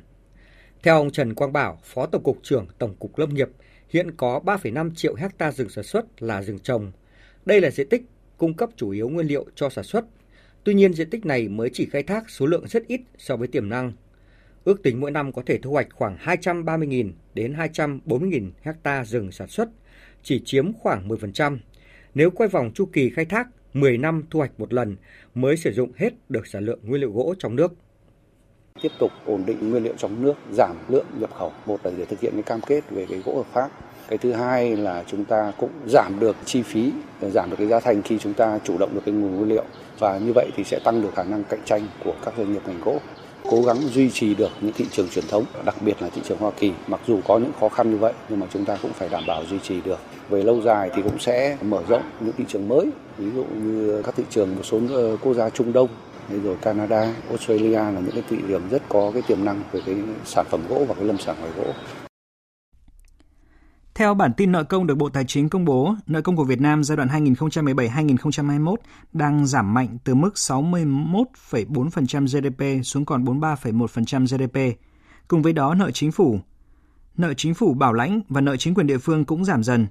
Theo 0.83 0.97
ông 0.97 1.11
Trần 1.11 1.35
Quang 1.35 1.53
Bảo, 1.53 1.81
Phó 1.85 2.07
Tổng 2.07 2.23
cục 2.23 2.39
trưởng 2.43 2.67
Tổng 2.79 2.95
cục 2.95 3.19
Lâm 3.19 3.35
nghiệp, 3.35 3.49
hiện 3.89 4.11
có 4.17 4.41
3,5 4.45 4.95
triệu 4.95 5.15
hecta 5.15 5.53
rừng 5.53 5.69
sản 5.69 5.85
xuất 5.85 6.23
là 6.23 6.43
rừng 6.43 6.59
trồng. 6.59 6.93
Đây 7.45 7.61
là 7.61 7.71
diện 7.71 7.89
tích 7.89 8.03
cung 8.39 8.55
cấp 8.55 8.71
chủ 8.77 8.91
yếu 8.91 9.09
nguyên 9.09 9.27
liệu 9.27 9.47
cho 9.55 9.71
sản 9.71 9.85
xuất. 9.85 10.05
Tuy 10.65 10.75
nhiên 10.75 10.95
diện 10.95 11.11
tích 11.11 11.27
này 11.27 11.49
mới 11.49 11.71
chỉ 11.73 11.87
khai 11.87 12.03
thác 12.03 12.31
số 12.31 12.47
lượng 12.47 12.69
rất 12.69 12.87
ít 12.87 13.01
so 13.19 13.37
với 13.37 13.49
tiềm 13.49 13.69
năng. 13.69 13.93
Ước 14.65 14.83
tính 14.83 15.01
mỗi 15.01 15.11
năm 15.11 15.33
có 15.33 15.43
thể 15.47 15.59
thu 15.59 15.71
hoạch 15.71 15.89
khoảng 15.93 16.17
230.000 16.17 17.11
đến 17.35 17.55
240.000 17.55 18.51
hecta 18.63 19.05
rừng 19.05 19.33
sản 19.33 19.49
xuất, 19.49 19.69
chỉ 20.23 20.43
chiếm 20.45 20.73
khoảng 20.73 21.09
10%. 21.09 21.59
Nếu 22.15 22.31
quay 22.31 22.49
vòng 22.49 22.71
chu 22.75 22.89
kỳ 22.93 23.11
khai 23.11 23.25
thác 23.25 23.49
10 23.73 23.99
năm 23.99 24.23
thu 24.31 24.39
hoạch 24.39 24.61
một 24.61 24.73
lần 24.73 24.97
mới 25.35 25.57
sử 25.57 25.73
dụng 25.73 25.93
hết 25.97 26.11
được 26.29 26.47
sản 26.47 26.65
lượng 26.65 26.79
nguyên 26.83 27.01
liệu 27.01 27.13
gỗ 27.13 27.35
trong 27.39 27.57
nước. 27.57 27.73
Tiếp 28.83 28.93
tục 28.99 29.11
ổn 29.27 29.43
định 29.47 29.71
nguyên 29.71 29.83
liệu 29.83 29.95
trong 29.99 30.23
nước, 30.23 30.35
giảm 30.53 30.77
lượng 30.89 31.07
nhập 31.19 31.31
khẩu. 31.35 31.53
Một 31.67 31.81
là 31.85 31.91
để 31.99 32.05
thực 32.05 32.21
hiện 32.21 32.33
cái 32.33 32.43
cam 32.43 32.61
kết 32.61 32.91
về 32.91 33.07
cái 33.09 33.23
gỗ 33.25 33.37
hợp 33.37 33.47
pháp. 33.53 33.71
Cái 34.09 34.19
thứ 34.19 34.33
hai 34.33 34.77
là 34.77 35.05
chúng 35.07 35.25
ta 35.25 35.53
cũng 35.59 35.71
giảm 35.87 36.21
được 36.21 36.37
chi 36.45 36.63
phí, 36.63 36.93
giảm 37.21 37.51
được 37.51 37.57
cái 37.59 37.67
giá 37.67 37.81
thành 37.81 38.03
khi 38.03 38.19
chúng 38.19 38.35
ta 38.35 38.59
chủ 38.65 38.79
động 38.79 38.95
được 38.95 39.03
cái 39.07 39.15
nguồn 39.15 39.37
nguyên 39.37 39.49
liệu. 39.49 39.65
Và 39.99 40.19
như 40.19 40.33
vậy 40.35 40.51
thì 40.57 40.65
sẽ 40.65 40.79
tăng 40.85 41.03
được 41.03 41.15
khả 41.15 41.25
năng 41.25 41.45
cạnh 41.45 41.61
tranh 41.65 41.87
của 42.05 42.15
các 42.25 42.35
doanh 42.37 42.53
nghiệp 42.53 42.63
ngành 42.67 42.81
gỗ 42.81 43.01
cố 43.51 43.63
gắng 43.63 43.77
duy 43.77 44.11
trì 44.11 44.35
được 44.35 44.51
những 44.61 44.73
thị 44.73 44.87
trường 44.91 45.09
truyền 45.09 45.25
thống, 45.29 45.45
đặc 45.65 45.75
biệt 45.81 46.03
là 46.03 46.09
thị 46.09 46.23
trường 46.25 46.39
Hoa 46.39 46.51
Kỳ. 46.51 46.73
Mặc 46.87 47.01
dù 47.07 47.21
có 47.25 47.39
những 47.39 47.53
khó 47.61 47.69
khăn 47.69 47.91
như 47.91 47.97
vậy 47.97 48.13
nhưng 48.29 48.41
mà 48.41 48.47
chúng 48.53 48.65
ta 48.65 48.77
cũng 48.83 48.93
phải 48.93 49.09
đảm 49.09 49.25
bảo 49.27 49.45
duy 49.51 49.59
trì 49.59 49.81
được. 49.81 49.99
Về 50.31 50.43
lâu 50.43 50.61
dài 50.61 50.91
thì 50.95 51.03
cũng 51.03 51.19
sẽ 51.19 51.57
mở 51.63 51.83
rộng 51.89 52.03
những 52.21 52.35
thị 52.39 52.45
trường 52.49 52.69
mới, 52.69 52.87
ví 53.19 53.31
dụ 53.35 53.45
như 53.45 54.03
các 54.05 54.15
thị 54.17 54.25
trường 54.31 54.57
một 54.57 54.63
số 54.65 54.81
ờ, 54.91 55.17
quốc 55.17 55.35
gia 55.35 55.51
Trung 55.51 55.73
Đông 55.73 55.89
rồi 56.45 56.57
Canada, 56.63 57.15
Australia 57.29 57.77
là 57.77 57.91
những 57.91 58.15
cái 58.15 58.23
thị 58.31 58.37
trường 58.49 58.63
rất 58.71 58.83
có 58.89 59.11
cái 59.15 59.23
tiềm 59.23 59.45
năng 59.45 59.63
về 59.73 59.81
cái 59.87 59.95
sản 60.25 60.47
phẩm 60.51 60.61
gỗ 60.69 60.85
và 60.89 60.95
cái 60.95 61.05
lâm 61.05 61.19
sản 61.19 61.37
ngoài 61.41 61.53
gỗ. 61.57 61.73
Theo 64.01 64.15
bản 64.15 64.33
tin 64.33 64.53
nợ 64.53 64.65
công 64.65 64.87
được 64.87 64.95
Bộ 64.95 65.09
Tài 65.09 65.25
chính 65.25 65.49
công 65.49 65.65
bố, 65.65 65.95
nợ 66.07 66.21
công 66.21 66.37
của 66.37 66.45
Việt 66.45 66.61
Nam 66.61 66.85
giai 66.85 66.97
đoạn 66.97 67.09
2017-2021 67.09 68.77
đang 69.13 69.47
giảm 69.47 69.75
mạnh 69.75 69.99
từ 70.05 70.15
mức 70.15 70.31
61,4% 70.35 72.27
GDP 72.27 72.85
xuống 72.85 73.05
còn 73.05 73.25
43,1% 73.25 74.27
GDP. 74.27 74.79
Cùng 75.29 75.43
với 75.43 75.53
đó, 75.53 75.75
nợ 75.75 75.91
chính 75.91 76.13
phủ, 76.13 76.41
nợ 77.17 77.35
chính 77.35 77.55
phủ 77.55 77.75
bảo 77.75 77.93
lãnh 77.93 78.21
và 78.29 78.41
nợ 78.41 78.57
chính 78.57 78.75
quyền 78.75 78.87
địa 78.87 78.99
phương 78.99 79.25
cũng 79.25 79.45
giảm 79.45 79.63
dần. 79.63 79.87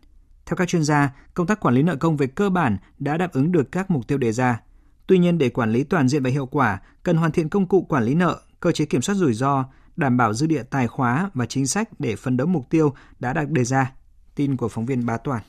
Theo 0.46 0.56
các 0.56 0.68
chuyên 0.68 0.84
gia, 0.84 1.16
công 1.34 1.48
tác 1.48 1.60
quản 1.60 1.76
lý 1.76 1.84
nợ 1.84 1.96
công 1.96 2.18
về 2.18 2.28
cơ 2.28 2.50
bản 2.50 2.78
đã 3.00 3.18
đáp 3.18 3.32
ứng 3.34 3.52
được 3.52 3.72
các 3.72 3.92
mục 3.92 4.08
tiêu 4.08 4.18
đề 4.18 4.32
ra. 4.32 4.62
Tuy 5.08 5.18
nhiên, 5.18 5.38
để 5.38 5.50
quản 5.50 5.72
lý 5.72 5.84
toàn 5.84 6.08
diện 6.08 6.24
và 6.24 6.30
hiệu 6.30 6.46
quả, 6.46 6.82
cần 7.04 7.18
hoàn 7.18 7.32
thiện 7.32 7.50
công 7.50 7.68
cụ 7.68 7.82
quản 7.82 8.04
lý 8.04 8.16
nợ, 8.16 8.40
cơ 8.60 8.72
chế 8.72 8.86
kiểm 8.86 9.02
soát 9.02 9.16
rủi 9.16 9.34
ro, 9.34 9.66
đảm 9.96 10.18
bảo 10.18 10.34
dư 10.34 10.48
địa 10.48 10.64
tài 10.64 10.88
khóa 10.88 11.30
và 11.34 11.46
chính 11.46 11.68
sách 11.68 11.90
để 12.00 12.16
phấn 12.16 12.38
đấu 12.38 12.48
mục 12.48 12.70
tiêu 12.70 12.94
đã 13.20 13.34
được 13.34 13.50
đề 13.50 13.64
ra. 13.64 13.92
Tin 14.40 14.58
của 14.58 14.70
phóng 14.70 14.86
viên 14.86 15.06
Bá 15.06 15.18
Toàn. 15.18 15.42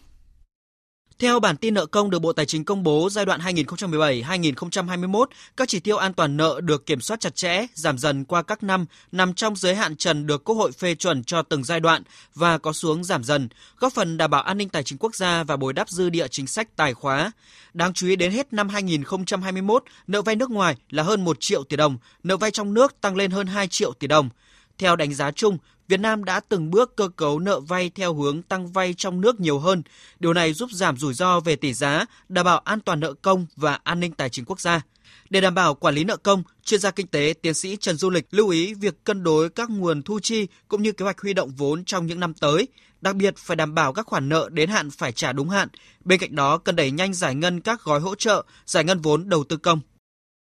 Theo 1.18 1.40
bản 1.40 1.56
tin 1.56 1.74
nợ 1.74 1.86
công 1.86 2.10
được 2.10 2.18
Bộ 2.18 2.32
Tài 2.32 2.46
chính 2.46 2.64
công 2.64 2.82
bố 2.82 3.08
giai 3.10 3.24
đoạn 3.24 3.40
2017-2021, 3.40 5.24
các 5.56 5.68
chỉ 5.68 5.80
tiêu 5.80 5.96
an 5.96 6.12
toàn 6.12 6.36
nợ 6.36 6.60
được 6.64 6.86
kiểm 6.86 7.00
soát 7.00 7.20
chặt 7.20 7.36
chẽ, 7.36 7.66
giảm 7.74 7.98
dần 7.98 8.24
qua 8.24 8.42
các 8.42 8.62
năm, 8.62 8.86
nằm 9.12 9.34
trong 9.34 9.56
giới 9.56 9.74
hạn 9.74 9.96
trần 9.96 10.26
được 10.26 10.44
Quốc 10.44 10.54
hội 10.54 10.72
phê 10.72 10.94
chuẩn 10.94 11.24
cho 11.24 11.42
từng 11.42 11.64
giai 11.64 11.80
đoạn 11.80 12.02
và 12.34 12.58
có 12.58 12.72
xuống 12.72 13.04
giảm 13.04 13.24
dần, 13.24 13.48
góp 13.78 13.92
phần 13.92 14.16
đảm 14.16 14.30
bảo 14.30 14.42
an 14.42 14.58
ninh 14.58 14.68
tài 14.68 14.82
chính 14.82 14.98
quốc 14.98 15.14
gia 15.14 15.44
và 15.44 15.56
bồi 15.56 15.72
đắp 15.72 15.88
dư 15.90 16.10
địa 16.10 16.28
chính 16.28 16.46
sách 16.46 16.76
tài 16.76 16.94
khóa. 16.94 17.32
Đáng 17.74 17.92
chú 17.92 18.06
ý 18.06 18.16
đến 18.16 18.32
hết 18.32 18.52
năm 18.52 18.68
2021, 18.68 19.84
nợ 20.06 20.22
vay 20.22 20.36
nước 20.36 20.50
ngoài 20.50 20.76
là 20.90 21.02
hơn 21.02 21.24
1 21.24 21.36
triệu 21.40 21.64
tỷ 21.64 21.76
đồng, 21.76 21.98
nợ 22.22 22.36
vay 22.36 22.50
trong 22.50 22.74
nước 22.74 23.00
tăng 23.00 23.16
lên 23.16 23.30
hơn 23.30 23.46
2 23.46 23.68
triệu 23.68 23.92
tỷ 23.92 24.06
đồng. 24.06 24.28
Theo 24.78 24.96
đánh 24.96 25.14
giá 25.14 25.30
chung, 25.30 25.58
Việt 25.90 26.00
Nam 26.00 26.24
đã 26.24 26.40
từng 26.40 26.70
bước 26.70 26.96
cơ 26.96 27.08
cấu 27.08 27.38
nợ 27.38 27.60
vay 27.60 27.90
theo 27.90 28.14
hướng 28.14 28.42
tăng 28.42 28.72
vay 28.72 28.94
trong 28.94 29.20
nước 29.20 29.40
nhiều 29.40 29.58
hơn. 29.58 29.82
Điều 30.20 30.32
này 30.32 30.52
giúp 30.52 30.70
giảm 30.72 30.96
rủi 30.96 31.14
ro 31.14 31.40
về 31.40 31.56
tỷ 31.56 31.72
giá, 31.72 32.06
đảm 32.28 32.44
bảo 32.44 32.58
an 32.58 32.80
toàn 32.80 33.00
nợ 33.00 33.14
công 33.14 33.46
và 33.56 33.78
an 33.84 34.00
ninh 34.00 34.12
tài 34.12 34.30
chính 34.30 34.44
quốc 34.44 34.60
gia. 34.60 34.80
Để 35.30 35.40
đảm 35.40 35.54
bảo 35.54 35.74
quản 35.74 35.94
lý 35.94 36.04
nợ 36.04 36.16
công, 36.16 36.42
chuyên 36.64 36.80
gia 36.80 36.90
kinh 36.90 37.06
tế 37.06 37.34
tiến 37.42 37.54
sĩ 37.54 37.76
Trần 37.76 37.96
Du 37.96 38.10
Lịch 38.10 38.26
lưu 38.30 38.48
ý 38.48 38.74
việc 38.74 39.04
cân 39.04 39.22
đối 39.22 39.50
các 39.50 39.70
nguồn 39.70 40.02
thu 40.02 40.20
chi 40.20 40.46
cũng 40.68 40.82
như 40.82 40.92
kế 40.92 41.04
hoạch 41.04 41.20
huy 41.20 41.34
động 41.34 41.50
vốn 41.56 41.84
trong 41.84 42.06
những 42.06 42.20
năm 42.20 42.34
tới, 42.34 42.68
đặc 43.00 43.16
biệt 43.16 43.36
phải 43.36 43.56
đảm 43.56 43.74
bảo 43.74 43.92
các 43.92 44.06
khoản 44.06 44.28
nợ 44.28 44.48
đến 44.52 44.70
hạn 44.70 44.90
phải 44.90 45.12
trả 45.12 45.32
đúng 45.32 45.48
hạn. 45.48 45.68
Bên 46.04 46.20
cạnh 46.20 46.34
đó, 46.34 46.58
cần 46.58 46.76
đẩy 46.76 46.90
nhanh 46.90 47.14
giải 47.14 47.34
ngân 47.34 47.60
các 47.60 47.84
gói 47.84 48.00
hỗ 48.00 48.14
trợ, 48.14 48.44
giải 48.66 48.84
ngân 48.84 49.00
vốn 49.00 49.28
đầu 49.28 49.44
tư 49.44 49.56
công 49.56 49.80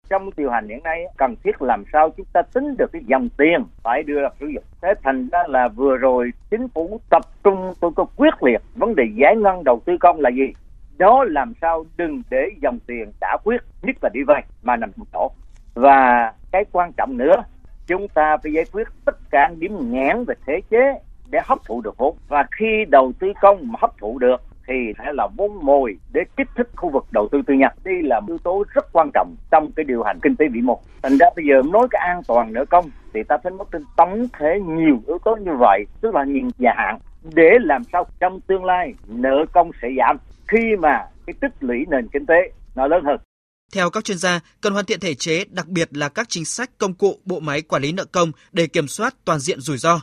trong 0.09 0.31
điều 0.37 0.51
hành 0.51 0.69
hiện 0.69 0.83
nay, 0.83 1.05
cần 1.17 1.35
thiết 1.45 1.63
làm 1.63 1.85
sao 1.93 2.11
chúng 2.17 2.27
ta 2.33 2.43
tính 2.43 2.75
được 2.79 2.93
cái 2.93 3.03
dòng 3.07 3.29
tiền 3.39 3.65
phải 3.83 4.03
đưa 4.03 4.21
ra 4.21 4.29
sử 4.41 4.47
dụng. 4.47 4.65
Thế 4.83 4.95
thành 5.03 5.29
ra 5.33 5.39
là 5.49 5.69
vừa 5.69 5.97
rồi 5.97 6.31
chính 6.51 6.69
phủ 6.69 7.01
tập 7.11 7.23
trung, 7.45 7.73
tôi 7.81 7.91
có 7.97 8.05
quyết 8.17 8.43
liệt, 8.43 8.63
vấn 8.75 8.95
đề 8.95 9.05
giải 9.15 9.37
ngân 9.37 9.65
đầu 9.65 9.81
tư 9.85 9.97
công 10.01 10.21
là 10.21 10.31
gì? 10.31 10.53
Đó 10.99 11.25
làm 11.29 11.53
sao 11.61 11.85
đừng 11.97 12.23
để 12.31 12.49
dòng 12.63 12.79
tiền 12.87 13.13
đã 13.21 13.37
quyết, 13.45 13.61
nhất 13.83 13.97
là 14.03 14.11
đi 14.13 14.21
vay, 14.27 14.45
mà 14.63 14.77
nằm 14.77 14.93
trong 14.97 15.07
chỗ. 15.13 15.31
Và 15.75 16.33
cái 16.53 16.65
quan 16.73 16.93
trọng 16.97 17.17
nữa, 17.17 17.45
chúng 17.87 18.09
ta 18.09 18.37
phải 18.43 18.53
giải 18.53 18.65
quyết 18.73 18.89
tất 19.05 19.17
cả 19.31 19.51
điểm 19.59 19.93
nghẽn 19.93 20.25
về 20.25 20.35
thể 20.47 20.61
chế 20.71 20.99
để 21.31 21.41
hấp 21.45 21.59
thụ 21.65 21.81
được 21.81 21.97
vốn. 21.97 22.17
Và 22.29 22.47
khi 22.59 22.85
đầu 22.89 23.13
tư 23.19 23.33
công 23.41 23.73
mà 23.73 23.79
hấp 23.81 23.99
thụ 23.99 24.19
được 24.19 24.43
thì 24.69 24.75
sẽ 24.99 25.13
là 25.13 25.29
vốn 25.37 25.65
mồi 25.65 25.97
để 26.13 26.21
kích 26.37 26.49
thích 26.57 26.69
khu 26.77 26.91
vực 26.91 27.05
đầu 27.11 27.29
tư 27.33 27.39
tư 27.47 27.55
nhân. 27.55 27.73
Đây 27.85 27.95
là 28.03 28.21
yếu 28.29 28.39
tố 28.39 28.65
rất 28.75 28.93
quan 28.93 29.11
trọng 29.15 29.37
trong 29.51 29.73
cái 29.77 29.85
điều 29.85 30.03
hành 30.03 30.19
kinh 30.23 30.37
tế 30.37 30.47
vĩ 30.53 30.61
mô. 30.61 30.81
Thành 31.03 31.17
ra 31.19 31.27
bây 31.37 31.45
giờ 31.45 31.71
nói 31.73 31.87
cái 31.91 32.01
an 32.09 32.21
toàn 32.29 32.53
nợ 32.53 32.65
công 32.71 32.91
thì 33.15 33.21
ta 33.29 33.37
phải 33.45 33.53
mất 33.53 33.69
trên 33.73 33.83
tổng 33.97 34.27
thể 34.39 34.61
nhiều 34.67 35.03
yếu 35.07 35.19
tố 35.25 35.37
như 35.37 35.53
vậy, 35.59 35.85
tức 36.01 36.15
là 36.15 36.25
nhìn 36.25 36.49
dài 36.59 36.75
hạn 36.77 36.99
để 37.35 37.51
làm 37.61 37.83
sao 37.93 38.07
trong 38.21 38.41
tương 38.41 38.65
lai 38.65 38.95
nợ 39.07 39.45
công 39.53 39.71
sẽ 39.83 39.89
giảm 39.99 40.17
khi 40.49 40.77
mà 40.79 41.07
cái 41.27 41.35
tích 41.41 41.53
lũy 41.61 41.79
nền 41.91 42.09
kinh 42.09 42.27
tế 42.27 42.53
nó 42.75 42.87
lớn 42.87 43.05
hơn. 43.05 43.17
Theo 43.75 43.91
các 43.91 44.05
chuyên 44.05 44.19
gia, 44.19 44.41
cần 44.61 44.73
hoàn 44.73 44.85
thiện 44.85 45.01
thể 45.01 45.15
chế, 45.15 45.45
đặc 45.51 45.69
biệt 45.69 45.89
là 45.97 46.09
các 46.09 46.29
chính 46.29 46.45
sách 46.45 46.71
công 46.79 46.95
cụ, 46.95 47.21
bộ 47.25 47.41
máy 47.41 47.63
quản 47.63 47.83
lý 47.83 47.93
nợ 47.93 48.05
công 48.05 48.33
để 48.53 48.67
kiểm 48.67 48.89
soát 48.89 49.15
toàn 49.25 49.39
diện 49.39 49.61
rủi 49.61 49.79
ro. 49.79 50.01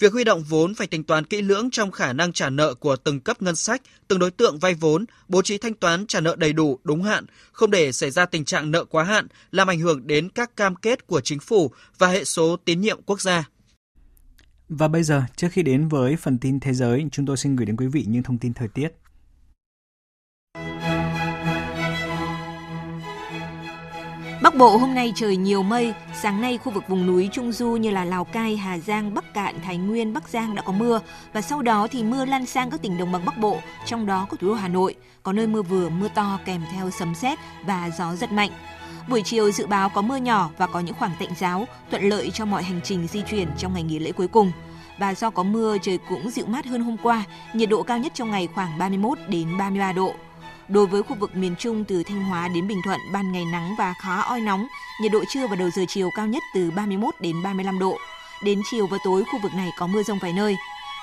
Việc 0.00 0.12
huy 0.12 0.24
động 0.24 0.42
vốn 0.42 0.74
phải 0.74 0.86
tính 0.86 1.04
toán 1.04 1.24
kỹ 1.24 1.42
lưỡng 1.42 1.70
trong 1.70 1.90
khả 1.90 2.12
năng 2.12 2.32
trả 2.32 2.50
nợ 2.50 2.74
của 2.74 2.96
từng 2.96 3.20
cấp 3.20 3.42
ngân 3.42 3.56
sách, 3.56 3.82
từng 4.08 4.18
đối 4.18 4.30
tượng 4.30 4.58
vay 4.58 4.74
vốn, 4.74 5.04
bố 5.28 5.42
trí 5.42 5.58
thanh 5.58 5.74
toán 5.74 6.06
trả 6.06 6.20
nợ 6.20 6.36
đầy 6.36 6.52
đủ, 6.52 6.78
đúng 6.84 7.02
hạn, 7.02 7.24
không 7.52 7.70
để 7.70 7.92
xảy 7.92 8.10
ra 8.10 8.26
tình 8.26 8.44
trạng 8.44 8.70
nợ 8.70 8.84
quá 8.84 9.04
hạn, 9.04 9.26
làm 9.52 9.70
ảnh 9.70 9.78
hưởng 9.78 10.06
đến 10.06 10.28
các 10.28 10.56
cam 10.56 10.76
kết 10.76 11.06
của 11.06 11.20
chính 11.20 11.40
phủ 11.40 11.70
và 11.98 12.08
hệ 12.08 12.24
số 12.24 12.56
tín 12.64 12.80
nhiệm 12.80 13.02
quốc 13.06 13.20
gia. 13.20 13.48
Và 14.68 14.88
bây 14.88 15.02
giờ, 15.02 15.22
trước 15.36 15.48
khi 15.52 15.62
đến 15.62 15.88
với 15.88 16.16
phần 16.16 16.38
tin 16.38 16.60
thế 16.60 16.74
giới, 16.74 17.06
chúng 17.12 17.26
tôi 17.26 17.36
xin 17.36 17.56
gửi 17.56 17.66
đến 17.66 17.76
quý 17.76 17.86
vị 17.86 18.04
những 18.08 18.22
thông 18.22 18.38
tin 18.38 18.54
thời 18.54 18.68
tiết. 18.68 18.88
Bắc 24.42 24.54
Bộ 24.54 24.76
hôm 24.76 24.94
nay 24.94 25.12
trời 25.16 25.36
nhiều 25.36 25.62
mây, 25.62 25.94
sáng 26.22 26.40
nay 26.40 26.58
khu 26.58 26.72
vực 26.72 26.84
vùng 26.88 27.06
núi 27.06 27.28
Trung 27.32 27.52
Du 27.52 27.68
như 27.68 27.90
là 27.90 28.04
Lào 28.04 28.24
Cai, 28.24 28.56
Hà 28.56 28.78
Giang, 28.78 29.14
Bắc 29.14 29.34
Cạn, 29.34 29.60
Thái 29.64 29.76
Nguyên, 29.76 30.12
Bắc 30.14 30.28
Giang 30.28 30.54
đã 30.54 30.62
có 30.62 30.72
mưa 30.72 31.00
và 31.32 31.42
sau 31.42 31.62
đó 31.62 31.86
thì 31.90 32.02
mưa 32.02 32.24
lan 32.24 32.46
sang 32.46 32.70
các 32.70 32.82
tỉnh 32.82 32.98
đồng 32.98 33.12
bằng 33.12 33.24
Bắc 33.24 33.38
Bộ, 33.38 33.58
trong 33.86 34.06
đó 34.06 34.26
có 34.30 34.36
thủ 34.36 34.46
đô 34.48 34.54
Hà 34.54 34.68
Nội, 34.68 34.94
có 35.22 35.32
nơi 35.32 35.46
mưa 35.46 35.62
vừa, 35.62 35.88
mưa 35.88 36.08
to 36.14 36.38
kèm 36.44 36.62
theo 36.72 36.90
sấm 36.90 37.14
sét 37.14 37.38
và 37.66 37.90
gió 37.98 38.14
giật 38.14 38.32
mạnh. 38.32 38.50
Buổi 39.08 39.22
chiều 39.24 39.50
dự 39.50 39.66
báo 39.66 39.88
có 39.88 40.02
mưa 40.02 40.16
nhỏ 40.16 40.50
và 40.58 40.66
có 40.66 40.80
những 40.80 40.94
khoảng 40.98 41.12
tạnh 41.18 41.34
giáo, 41.38 41.66
thuận 41.90 42.08
lợi 42.08 42.30
cho 42.30 42.44
mọi 42.44 42.62
hành 42.62 42.80
trình 42.84 43.06
di 43.06 43.22
chuyển 43.30 43.48
trong 43.58 43.74
ngày 43.74 43.82
nghỉ 43.82 43.98
lễ 43.98 44.12
cuối 44.12 44.28
cùng. 44.28 44.52
Và 44.98 45.14
do 45.14 45.30
có 45.30 45.42
mưa, 45.42 45.76
trời 45.82 45.98
cũng 46.08 46.30
dịu 46.30 46.46
mát 46.46 46.66
hơn 46.66 46.80
hôm 46.80 46.96
qua, 47.02 47.24
nhiệt 47.54 47.68
độ 47.68 47.82
cao 47.82 47.98
nhất 47.98 48.12
trong 48.14 48.30
ngày 48.30 48.48
khoảng 48.54 48.78
31 48.78 49.18
đến 49.28 49.58
33 49.58 49.92
độ. 49.92 50.14
Đối 50.72 50.86
với 50.86 51.02
khu 51.02 51.16
vực 51.16 51.36
miền 51.36 51.54
Trung 51.58 51.84
từ 51.84 52.02
Thanh 52.02 52.24
Hóa 52.24 52.48
đến 52.48 52.68
Bình 52.68 52.80
Thuận, 52.84 53.00
ban 53.12 53.32
ngày 53.32 53.44
nắng 53.44 53.74
và 53.78 53.94
khá 54.02 54.20
oi 54.20 54.40
nóng, 54.40 54.66
nhiệt 55.00 55.12
độ 55.12 55.24
trưa 55.28 55.46
và 55.46 55.56
đầu 55.56 55.70
giờ 55.70 55.82
chiều 55.88 56.10
cao 56.16 56.26
nhất 56.26 56.42
từ 56.54 56.70
31 56.70 57.14
đến 57.20 57.42
35 57.42 57.78
độ. 57.78 57.96
Đến 58.44 58.60
chiều 58.70 58.86
và 58.86 58.98
tối 59.04 59.24
khu 59.32 59.38
vực 59.42 59.54
này 59.54 59.70
có 59.78 59.86
mưa 59.86 60.02
rông 60.02 60.18
vài 60.18 60.32
nơi. 60.32 60.56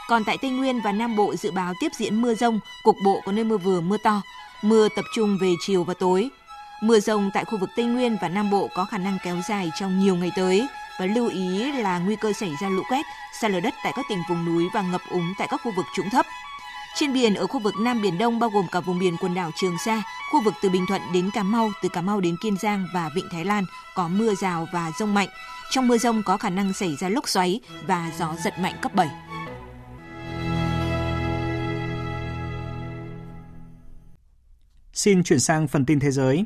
Còn 0.09 0.23
tại 0.23 0.37
Tây 0.41 0.51
Nguyên 0.51 0.81
và 0.81 0.91
Nam 0.91 1.15
Bộ 1.15 1.35
dự 1.35 1.51
báo 1.51 1.73
tiếp 1.79 1.91
diễn 1.97 2.21
mưa 2.21 2.35
rông, 2.35 2.59
cục 2.83 2.95
bộ 3.05 3.21
có 3.25 3.31
nơi 3.31 3.43
mưa 3.43 3.57
vừa 3.57 3.81
mưa 3.81 3.97
to. 3.97 4.21
Mưa 4.61 4.89
tập 4.95 5.05
trung 5.15 5.37
về 5.41 5.53
chiều 5.65 5.83
và 5.83 5.93
tối. 5.93 6.29
Mưa 6.83 6.99
rông 6.99 7.31
tại 7.33 7.45
khu 7.45 7.57
vực 7.57 7.69
Tây 7.75 7.85
Nguyên 7.85 8.17
và 8.21 8.29
Nam 8.29 8.49
Bộ 8.49 8.69
có 8.75 8.85
khả 8.85 8.97
năng 8.97 9.17
kéo 9.23 9.37
dài 9.49 9.71
trong 9.79 9.99
nhiều 9.99 10.15
ngày 10.15 10.31
tới 10.35 10.67
và 10.99 11.05
lưu 11.05 11.29
ý 11.29 11.71
là 11.71 11.99
nguy 11.99 12.15
cơ 12.15 12.33
xảy 12.33 12.51
ra 12.61 12.69
lũ 12.69 12.83
quét, 12.89 13.05
sạt 13.41 13.51
lở 13.51 13.59
đất 13.59 13.73
tại 13.83 13.93
các 13.95 14.05
tỉnh 14.09 14.19
vùng 14.29 14.45
núi 14.45 14.67
và 14.73 14.81
ngập 14.81 15.01
úng 15.11 15.33
tại 15.37 15.47
các 15.51 15.61
khu 15.63 15.71
vực 15.75 15.85
trũng 15.95 16.09
thấp. 16.09 16.25
Trên 16.99 17.13
biển 17.13 17.35
ở 17.35 17.47
khu 17.47 17.59
vực 17.59 17.73
Nam 17.79 18.01
Biển 18.01 18.17
Đông 18.17 18.39
bao 18.39 18.49
gồm 18.49 18.65
cả 18.71 18.79
vùng 18.79 18.99
biển 18.99 19.17
quần 19.19 19.35
đảo 19.35 19.51
Trường 19.55 19.77
Sa, 19.85 20.03
khu 20.31 20.43
vực 20.43 20.53
từ 20.61 20.69
Bình 20.69 20.85
Thuận 20.87 21.01
đến 21.13 21.29
Cà 21.33 21.43
Mau, 21.43 21.71
từ 21.81 21.89
Cà 21.89 22.01
Mau 22.01 22.21
đến 22.21 22.35
Kiên 22.41 22.57
Giang 22.57 22.87
và 22.93 23.09
Vịnh 23.15 23.25
Thái 23.31 23.45
Lan 23.45 23.63
có 23.95 24.07
mưa 24.07 24.35
rào 24.35 24.67
và 24.73 24.91
rông 24.99 25.13
mạnh. 25.13 25.27
Trong 25.71 25.87
mưa 25.87 25.97
rông 25.97 26.23
có 26.23 26.37
khả 26.37 26.49
năng 26.49 26.73
xảy 26.73 26.95
ra 26.95 27.09
lốc 27.09 27.29
xoáy 27.29 27.61
và 27.87 28.11
gió 28.17 28.35
giật 28.43 28.59
mạnh 28.59 28.75
cấp 28.81 28.95
7. 28.95 29.09
Xin 34.93 35.23
chuyển 35.23 35.39
sang 35.39 35.67
phần 35.67 35.85
tin 35.85 35.99
thế 35.99 36.11
giới. 36.11 36.45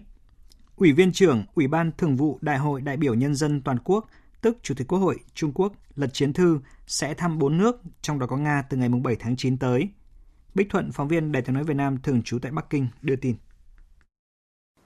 Ủy 0.76 0.92
viên 0.92 1.12
trưởng 1.12 1.46
Ủy 1.56 1.68
ban 1.68 1.92
Thường 1.98 2.16
vụ 2.16 2.40
Đại 2.42 2.58
hội 2.58 2.82
đại 2.82 2.98
biểu 2.98 3.14
Nhân 3.14 3.36
dân 3.36 3.62
toàn 3.62 3.80
quốc, 3.84 4.10
tức 4.42 4.58
Chủ 4.64 4.74
tịch 4.78 4.88
Quốc 4.88 5.00
hội 5.00 5.20
Trung 5.34 5.52
Quốc 5.54 5.74
Lật 5.96 6.14
Chiến 6.14 6.34
Thư 6.34 6.60
sẽ 6.88 7.14
thăm 7.14 7.40
bốn 7.40 7.58
nước, 7.58 7.82
trong 8.02 8.20
đó 8.20 8.28
có 8.28 8.38
Nga 8.38 8.64
từ 8.70 8.78
ngày 8.78 8.90
7 8.90 9.16
tháng 9.16 9.36
9 9.36 9.58
tới– 9.58 9.90
Bích 10.56 10.70
Thuận, 10.70 10.92
phóng 10.92 11.08
viên 11.08 11.32
Đài 11.32 11.42
tiếng 11.42 11.56
nói 11.56 11.64
Việt 11.64 11.74
Nam 11.74 11.98
thường 12.04 12.22
trú 12.22 12.40
tại 12.40 12.52
Bắc 12.52 12.70
Kinh 12.70 12.88
đưa 13.02 13.16
tin. 13.16 13.36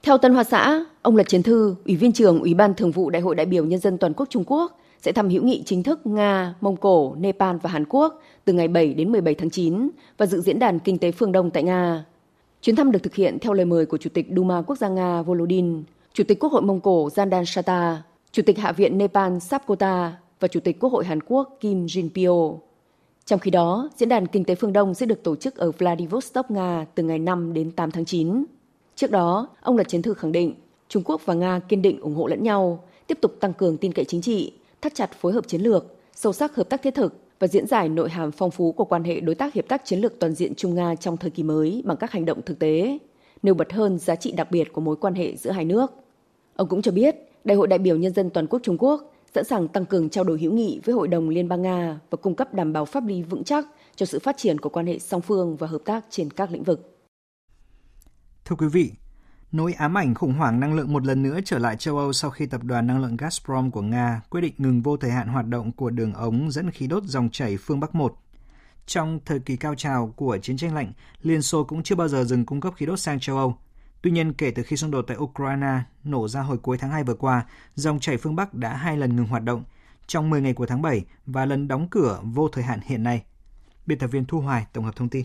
Theo 0.02 0.18
Tân 0.18 0.34
Hoa 0.34 0.44
Xã, 0.44 0.84
ông 1.02 1.16
Lật 1.16 1.28
Chiến 1.28 1.42
Thư, 1.42 1.76
Ủy 1.84 1.96
viên 1.96 2.12
trưởng 2.12 2.40
Ủy 2.40 2.54
ban 2.54 2.74
Thường 2.74 2.90
vụ 2.90 3.10
Đại 3.10 3.22
hội 3.22 3.34
đại 3.34 3.46
biểu 3.46 3.64
Nhân 3.64 3.80
dân 3.80 3.98
toàn 3.98 4.12
quốc 4.16 4.26
Trung 4.30 4.44
Quốc 4.46 4.78
sẽ 5.02 5.12
thăm 5.12 5.28
hữu 5.28 5.42
nghị 5.42 5.62
chính 5.66 5.82
thức 5.82 6.06
Nga, 6.06 6.54
Mông 6.60 6.76
Cổ, 6.76 7.14
Nepal 7.14 7.56
và 7.62 7.70
Hàn 7.70 7.84
Quốc 7.88 8.22
từ 8.44 8.52
ngày 8.52 8.68
7 8.68 8.94
đến 8.94 9.12
17 9.12 9.34
tháng 9.34 9.50
9 9.50 9.88
và 10.18 10.26
dự 10.26 10.40
diễn 10.40 10.58
đàn 10.58 10.78
kinh 10.78 10.98
tế 10.98 11.12
phương 11.12 11.32
Đông 11.32 11.50
tại 11.50 11.62
Nga. 11.62 12.04
Chuyến 12.62 12.76
thăm 12.76 12.92
được 12.92 13.02
thực 13.02 13.14
hiện 13.14 13.38
theo 13.38 13.52
lời 13.52 13.66
mời 13.66 13.86
của 13.86 13.98
Chủ 13.98 14.10
tịch 14.14 14.26
Duma 14.36 14.62
Quốc 14.62 14.78
gia 14.78 14.88
Nga 14.88 15.22
Volodin, 15.22 15.82
Chủ 16.12 16.24
tịch 16.24 16.38
Quốc 16.40 16.52
hội 16.52 16.62
Mông 16.62 16.80
Cổ 16.80 17.08
Zandan 17.08 17.44
Shata, 17.44 18.02
Chủ 18.32 18.42
tịch 18.46 18.58
Hạ 18.58 18.72
viện 18.72 18.98
Nepal 18.98 19.38
Sapkota 19.38 20.16
và 20.40 20.48
Chủ 20.48 20.60
tịch 20.60 20.80
Quốc 20.80 20.92
hội 20.92 21.04
Hàn 21.04 21.20
Quốc 21.26 21.56
Kim 21.60 21.86
Jinpyo. 21.86 22.58
Trong 23.26 23.40
khi 23.40 23.50
đó, 23.50 23.90
Diễn 23.96 24.08
đàn 24.08 24.26
Kinh 24.26 24.44
tế 24.44 24.54
Phương 24.54 24.72
Đông 24.72 24.94
sẽ 24.94 25.06
được 25.06 25.22
tổ 25.22 25.36
chức 25.36 25.56
ở 25.56 25.70
Vladivostok, 25.70 26.50
Nga 26.50 26.86
từ 26.94 27.02
ngày 27.02 27.18
5 27.18 27.52
đến 27.52 27.70
8 27.70 27.90
tháng 27.90 28.04
9. 28.04 28.44
Trước 28.96 29.10
đó, 29.10 29.48
ông 29.60 29.76
Lật 29.76 29.88
Chiến 29.88 30.02
Thư 30.02 30.14
khẳng 30.14 30.32
định 30.32 30.54
Trung 30.88 31.02
Quốc 31.06 31.20
và 31.24 31.34
Nga 31.34 31.60
kiên 31.68 31.82
định 31.82 32.00
ủng 32.00 32.14
hộ 32.14 32.26
lẫn 32.26 32.42
nhau, 32.42 32.84
tiếp 33.06 33.18
tục 33.20 33.36
tăng 33.40 33.52
cường 33.52 33.76
tin 33.76 33.92
cậy 33.92 34.04
chính 34.04 34.20
trị, 34.22 34.52
thắt 34.80 34.94
chặt 34.94 35.10
phối 35.20 35.32
hợp 35.32 35.48
chiến 35.48 35.60
lược, 35.60 35.96
sâu 36.14 36.32
sắc 36.32 36.56
hợp 36.56 36.68
tác 36.68 36.82
thiết 36.82 36.94
thực 36.94 37.14
và 37.38 37.46
diễn 37.46 37.66
giải 37.66 37.88
nội 37.88 38.10
hàm 38.10 38.32
phong 38.32 38.50
phú 38.50 38.72
của 38.72 38.84
quan 38.84 39.04
hệ 39.04 39.20
đối 39.20 39.34
tác 39.34 39.54
hiệp 39.54 39.68
tác 39.68 39.84
chiến 39.84 40.00
lược 40.00 40.18
toàn 40.18 40.32
diện 40.32 40.54
Trung 40.54 40.74
Nga 40.74 40.94
trong 40.94 41.16
thời 41.16 41.30
kỳ 41.30 41.42
mới 41.42 41.82
bằng 41.84 41.96
các 41.96 42.10
hành 42.10 42.24
động 42.24 42.42
thực 42.42 42.58
tế, 42.58 42.98
nêu 43.42 43.54
bật 43.54 43.72
hơn 43.72 43.98
giá 43.98 44.16
trị 44.16 44.32
đặc 44.32 44.50
biệt 44.50 44.72
của 44.72 44.80
mối 44.80 44.96
quan 44.96 45.14
hệ 45.14 45.36
giữa 45.36 45.50
hai 45.50 45.64
nước. 45.64 45.92
Ông 46.56 46.68
cũng 46.68 46.82
cho 46.82 46.92
biết, 46.92 47.16
Đại 47.44 47.56
hội 47.56 47.66
đại 47.66 47.78
biểu 47.78 47.96
Nhân 47.96 48.14
dân 48.14 48.30
Toàn 48.30 48.46
quốc 48.46 48.60
Trung 48.62 48.76
Quốc 48.78 49.12
sẵn 49.34 49.44
sàng 49.44 49.68
tăng 49.68 49.84
cường 49.84 50.08
trao 50.08 50.24
đổi 50.24 50.38
hữu 50.40 50.52
nghị 50.52 50.80
với 50.84 50.94
Hội 50.94 51.08
đồng 51.08 51.28
Liên 51.28 51.48
bang 51.48 51.62
Nga 51.62 52.00
và 52.10 52.16
cung 52.16 52.34
cấp 52.34 52.54
đảm 52.54 52.72
bảo 52.72 52.84
pháp 52.84 53.06
lý 53.06 53.22
vững 53.22 53.44
chắc 53.44 53.66
cho 53.96 54.06
sự 54.06 54.18
phát 54.18 54.36
triển 54.36 54.60
của 54.60 54.68
quan 54.68 54.86
hệ 54.86 54.98
song 54.98 55.20
phương 55.20 55.56
và 55.56 55.66
hợp 55.66 55.82
tác 55.84 56.04
trên 56.10 56.30
các 56.30 56.50
lĩnh 56.50 56.62
vực. 56.62 56.92
Thưa 58.44 58.56
quý 58.56 58.66
vị, 58.66 58.92
nỗi 59.52 59.72
ám 59.72 59.98
ảnh 59.98 60.14
khủng 60.14 60.32
hoảng 60.32 60.60
năng 60.60 60.74
lượng 60.74 60.92
một 60.92 61.06
lần 61.06 61.22
nữa 61.22 61.38
trở 61.44 61.58
lại 61.58 61.76
châu 61.76 61.98
Âu 61.98 62.12
sau 62.12 62.30
khi 62.30 62.46
tập 62.46 62.64
đoàn 62.64 62.86
năng 62.86 63.02
lượng 63.02 63.16
Gazprom 63.16 63.70
của 63.70 63.82
Nga 63.82 64.20
quyết 64.30 64.40
định 64.40 64.54
ngừng 64.58 64.82
vô 64.82 64.96
thời 64.96 65.10
hạn 65.10 65.28
hoạt 65.28 65.46
động 65.46 65.72
của 65.72 65.90
đường 65.90 66.12
ống 66.14 66.50
dẫn 66.50 66.70
khí 66.70 66.86
đốt 66.86 67.02
dòng 67.04 67.28
chảy 67.32 67.56
phương 67.56 67.80
Bắc 67.80 67.94
1. 67.94 68.16
Trong 68.86 69.20
thời 69.24 69.38
kỳ 69.38 69.56
cao 69.56 69.74
trào 69.74 70.12
của 70.16 70.38
chiến 70.38 70.56
tranh 70.56 70.74
lạnh, 70.74 70.92
Liên 71.22 71.42
Xô 71.42 71.64
cũng 71.64 71.82
chưa 71.82 71.94
bao 71.94 72.08
giờ 72.08 72.24
dừng 72.24 72.46
cung 72.46 72.60
cấp 72.60 72.74
khí 72.76 72.86
đốt 72.86 73.00
sang 73.00 73.20
châu 73.20 73.36
Âu. 73.36 73.56
Tuy 74.02 74.10
nhiên, 74.10 74.32
kể 74.32 74.50
từ 74.50 74.62
khi 74.62 74.76
xung 74.76 74.90
đột 74.90 75.02
tại 75.02 75.16
Ukraine 75.16 75.80
nổ 76.04 76.28
ra 76.28 76.40
hồi 76.40 76.58
cuối 76.58 76.78
tháng 76.78 76.90
2 76.90 77.04
vừa 77.04 77.14
qua, 77.14 77.46
dòng 77.74 78.00
chảy 78.00 78.16
phương 78.16 78.36
Bắc 78.36 78.54
đã 78.54 78.76
hai 78.76 78.96
lần 78.96 79.16
ngừng 79.16 79.26
hoạt 79.26 79.42
động 79.42 79.64
trong 80.06 80.30
10 80.30 80.40
ngày 80.40 80.52
của 80.52 80.66
tháng 80.66 80.82
7 80.82 81.04
và 81.26 81.46
lần 81.46 81.68
đóng 81.68 81.88
cửa 81.90 82.20
vô 82.24 82.48
thời 82.48 82.64
hạn 82.64 82.80
hiện 82.84 83.02
nay. 83.02 83.22
Biên 83.86 83.98
tập 83.98 84.06
viên 84.06 84.24
Thu 84.24 84.40
Hoài 84.40 84.66
tổng 84.72 84.84
hợp 84.84 84.96
thông 84.96 85.08
tin. 85.08 85.24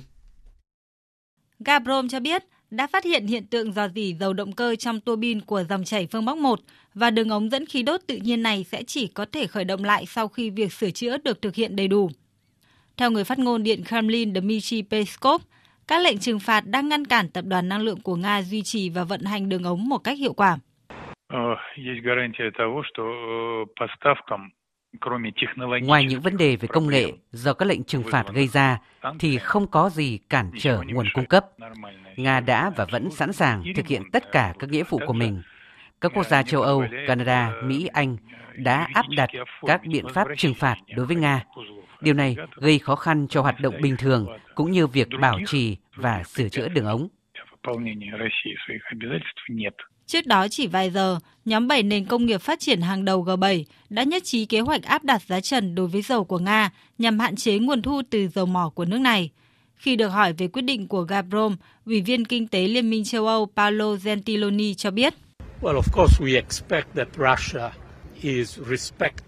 Gazprom 1.59 2.09
cho 2.09 2.19
biết 2.19 2.43
đã 2.71 2.87
phát 2.87 3.03
hiện 3.03 3.27
hiện 3.27 3.47
tượng 3.47 3.73
dò 3.73 3.87
dỉ 3.95 4.15
dầu 4.19 4.33
động 4.33 4.53
cơ 4.53 4.75
trong 4.75 4.99
tua 4.99 5.15
bin 5.15 5.41
của 5.41 5.63
dòng 5.69 5.83
chảy 5.83 6.07
phương 6.11 6.25
Bắc 6.25 6.37
1 6.37 6.59
và 6.93 7.09
đường 7.09 7.29
ống 7.29 7.49
dẫn 7.49 7.65
khí 7.65 7.83
đốt 7.83 8.01
tự 8.07 8.15
nhiên 8.15 8.43
này 8.43 8.65
sẽ 8.71 8.83
chỉ 8.83 9.07
có 9.07 9.25
thể 9.31 9.47
khởi 9.47 9.65
động 9.65 9.83
lại 9.83 10.05
sau 10.07 10.27
khi 10.27 10.49
việc 10.49 10.73
sửa 10.73 10.91
chữa 10.91 11.17
được 11.17 11.41
thực 11.41 11.55
hiện 11.55 11.75
đầy 11.75 11.87
đủ. 11.87 12.09
Theo 12.97 13.11
người 13.11 13.23
phát 13.23 13.39
ngôn 13.39 13.63
Điện 13.63 13.83
Kremlin 13.85 14.33
Dmitry 14.33 14.81
Peskov, 14.81 15.41
các 15.87 16.01
lệnh 16.01 16.17
trừng 16.17 16.39
phạt 16.39 16.63
đang 16.65 16.89
ngăn 16.89 17.05
cản 17.05 17.29
tập 17.29 17.45
đoàn 17.47 17.69
năng 17.69 17.81
lượng 17.81 18.01
của 18.01 18.15
Nga 18.15 18.41
duy 18.41 18.61
trì 18.61 18.89
và 18.89 19.03
vận 19.03 19.23
hành 19.23 19.49
đường 19.49 19.63
ống 19.63 19.89
một 19.89 19.97
cách 19.97 20.17
hiệu 20.17 20.33
quả. 20.33 20.57
Э, 21.33 21.37
Ngoài 25.83 26.03
những 26.03 26.21
vấn 26.21 26.37
đề 26.37 26.55
về 26.55 26.67
công 26.67 26.87
nghệ 26.87 27.11
do 27.31 27.53
các 27.53 27.65
lệnh 27.65 27.83
trừng 27.83 28.03
phạt 28.11 28.25
gây 28.33 28.47
ra, 28.47 28.79
thì 29.19 29.37
không 29.37 29.67
có 29.67 29.89
gì 29.89 30.19
cản 30.29 30.51
trở 30.59 30.81
nguồn 30.87 31.05
cung 31.13 31.25
cấp. 31.25 31.45
Nga 32.17 32.39
đã 32.39 32.71
và 32.75 32.85
vẫn 32.91 33.11
sẵn 33.11 33.33
sàng 33.33 33.63
thực 33.75 33.87
hiện 33.87 34.01
tất 34.11 34.31
cả 34.31 34.53
các 34.59 34.69
nghĩa 34.69 34.83
vụ 34.89 34.99
của 35.07 35.13
mình. 35.13 35.41
Các 36.01 36.11
quốc 36.15 36.25
gia 36.27 36.43
châu 36.43 36.61
Âu, 36.61 36.83
Canada, 37.07 37.53
Mỹ, 37.63 37.87
Anh 37.93 38.17
đã 38.55 38.87
áp 38.93 39.05
đặt 39.09 39.29
các 39.61 39.81
biện 39.85 40.05
pháp 40.13 40.27
trừng 40.37 40.53
phạt 40.53 40.75
đối 40.95 41.05
với 41.05 41.15
Nga. 41.15 41.43
Điều 42.01 42.13
này 42.13 42.35
gây 42.55 42.79
khó 42.79 42.95
khăn 42.95 43.27
cho 43.29 43.41
hoạt 43.41 43.59
động 43.59 43.75
bình 43.81 43.97
thường 43.97 44.27
cũng 44.55 44.71
như 44.71 44.87
việc 44.87 45.07
bảo 45.21 45.39
trì 45.47 45.77
và 45.95 46.23
sửa 46.23 46.49
chữa 46.49 46.67
đường 46.67 46.85
ống. 46.85 47.07
Trước 50.05 50.25
đó 50.25 50.47
chỉ 50.47 50.67
vài 50.67 50.89
giờ, 50.89 51.19
nhóm 51.45 51.67
7 51.67 51.83
nền 51.83 52.05
công 52.05 52.25
nghiệp 52.25 52.41
phát 52.41 52.59
triển 52.59 52.81
hàng 52.81 53.05
đầu 53.05 53.23
G7 53.23 53.63
đã 53.89 54.03
nhất 54.03 54.23
trí 54.25 54.45
kế 54.45 54.59
hoạch 54.59 54.83
áp 54.83 55.03
đặt 55.03 55.21
giá 55.21 55.39
trần 55.39 55.75
đối 55.75 55.87
với 55.87 56.01
dầu 56.01 56.23
của 56.23 56.39
Nga 56.39 56.69
nhằm 56.97 57.19
hạn 57.19 57.35
chế 57.35 57.59
nguồn 57.59 57.81
thu 57.81 58.01
từ 58.09 58.27
dầu 58.27 58.45
mỏ 58.45 58.69
của 58.75 58.85
nước 58.85 58.97
này. 58.97 59.29
Khi 59.75 59.95
được 59.95 60.07
hỏi 60.07 60.33
về 60.33 60.47
quyết 60.47 60.61
định 60.61 60.87
của 60.87 61.03
Gazprom, 61.03 61.55
Ủy 61.85 62.01
viên 62.01 62.25
Kinh 62.25 62.47
tế 62.47 62.67
Liên 62.67 62.89
minh 62.89 63.03
châu 63.03 63.27
Âu 63.27 63.51
Paolo 63.55 63.95
Gentiloni 64.03 64.73
cho 64.73 64.91
biết. 64.91 65.13
Well, 65.61 65.75
of 65.75 65.93
course 65.93 66.25
we 66.25 66.35
expect 66.35 66.87
that 66.95 67.07
Russia 67.17 67.80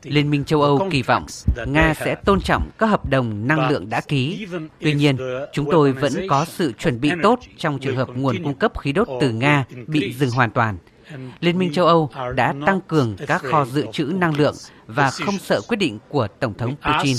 Liên 0.04 0.30
minh 0.30 0.46
châu 0.46 0.62
Âu 0.62 0.88
kỳ 0.92 1.02
vọng 1.02 1.26
Nga 1.68 1.94
sẽ 1.94 2.16
tôn 2.16 2.42
trọng 2.42 2.70
các 2.78 2.88
hợp 2.88 3.10
đồng 3.10 3.48
năng 3.48 3.70
lượng 3.70 3.90
đã 3.90 4.02
ký. 4.02 4.48
Tuy 4.80 4.94
nhiên, 4.94 5.18
chúng 5.54 5.72
tôi 5.72 5.92
vẫn 5.92 6.14
có 6.30 6.46
sự 6.46 6.72
chuẩn 6.72 7.02
bị 7.02 7.12
tốt 7.24 7.40
trong 7.58 7.80
trường 7.80 7.96
hợp 7.96 8.10
nguồn 8.16 8.44
cung 8.44 8.54
cấp 8.54 8.80
khí 8.80 8.92
đốt 8.92 9.08
từ 9.22 9.32
Nga 9.32 9.66
bị 9.88 10.14
dừng 10.14 10.32
hoàn 10.32 10.52
toàn. 10.52 10.78
Liên 11.40 11.58
minh 11.58 11.74
châu 11.74 11.86
Âu 11.86 12.10
đã 12.36 12.54
tăng 12.66 12.82
cường 12.82 13.16
các 13.28 13.42
kho 13.42 13.66
dự 13.66 13.86
trữ 13.92 14.06
năng 14.06 14.38
lượng 14.38 14.56
và 14.88 15.10
không 15.10 15.38
sợ 15.38 15.62
quyết 15.68 15.78
định 15.78 16.00
của 16.10 16.28
Tổng 16.40 16.54
thống 16.54 16.76
Putin. 16.76 17.18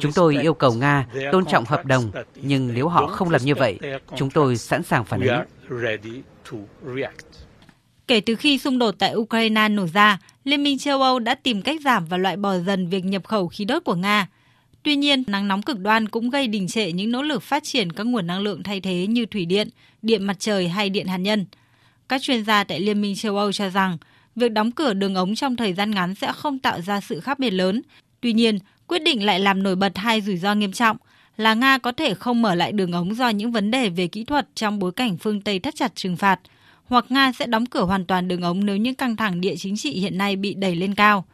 Chúng 0.00 0.12
tôi 0.12 0.36
yêu 0.42 0.54
cầu 0.54 0.72
Nga 0.72 1.06
tôn 1.32 1.44
trọng 1.44 1.64
hợp 1.64 1.86
đồng, 1.86 2.10
nhưng 2.34 2.74
nếu 2.74 2.88
họ 2.88 3.06
không 3.06 3.30
làm 3.30 3.42
như 3.42 3.54
vậy, 3.54 3.78
chúng 4.16 4.30
tôi 4.30 4.56
sẵn 4.56 4.82
sàng 4.82 5.04
phản 5.04 5.20
ứng. 5.20 5.40
Kể 8.10 8.20
từ 8.20 8.34
khi 8.34 8.58
xung 8.58 8.78
đột 8.78 8.94
tại 8.98 9.14
Ukraine 9.14 9.68
nổ 9.68 9.86
ra, 9.86 10.18
Liên 10.44 10.62
minh 10.62 10.78
châu 10.78 11.02
Âu 11.02 11.18
đã 11.18 11.34
tìm 11.34 11.62
cách 11.62 11.80
giảm 11.80 12.06
và 12.06 12.16
loại 12.16 12.36
bỏ 12.36 12.58
dần 12.58 12.88
việc 12.88 13.04
nhập 13.04 13.24
khẩu 13.24 13.48
khí 13.48 13.64
đốt 13.64 13.84
của 13.84 13.94
Nga. 13.94 14.28
Tuy 14.82 14.96
nhiên, 14.96 15.22
nắng 15.26 15.48
nóng 15.48 15.62
cực 15.62 15.78
đoan 15.78 16.08
cũng 16.08 16.30
gây 16.30 16.46
đình 16.46 16.68
trệ 16.68 16.92
những 16.92 17.10
nỗ 17.10 17.22
lực 17.22 17.42
phát 17.42 17.64
triển 17.64 17.92
các 17.92 18.06
nguồn 18.06 18.26
năng 18.26 18.40
lượng 18.40 18.62
thay 18.62 18.80
thế 18.80 19.06
như 19.06 19.26
thủy 19.26 19.46
điện, 19.46 19.68
điện 20.02 20.24
mặt 20.24 20.36
trời 20.38 20.68
hay 20.68 20.90
điện 20.90 21.06
hạt 21.06 21.16
nhân. 21.16 21.46
Các 22.08 22.22
chuyên 22.22 22.44
gia 22.44 22.64
tại 22.64 22.80
Liên 22.80 23.00
minh 23.00 23.14
châu 23.16 23.36
Âu 23.36 23.52
cho 23.52 23.68
rằng, 23.68 23.98
việc 24.36 24.52
đóng 24.52 24.72
cửa 24.72 24.92
đường 24.92 25.14
ống 25.14 25.34
trong 25.34 25.56
thời 25.56 25.72
gian 25.72 25.90
ngắn 25.90 26.14
sẽ 26.14 26.32
không 26.32 26.58
tạo 26.58 26.80
ra 26.80 27.00
sự 27.00 27.20
khác 27.20 27.38
biệt 27.38 27.50
lớn. 27.50 27.82
Tuy 28.20 28.32
nhiên, 28.32 28.58
quyết 28.86 29.02
định 29.02 29.24
lại 29.24 29.40
làm 29.40 29.62
nổi 29.62 29.76
bật 29.76 29.92
hai 29.98 30.20
rủi 30.20 30.36
ro 30.36 30.54
nghiêm 30.54 30.72
trọng 30.72 30.96
là 31.36 31.54
Nga 31.54 31.78
có 31.78 31.92
thể 31.92 32.14
không 32.14 32.42
mở 32.42 32.54
lại 32.54 32.72
đường 32.72 32.92
ống 32.92 33.14
do 33.14 33.28
những 33.28 33.52
vấn 33.52 33.70
đề 33.70 33.88
về 33.88 34.06
kỹ 34.06 34.24
thuật 34.24 34.48
trong 34.54 34.78
bối 34.78 34.92
cảnh 34.92 35.16
phương 35.16 35.40
Tây 35.40 35.58
thắt 35.58 35.74
chặt 35.74 35.92
trừng 35.94 36.16
phạt– 36.16 36.40
hoặc 36.90 37.04
Nga 37.08 37.32
sẽ 37.32 37.46
đóng 37.46 37.66
cửa 37.66 37.84
hoàn 37.84 38.06
toàn 38.06 38.28
đường 38.28 38.42
ống 38.42 38.66
nếu 38.66 38.76
những 38.76 38.94
căng 38.94 39.16
thẳng 39.16 39.40
địa 39.40 39.54
chính 39.56 39.76
trị 39.76 40.00
hiện 40.00 40.18
nay 40.18 40.36
bị 40.36 40.54
đẩy 40.54 40.76
lên 40.76 40.94
cao. 40.94 41.24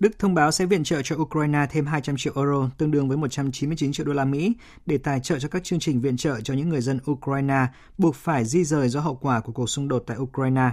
Đức 0.00 0.18
thông 0.18 0.34
báo 0.34 0.50
sẽ 0.50 0.66
viện 0.66 0.84
trợ 0.84 1.02
cho 1.02 1.16
Ukraine 1.16 1.66
thêm 1.70 1.86
200 1.86 2.16
triệu 2.16 2.32
euro, 2.36 2.70
tương 2.78 2.90
đương 2.90 3.08
với 3.08 3.16
199 3.16 3.92
triệu 3.92 4.06
đô 4.06 4.12
la 4.12 4.24
Mỹ, 4.24 4.52
để 4.86 4.98
tài 4.98 5.20
trợ 5.20 5.38
cho 5.38 5.48
các 5.48 5.64
chương 5.64 5.78
trình 5.78 6.00
viện 6.00 6.16
trợ 6.16 6.40
cho 6.40 6.54
những 6.54 6.68
người 6.68 6.80
dân 6.80 6.98
Ukraine 7.10 7.66
buộc 7.98 8.14
phải 8.14 8.44
di 8.44 8.64
rời 8.64 8.88
do 8.88 9.00
hậu 9.00 9.14
quả 9.14 9.40
của 9.40 9.52
cuộc 9.52 9.70
xung 9.70 9.88
đột 9.88 10.04
tại 10.06 10.16
Ukraine. 10.16 10.70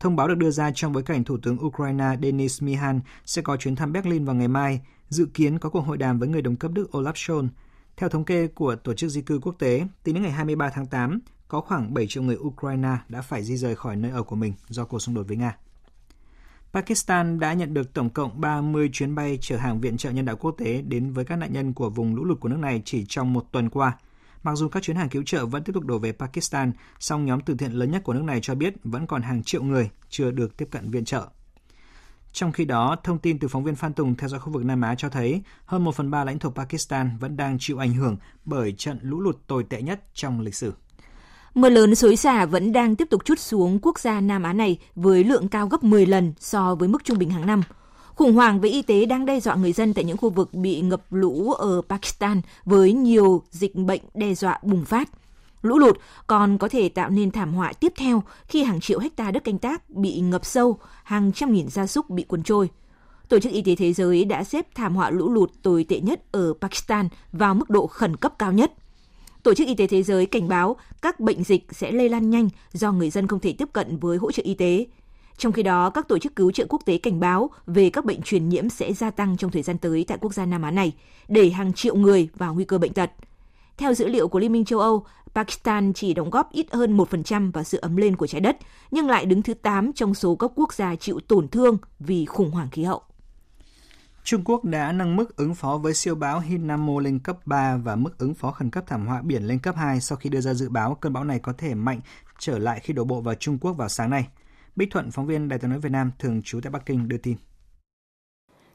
Thông 0.00 0.16
báo 0.16 0.28
được 0.28 0.38
đưa 0.38 0.50
ra 0.50 0.70
trong 0.74 0.92
bối 0.92 1.02
cảnh 1.02 1.24
Thủ 1.24 1.38
tướng 1.42 1.64
Ukraine 1.64 2.16
Denis 2.22 2.62
Mihan 2.62 3.00
sẽ 3.26 3.42
có 3.42 3.56
chuyến 3.56 3.76
thăm 3.76 3.92
Berlin 3.92 4.24
vào 4.24 4.34
ngày 4.34 4.48
mai, 4.48 4.80
dự 5.08 5.26
kiến 5.34 5.58
có 5.58 5.68
cuộc 5.68 5.80
hội 5.80 5.98
đàm 5.98 6.18
với 6.18 6.28
người 6.28 6.42
đồng 6.42 6.56
cấp 6.56 6.70
Đức 6.74 6.88
Olaf 6.92 7.12
Scholz. 7.12 7.48
Theo 7.96 8.08
thống 8.08 8.24
kê 8.24 8.46
của 8.46 8.76
Tổ 8.76 8.94
chức 8.94 9.10
Di 9.10 9.22
cư 9.22 9.38
Quốc 9.42 9.54
tế, 9.58 9.86
tính 10.04 10.14
đến 10.14 10.22
ngày 10.22 10.32
23 10.32 10.70
tháng 10.70 10.86
8, 10.86 11.20
có 11.48 11.60
khoảng 11.60 11.94
7 11.94 12.06
triệu 12.06 12.22
người 12.22 12.36
Ukraine 12.36 12.96
đã 13.08 13.22
phải 13.22 13.42
di 13.42 13.56
rời 13.56 13.76
khỏi 13.76 13.96
nơi 13.96 14.10
ở 14.10 14.22
của 14.22 14.36
mình 14.36 14.52
do 14.68 14.84
cuộc 14.84 14.98
xung 14.98 15.14
đột 15.14 15.22
với 15.28 15.36
Nga. 15.36 15.56
Pakistan 16.72 17.40
đã 17.40 17.52
nhận 17.52 17.74
được 17.74 17.94
tổng 17.94 18.10
cộng 18.10 18.40
30 18.40 18.90
chuyến 18.92 19.14
bay 19.14 19.38
chở 19.40 19.56
hàng 19.56 19.80
viện 19.80 19.96
trợ 19.96 20.10
nhân 20.10 20.24
đạo 20.24 20.36
quốc 20.36 20.54
tế 20.58 20.82
đến 20.82 21.12
với 21.12 21.24
các 21.24 21.36
nạn 21.36 21.52
nhân 21.52 21.72
của 21.72 21.90
vùng 21.90 22.14
lũ 22.14 22.24
lụt 22.24 22.40
của 22.40 22.48
nước 22.48 22.58
này 22.58 22.82
chỉ 22.84 23.04
trong 23.08 23.32
một 23.32 23.52
tuần 23.52 23.70
qua. 23.70 23.98
Mặc 24.42 24.54
dù 24.54 24.68
các 24.68 24.82
chuyến 24.82 24.96
hàng 24.96 25.08
cứu 25.08 25.22
trợ 25.26 25.46
vẫn 25.46 25.64
tiếp 25.64 25.72
tục 25.72 25.84
đổ 25.84 25.98
về 25.98 26.12
Pakistan, 26.12 26.72
song 26.98 27.24
nhóm 27.24 27.40
từ 27.40 27.54
thiện 27.54 27.72
lớn 27.72 27.90
nhất 27.90 28.02
của 28.04 28.12
nước 28.12 28.22
này 28.22 28.40
cho 28.42 28.54
biết 28.54 28.74
vẫn 28.84 29.06
còn 29.06 29.22
hàng 29.22 29.42
triệu 29.42 29.62
người 29.62 29.90
chưa 30.08 30.30
được 30.30 30.56
tiếp 30.56 30.68
cận 30.70 30.90
viện 30.90 31.04
trợ. 31.04 31.28
Trong 32.32 32.52
khi 32.52 32.64
đó, 32.64 32.96
thông 33.04 33.18
tin 33.18 33.38
từ 33.38 33.48
phóng 33.48 33.64
viên 33.64 33.74
Phan 33.74 33.92
Tùng 33.92 34.14
theo 34.14 34.28
dõi 34.28 34.40
khu 34.40 34.52
vực 34.52 34.64
Nam 34.64 34.80
Á 34.80 34.94
cho 34.94 35.08
thấy 35.08 35.42
hơn 35.66 35.84
một 35.84 35.94
phần 35.94 36.10
ba 36.10 36.24
lãnh 36.24 36.38
thổ 36.38 36.50
Pakistan 36.50 37.16
vẫn 37.20 37.36
đang 37.36 37.56
chịu 37.60 37.78
ảnh 37.78 37.94
hưởng 37.94 38.16
bởi 38.44 38.72
trận 38.72 38.98
lũ 39.02 39.20
lụt 39.20 39.36
tồi 39.46 39.64
tệ 39.64 39.82
nhất 39.82 40.04
trong 40.14 40.40
lịch 40.40 40.54
sử. 40.54 40.72
Mưa 41.54 41.68
lớn 41.68 41.94
xối 41.94 42.16
xả 42.16 42.46
vẫn 42.46 42.72
đang 42.72 42.96
tiếp 42.96 43.10
tục 43.10 43.24
chút 43.24 43.38
xuống 43.38 43.78
quốc 43.82 43.98
gia 43.98 44.20
Nam 44.20 44.42
Á 44.42 44.52
này 44.52 44.78
với 44.94 45.24
lượng 45.24 45.48
cao 45.48 45.68
gấp 45.68 45.84
10 45.84 46.06
lần 46.06 46.32
so 46.40 46.74
với 46.74 46.88
mức 46.88 47.04
trung 47.04 47.18
bình 47.18 47.30
hàng 47.30 47.46
năm. 47.46 47.62
Khủng 48.14 48.32
hoảng 48.34 48.60
về 48.60 48.68
y 48.68 48.82
tế 48.82 49.06
đang 49.06 49.26
đe 49.26 49.40
dọa 49.40 49.54
người 49.54 49.72
dân 49.72 49.94
tại 49.94 50.04
những 50.04 50.16
khu 50.16 50.30
vực 50.30 50.54
bị 50.54 50.80
ngập 50.80 51.12
lũ 51.12 51.52
ở 51.52 51.82
Pakistan 51.88 52.40
với 52.64 52.92
nhiều 52.92 53.42
dịch 53.50 53.74
bệnh 53.74 54.00
đe 54.14 54.34
dọa 54.34 54.58
bùng 54.62 54.84
phát. 54.84 55.08
Lũ 55.62 55.78
lụt 55.78 55.98
còn 56.26 56.58
có 56.58 56.68
thể 56.68 56.88
tạo 56.88 57.10
nên 57.10 57.30
thảm 57.30 57.54
họa 57.54 57.72
tiếp 57.72 57.92
theo 57.96 58.22
khi 58.46 58.62
hàng 58.62 58.80
triệu 58.80 58.98
hecta 58.98 59.30
đất 59.30 59.44
canh 59.44 59.58
tác 59.58 59.90
bị 59.90 60.20
ngập 60.20 60.44
sâu, 60.44 60.78
hàng 61.04 61.32
trăm 61.32 61.52
nghìn 61.52 61.68
gia 61.68 61.86
súc 61.86 62.10
bị 62.10 62.22
cuốn 62.22 62.42
trôi. 62.42 62.70
Tổ 63.28 63.38
chức 63.38 63.52
Y 63.52 63.62
tế 63.62 63.74
Thế 63.74 63.92
giới 63.92 64.24
đã 64.24 64.44
xếp 64.44 64.66
thảm 64.74 64.96
họa 64.96 65.10
lũ 65.10 65.30
lụt 65.30 65.50
tồi 65.62 65.84
tệ 65.88 66.00
nhất 66.00 66.32
ở 66.32 66.54
Pakistan 66.60 67.08
vào 67.32 67.54
mức 67.54 67.70
độ 67.70 67.86
khẩn 67.86 68.16
cấp 68.16 68.34
cao 68.38 68.52
nhất– 68.52 68.72
Tổ 69.44 69.54
chức 69.54 69.66
Y 69.66 69.74
tế 69.74 69.86
Thế 69.86 70.02
giới 70.02 70.26
cảnh 70.26 70.48
báo 70.48 70.76
các 71.02 71.20
bệnh 71.20 71.44
dịch 71.44 71.66
sẽ 71.70 71.92
lây 71.92 72.08
lan 72.08 72.30
nhanh 72.30 72.48
do 72.72 72.92
người 72.92 73.10
dân 73.10 73.26
không 73.26 73.40
thể 73.40 73.54
tiếp 73.58 73.68
cận 73.72 73.98
với 73.98 74.18
hỗ 74.18 74.32
trợ 74.32 74.42
y 74.46 74.54
tế. 74.54 74.86
Trong 75.38 75.52
khi 75.52 75.62
đó, 75.62 75.90
các 75.90 76.08
tổ 76.08 76.18
chức 76.18 76.36
cứu 76.36 76.52
trợ 76.52 76.66
quốc 76.68 76.82
tế 76.84 76.98
cảnh 76.98 77.20
báo 77.20 77.50
về 77.66 77.90
các 77.90 78.04
bệnh 78.04 78.22
truyền 78.22 78.48
nhiễm 78.48 78.68
sẽ 78.68 78.92
gia 78.92 79.10
tăng 79.10 79.36
trong 79.36 79.50
thời 79.50 79.62
gian 79.62 79.78
tới 79.78 80.04
tại 80.08 80.18
quốc 80.20 80.34
gia 80.34 80.46
Nam 80.46 80.62
Á 80.62 80.70
này, 80.70 80.92
đẩy 81.28 81.50
hàng 81.50 81.72
triệu 81.72 81.94
người 81.96 82.28
vào 82.34 82.54
nguy 82.54 82.64
cơ 82.64 82.78
bệnh 82.78 82.92
tật. 82.92 83.10
Theo 83.76 83.94
dữ 83.94 84.08
liệu 84.08 84.28
của 84.28 84.38
Liên 84.38 84.52
minh 84.52 84.64
châu 84.64 84.80
Âu, 84.80 85.06
Pakistan 85.34 85.92
chỉ 85.92 86.14
đóng 86.14 86.30
góp 86.30 86.52
ít 86.52 86.66
hơn 86.72 86.96
1% 86.96 87.52
vào 87.52 87.64
sự 87.64 87.78
ấm 87.78 87.96
lên 87.96 88.16
của 88.16 88.26
trái 88.26 88.40
đất, 88.40 88.56
nhưng 88.90 89.08
lại 89.08 89.26
đứng 89.26 89.42
thứ 89.42 89.54
8 89.54 89.92
trong 89.92 90.14
số 90.14 90.36
các 90.36 90.50
quốc 90.54 90.74
gia 90.74 90.96
chịu 90.96 91.20
tổn 91.28 91.48
thương 91.48 91.78
vì 91.98 92.24
khủng 92.24 92.50
hoảng 92.50 92.68
khí 92.70 92.82
hậu. 92.82 93.02
Trung 94.24 94.42
Quốc 94.44 94.64
đã 94.64 94.92
nâng 94.92 95.16
mức 95.16 95.36
ứng 95.36 95.54
phó 95.54 95.78
với 95.78 95.94
siêu 95.94 96.14
bão 96.14 96.40
Hinamo 96.40 97.00
lên 97.00 97.18
cấp 97.18 97.36
3 97.46 97.76
và 97.76 97.96
mức 97.96 98.18
ứng 98.18 98.34
phó 98.34 98.50
khẩn 98.50 98.70
cấp 98.70 98.84
thảm 98.86 99.06
họa 99.06 99.22
biển 99.22 99.42
lên 99.42 99.58
cấp 99.58 99.76
2 99.76 100.00
sau 100.00 100.18
khi 100.18 100.30
đưa 100.30 100.40
ra 100.40 100.54
dự 100.54 100.68
báo 100.68 100.94
cơn 101.00 101.12
bão 101.12 101.24
này 101.24 101.38
có 101.38 101.52
thể 101.58 101.74
mạnh 101.74 102.00
trở 102.38 102.58
lại 102.58 102.80
khi 102.82 102.92
đổ 102.94 103.04
bộ 103.04 103.20
vào 103.20 103.34
Trung 103.34 103.58
Quốc 103.58 103.72
vào 103.72 103.88
sáng 103.88 104.10
nay. 104.10 104.26
Bích 104.76 104.90
Thuận, 104.90 105.10
phóng 105.10 105.26
viên 105.26 105.48
Đài 105.48 105.58
tiếng 105.58 105.70
nói 105.70 105.78
Việt 105.80 105.92
Nam 105.92 106.10
thường 106.18 106.42
trú 106.42 106.60
tại 106.62 106.70
Bắc 106.70 106.86
Kinh 106.86 107.08
đưa 107.08 107.16
tin. 107.16 107.36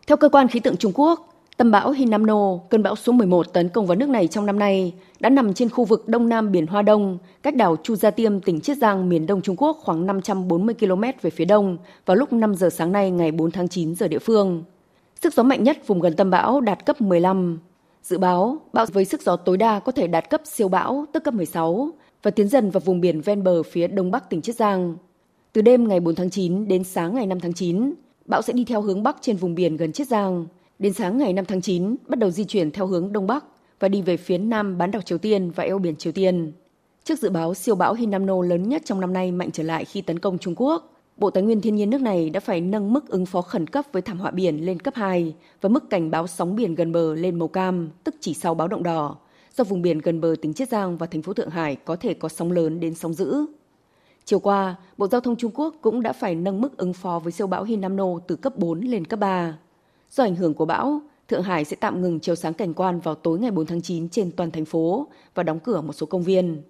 Theo 0.08 0.18
cơ 0.18 0.30
quan 0.30 0.48
khí 0.48 0.60
tượng 0.60 0.78
Trung 0.78 0.92
Quốc, 0.96 1.34
tâm 1.58 1.72
bão 1.72 1.92
Hinamno, 1.92 2.58
cơn 2.70 2.84
bão 2.84 2.96
số 2.96 3.12
11 3.12 3.54
tấn 3.54 3.70
công 3.70 3.88
vào 3.88 3.96
nước 3.96 4.10
này 4.10 4.28
trong 4.28 4.46
năm 4.46 4.60
nay, 4.60 4.94
đã 5.20 5.30
nằm 5.30 5.54
trên 5.54 5.70
khu 5.70 5.86
vực 5.86 6.08
đông 6.08 6.30
nam 6.30 6.52
biển 6.52 6.68
Hoa 6.68 6.82
Đông, 6.82 7.18
cách 7.44 7.56
đảo 7.56 7.76
Chu 7.84 7.96
Gia 7.96 8.12
Tiêm, 8.12 8.42
tỉnh 8.42 8.62
Chiết 8.62 8.78
Giang, 8.78 9.10
miền 9.10 9.26
đông 9.26 9.42
Trung 9.42 9.56
Quốc 9.56 9.78
khoảng 9.84 10.06
540 10.06 10.76
km 10.80 11.04
về 11.22 11.30
phía 11.30 11.46
đông 11.46 11.78
vào 12.06 12.18
lúc 12.18 12.34
5 12.34 12.56
giờ 12.56 12.70
sáng 12.70 12.92
nay 12.92 13.12
ngày 13.12 13.32
4 13.32 13.52
tháng 13.52 13.68
9 13.68 13.96
giờ 13.96 14.08
địa 14.08 14.20
phương. 14.20 14.64
Sức 15.24 15.34
gió 15.34 15.44
mạnh 15.44 15.64
nhất 15.64 15.88
vùng 15.88 16.00
gần 16.00 16.16
tâm 16.16 16.30
bão 16.30 16.62
đạt 16.62 16.86
cấp 16.86 17.02
15. 17.02 17.60
Dự 18.04 18.18
báo, 18.18 18.58
bão 18.74 18.86
với 18.86 19.06
sức 19.06 19.22
gió 19.22 19.36
tối 19.36 19.58
đa 19.58 19.80
có 19.80 19.92
thể 19.92 20.08
đạt 20.08 20.30
cấp 20.30 20.42
siêu 20.46 20.68
bão, 20.68 21.06
tức 21.14 21.24
cấp 21.24 21.34
16, 21.34 21.90
và 22.24 22.32
tiến 22.32 22.48
dần 22.48 22.70
vào 22.70 22.82
vùng 22.86 23.02
biển 23.02 23.22
ven 23.22 23.44
bờ 23.44 23.64
phía 23.64 23.88
đông 23.88 24.12
bắc 24.12 24.30
tỉnh 24.30 24.42
Chiết 24.42 24.56
Giang. 24.56 24.98
Từ 25.54 25.62
đêm 25.62 25.88
ngày 25.88 26.00
4 26.00 26.16
tháng 26.16 26.30
9 26.30 26.68
đến 26.68 26.84
sáng 26.84 27.16
ngày 27.16 27.28
5 27.28 27.40
tháng 27.40 27.54
9, 27.54 27.94
bão 28.26 28.42
sẽ 28.42 28.54
đi 28.54 28.66
theo 28.66 28.82
hướng 28.82 29.04
bắc 29.04 29.18
trên 29.22 29.36
vùng 29.36 29.56
biển 29.56 29.78
gần 29.78 29.92
Chiết 29.92 30.08
Giang. 30.08 30.46
Đến 30.80 30.94
sáng 30.94 31.18
ngày 31.18 31.34
5 31.34 31.46
tháng 31.46 31.62
9, 31.62 31.96
bắt 32.08 32.20
đầu 32.20 32.32
di 32.32 32.44
chuyển 32.44 32.72
theo 32.72 32.88
hướng 32.88 33.14
đông 33.14 33.28
bắc 33.28 33.46
và 33.80 33.88
đi 33.88 34.02
về 34.02 34.18
phía 34.18 34.38
nam 34.38 34.78
bán 34.78 34.92
đảo 34.92 35.02
Triều 35.02 35.18
Tiên 35.18 35.52
và 35.52 35.64
eo 35.64 35.80
biển 35.80 35.96
Triều 35.96 36.14
Tiên. 36.14 36.52
Trước 37.04 37.20
dự 37.20 37.30
báo 37.30 37.54
siêu 37.54 37.76
bão 37.76 37.94
Hinamno 37.94 38.42
lớn 38.42 38.70
nhất 38.70 38.82
trong 38.86 39.00
năm 39.00 39.14
nay 39.14 39.32
mạnh 39.32 39.52
trở 39.52 39.64
lại 39.64 39.86
khi 39.86 40.02
tấn 40.02 40.20
công 40.20 40.38
Trung 40.38 40.54
Quốc, 40.58 40.99
Bộ 41.20 41.30
Tài 41.30 41.44
nguyên 41.44 41.62
Thiên 41.62 41.76
nhiên 41.76 41.90
nước 41.90 42.02
này 42.02 42.30
đã 42.30 42.40
phải 42.40 42.62
nâng 42.62 42.94
mức 42.94 43.10
ứng 43.10 43.26
phó 43.26 43.42
khẩn 43.42 43.68
cấp 43.68 43.86
với 43.92 44.02
thảm 44.02 44.20
họa 44.20 44.32
biển 44.32 44.66
lên 44.66 44.80
cấp 44.80 44.96
2 44.96 45.36
và 45.62 45.70
mức 45.70 45.90
cảnh 45.90 46.12
báo 46.12 46.28
sóng 46.28 46.56
biển 46.56 46.76
gần 46.76 46.92
bờ 46.92 47.16
lên 47.16 47.40
màu 47.40 47.48
cam, 47.48 47.90
tức 48.04 48.16
chỉ 48.20 48.34
sau 48.34 48.56
báo 48.56 48.68
động 48.68 48.84
đỏ, 48.84 49.16
do 49.58 49.64
vùng 49.64 49.82
biển 49.82 50.00
gần 50.00 50.22
bờ 50.22 50.36
tỉnh 50.42 50.54
Chiết 50.54 50.70
Giang 50.70 50.98
và 50.98 51.08
thành 51.08 51.22
phố 51.22 51.34
Thượng 51.34 51.50
Hải 51.50 51.76
có 51.76 51.96
thể 51.96 52.14
có 52.14 52.30
sóng 52.30 52.52
lớn 52.52 52.80
đến 52.80 52.96
sóng 52.96 53.14
dữ. 53.14 53.46
Chiều 54.26 54.40
qua, 54.40 54.76
Bộ 54.98 55.08
Giao 55.08 55.22
thông 55.22 55.36
Trung 55.36 55.52
Quốc 55.54 55.76
cũng 55.82 56.02
đã 56.02 56.14
phải 56.14 56.36
nâng 56.36 56.62
mức 56.62 56.78
ứng 56.78 56.94
phó 56.94 57.20
với 57.20 57.32
siêu 57.32 57.48
bão 57.48 57.64
Hinamno 57.64 58.20
từ 58.28 58.36
cấp 58.36 58.58
4 58.58 58.82
lên 58.82 59.06
cấp 59.06 59.20
3. 59.20 59.58
Do 60.12 60.24
ảnh 60.24 60.36
hưởng 60.36 60.54
của 60.54 60.66
bão, 60.66 61.02
Thượng 61.28 61.44
Hải 61.44 61.66
sẽ 61.66 61.76
tạm 61.76 62.02
ngừng 62.02 62.20
chiếu 62.20 62.36
sáng 62.36 62.54
cảnh 62.54 62.74
quan 62.74 63.00
vào 63.00 63.16
tối 63.16 63.40
ngày 63.40 63.52
4 63.52 63.66
tháng 63.66 63.82
9 63.82 64.10
trên 64.10 64.32
toàn 64.32 64.52
thành 64.52 64.66
phố 64.66 65.08
và 65.36 65.44
đóng 65.44 65.60
cửa 65.60 65.82
một 65.82 65.94
số 65.94 66.06
công 66.06 66.24
viên. 66.24 66.62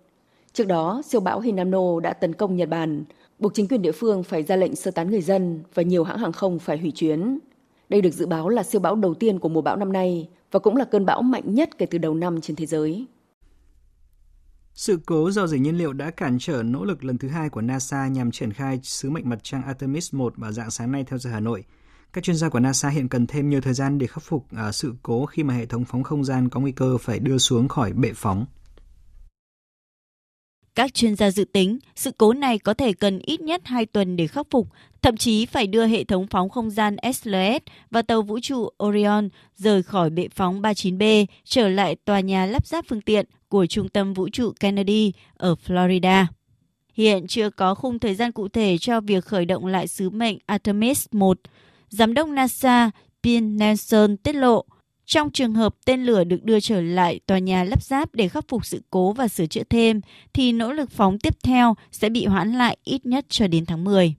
Trước 0.54 0.68
đó, 0.68 1.02
siêu 1.06 1.22
bão 1.22 1.39
Hinamno 1.39 2.00
đã 2.00 2.14
tấn 2.14 2.34
công 2.34 2.56
Nhật 2.56 2.70
Bản, 2.70 3.04
buộc 3.39 3.53
chính 3.53 3.67
quyền 3.67 3.81
địa 3.81 3.91
phương 3.91 4.23
phải 4.23 4.43
ra 4.43 4.55
lệnh 4.55 4.75
sơ 4.75 4.91
tán 4.91 5.11
người 5.11 5.21
dân 5.21 5.63
và 5.73 5.83
nhiều 5.83 6.03
hãng 6.03 6.17
hàng 6.17 6.31
không 6.31 6.59
phải 6.59 6.77
hủy 6.77 6.91
chuyến. 6.91 7.39
Đây 7.89 8.01
được 8.01 8.13
dự 8.13 8.25
báo 8.25 8.49
là 8.49 8.63
siêu 8.63 8.81
bão 8.81 8.95
đầu 8.95 9.13
tiên 9.13 9.39
của 9.39 9.49
mùa 9.49 9.61
bão 9.61 9.75
năm 9.75 9.93
nay 9.93 10.29
và 10.51 10.59
cũng 10.59 10.75
là 10.75 10.85
cơn 10.85 11.05
bão 11.05 11.21
mạnh 11.21 11.53
nhất 11.53 11.69
kể 11.77 11.85
từ 11.85 11.97
đầu 11.97 12.13
năm 12.13 12.41
trên 12.41 12.55
thế 12.55 12.65
giới. 12.65 13.05
Sự 14.73 14.99
cố 15.05 15.31
do 15.31 15.47
dỉ 15.47 15.59
nhiên 15.59 15.77
liệu 15.77 15.93
đã 15.93 16.11
cản 16.11 16.37
trở 16.39 16.63
nỗ 16.63 16.85
lực 16.85 17.03
lần 17.03 17.17
thứ 17.17 17.27
hai 17.27 17.49
của 17.49 17.61
NASA 17.61 18.07
nhằm 18.07 18.31
triển 18.31 18.53
khai 18.53 18.79
sứ 18.83 19.09
mệnh 19.09 19.29
mặt 19.29 19.39
trăng 19.43 19.63
Artemis 19.63 20.13
1 20.13 20.33
vào 20.37 20.51
dạng 20.51 20.71
sáng 20.71 20.91
nay 20.91 21.03
theo 21.07 21.19
giờ 21.19 21.29
Hà 21.29 21.39
Nội. 21.39 21.63
Các 22.13 22.23
chuyên 22.23 22.35
gia 22.35 22.49
của 22.49 22.59
NASA 22.59 22.89
hiện 22.89 23.09
cần 23.09 23.27
thêm 23.27 23.49
nhiều 23.49 23.61
thời 23.61 23.73
gian 23.73 23.97
để 23.97 24.07
khắc 24.07 24.23
phục 24.23 24.45
à, 24.51 24.71
sự 24.71 24.93
cố 25.03 25.25
khi 25.25 25.43
mà 25.43 25.53
hệ 25.53 25.65
thống 25.65 25.85
phóng 25.85 26.03
không 26.03 26.23
gian 26.23 26.49
có 26.49 26.59
nguy 26.59 26.71
cơ 26.71 26.97
phải 26.97 27.19
đưa 27.19 27.37
xuống 27.37 27.67
khỏi 27.67 27.93
bệ 27.93 28.11
phóng. 28.15 28.45
Các 30.80 30.93
chuyên 30.93 31.15
gia 31.15 31.32
dự 31.32 31.45
tính, 31.45 31.80
sự 31.95 32.11
cố 32.17 32.34
này 32.34 32.59
có 32.59 32.73
thể 32.73 32.93
cần 32.93 33.19
ít 33.19 33.41
nhất 33.41 33.61
2 33.65 33.86
tuần 33.86 34.15
để 34.15 34.27
khắc 34.27 34.47
phục, 34.49 34.67
thậm 35.01 35.17
chí 35.17 35.45
phải 35.45 35.67
đưa 35.67 35.86
hệ 35.86 36.03
thống 36.03 36.27
phóng 36.27 36.49
không 36.49 36.69
gian 36.69 36.95
SLS 37.13 37.61
và 37.91 38.01
tàu 38.01 38.21
vũ 38.21 38.39
trụ 38.39 38.69
Orion 38.84 39.30
rời 39.55 39.84
khỏi 39.84 40.09
bệ 40.09 40.27
phóng 40.36 40.61
39B 40.61 41.25
trở 41.43 41.69
lại 41.69 41.95
tòa 42.05 42.19
nhà 42.19 42.45
lắp 42.45 42.67
ráp 42.67 42.86
phương 42.88 43.01
tiện 43.01 43.25
của 43.47 43.65
Trung 43.65 43.89
tâm 43.89 44.13
Vũ 44.13 44.30
trụ 44.30 44.51
Kennedy 44.59 45.11
ở 45.38 45.55
Florida. 45.67 46.25
Hiện 46.93 47.27
chưa 47.27 47.49
có 47.49 47.75
khung 47.75 47.99
thời 47.99 48.15
gian 48.15 48.32
cụ 48.32 48.47
thể 48.47 48.77
cho 48.77 49.01
việc 49.01 49.25
khởi 49.25 49.45
động 49.45 49.65
lại 49.65 49.88
sứ 49.88 50.09
mệnh 50.09 50.38
Artemis 50.45 51.05
1. 51.11 51.39
Giám 51.89 52.13
đốc 52.13 52.27
NASA 52.27 52.91
Bill 53.23 53.45
Nelson 53.45 54.17
tiết 54.17 54.36
lộ, 54.36 54.65
trong 55.10 55.32
trường 55.32 55.53
hợp 55.53 55.76
tên 55.86 56.03
lửa 56.03 56.24
được 56.24 56.43
đưa 56.43 56.60
trở 56.60 56.82
lại 56.82 57.20
tòa 57.26 57.39
nhà 57.39 57.64
lắp 57.64 57.84
ráp 57.84 58.16
để 58.16 58.28
khắc 58.28 58.45
phục 58.47 58.66
sự 58.66 58.82
cố 58.89 59.14
và 59.14 59.28
sửa 59.28 59.45
chữa 59.45 59.64
thêm, 59.70 60.01
thì 60.34 60.51
nỗ 60.51 60.74
lực 60.74 60.91
phóng 60.91 61.20
tiếp 61.20 61.34
theo 61.43 61.76
sẽ 61.91 62.10
bị 62.10 62.26
hoãn 62.26 62.51
lại 62.51 62.78
ít 62.84 63.05
nhất 63.05 63.26
cho 63.30 63.47
đến 63.47 63.66
tháng 63.66 63.84
10. 63.84 64.16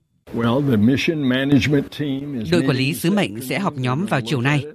Đội 2.51 2.61
quản 2.61 2.77
lý 2.77 2.93
sứ 2.93 3.11
mệnh 3.11 3.41
sẽ 3.41 3.59
họp 3.59 3.73
nhóm 3.73 4.05
vào 4.05 4.21
chiều 4.25 4.41
nay. 4.41 4.65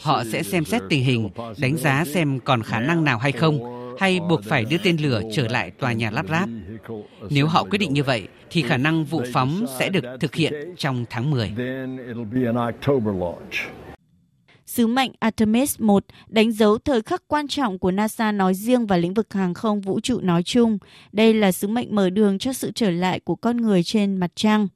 Họ 0.00 0.24
sẽ 0.32 0.42
xem 0.42 0.64
xét 0.64 0.82
tình 0.88 1.04
hình, 1.04 1.28
đánh 1.58 1.76
giá 1.76 2.04
xem 2.04 2.40
còn 2.40 2.62
khả 2.62 2.80
năng 2.80 3.04
nào 3.04 3.18
hay 3.18 3.32
không, 3.32 3.58
hay 3.98 4.20
buộc 4.28 4.44
phải 4.44 4.64
đưa 4.64 4.78
tên 4.78 4.96
lửa 4.96 5.22
trở 5.32 5.48
lại 5.48 5.70
tòa 5.70 5.92
nhà 5.92 6.10
lắp 6.10 6.26
ráp. 6.28 6.48
Nếu 7.30 7.46
họ 7.46 7.64
quyết 7.64 7.78
định 7.78 7.92
như 7.92 8.02
vậy, 8.02 8.28
thì 8.50 8.62
khả 8.62 8.76
năng 8.76 9.04
vụ 9.04 9.22
phóng 9.32 9.66
sẽ 9.78 9.88
được 9.88 10.04
thực 10.20 10.34
hiện 10.34 10.74
trong 10.76 11.04
tháng 11.10 11.30
10. 11.30 11.52
Sứ 14.66 14.86
mệnh 14.86 15.12
Artemis 15.18 15.80
1 15.80 16.04
đánh 16.28 16.52
dấu 16.52 16.78
thời 16.78 17.02
khắc 17.02 17.22
quan 17.28 17.48
trọng 17.48 17.78
của 17.78 17.90
NASA 17.90 18.32
nói 18.32 18.54
riêng 18.54 18.86
và 18.86 18.96
lĩnh 18.96 19.14
vực 19.14 19.32
hàng 19.32 19.54
không 19.54 19.80
vũ 19.80 20.00
trụ 20.00 20.20
nói 20.20 20.42
chung. 20.42 20.78
Đây 21.12 21.34
là 21.34 21.52
sứ 21.52 21.68
mệnh 21.68 21.94
mở 21.94 22.10
đường 22.10 22.38
cho 22.38 22.52
sự 22.52 22.70
trở 22.74 22.90
lại 22.90 23.20
của 23.20 23.36
con 23.36 23.56
người 23.56 23.82
trên 23.82 24.16
mặt 24.16 24.30
trăng. 24.34 24.68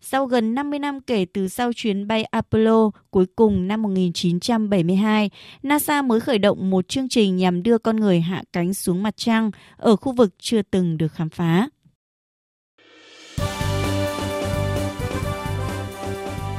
Sau 0.00 0.26
gần 0.26 0.54
50 0.54 0.78
năm 0.78 1.00
kể 1.00 1.26
từ 1.32 1.48
sau 1.48 1.72
chuyến 1.72 2.06
bay 2.06 2.24
Apollo 2.24 2.90
cuối 3.10 3.26
cùng 3.36 3.68
năm 3.68 3.82
1972, 3.82 5.30
NASA 5.62 6.02
mới 6.02 6.20
khởi 6.20 6.38
động 6.38 6.70
một 6.70 6.88
chương 6.88 7.08
trình 7.08 7.36
nhằm 7.36 7.62
đưa 7.62 7.78
con 7.78 7.96
người 7.96 8.20
hạ 8.20 8.42
cánh 8.52 8.74
xuống 8.74 9.02
mặt 9.02 9.16
trăng 9.16 9.50
ở 9.76 9.96
khu 9.96 10.12
vực 10.12 10.34
chưa 10.38 10.62
từng 10.62 10.98
được 10.98 11.12
khám 11.12 11.28
phá. 11.30 11.68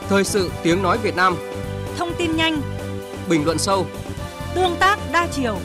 Thời 0.10 0.24
sự 0.24 0.52
tiếng 0.64 0.82
nói 0.82 0.98
Việt 1.04 1.16
Nam 1.16 1.36
Thông 1.98 2.12
tin 2.18 2.36
nhanh. 2.36 2.62
Bình 3.30 3.46
luận 3.46 3.58
sâu. 3.58 3.86
Tương 4.56 4.76
tác 4.80 5.00
đa 5.14 5.28
chiều. 5.32 5.58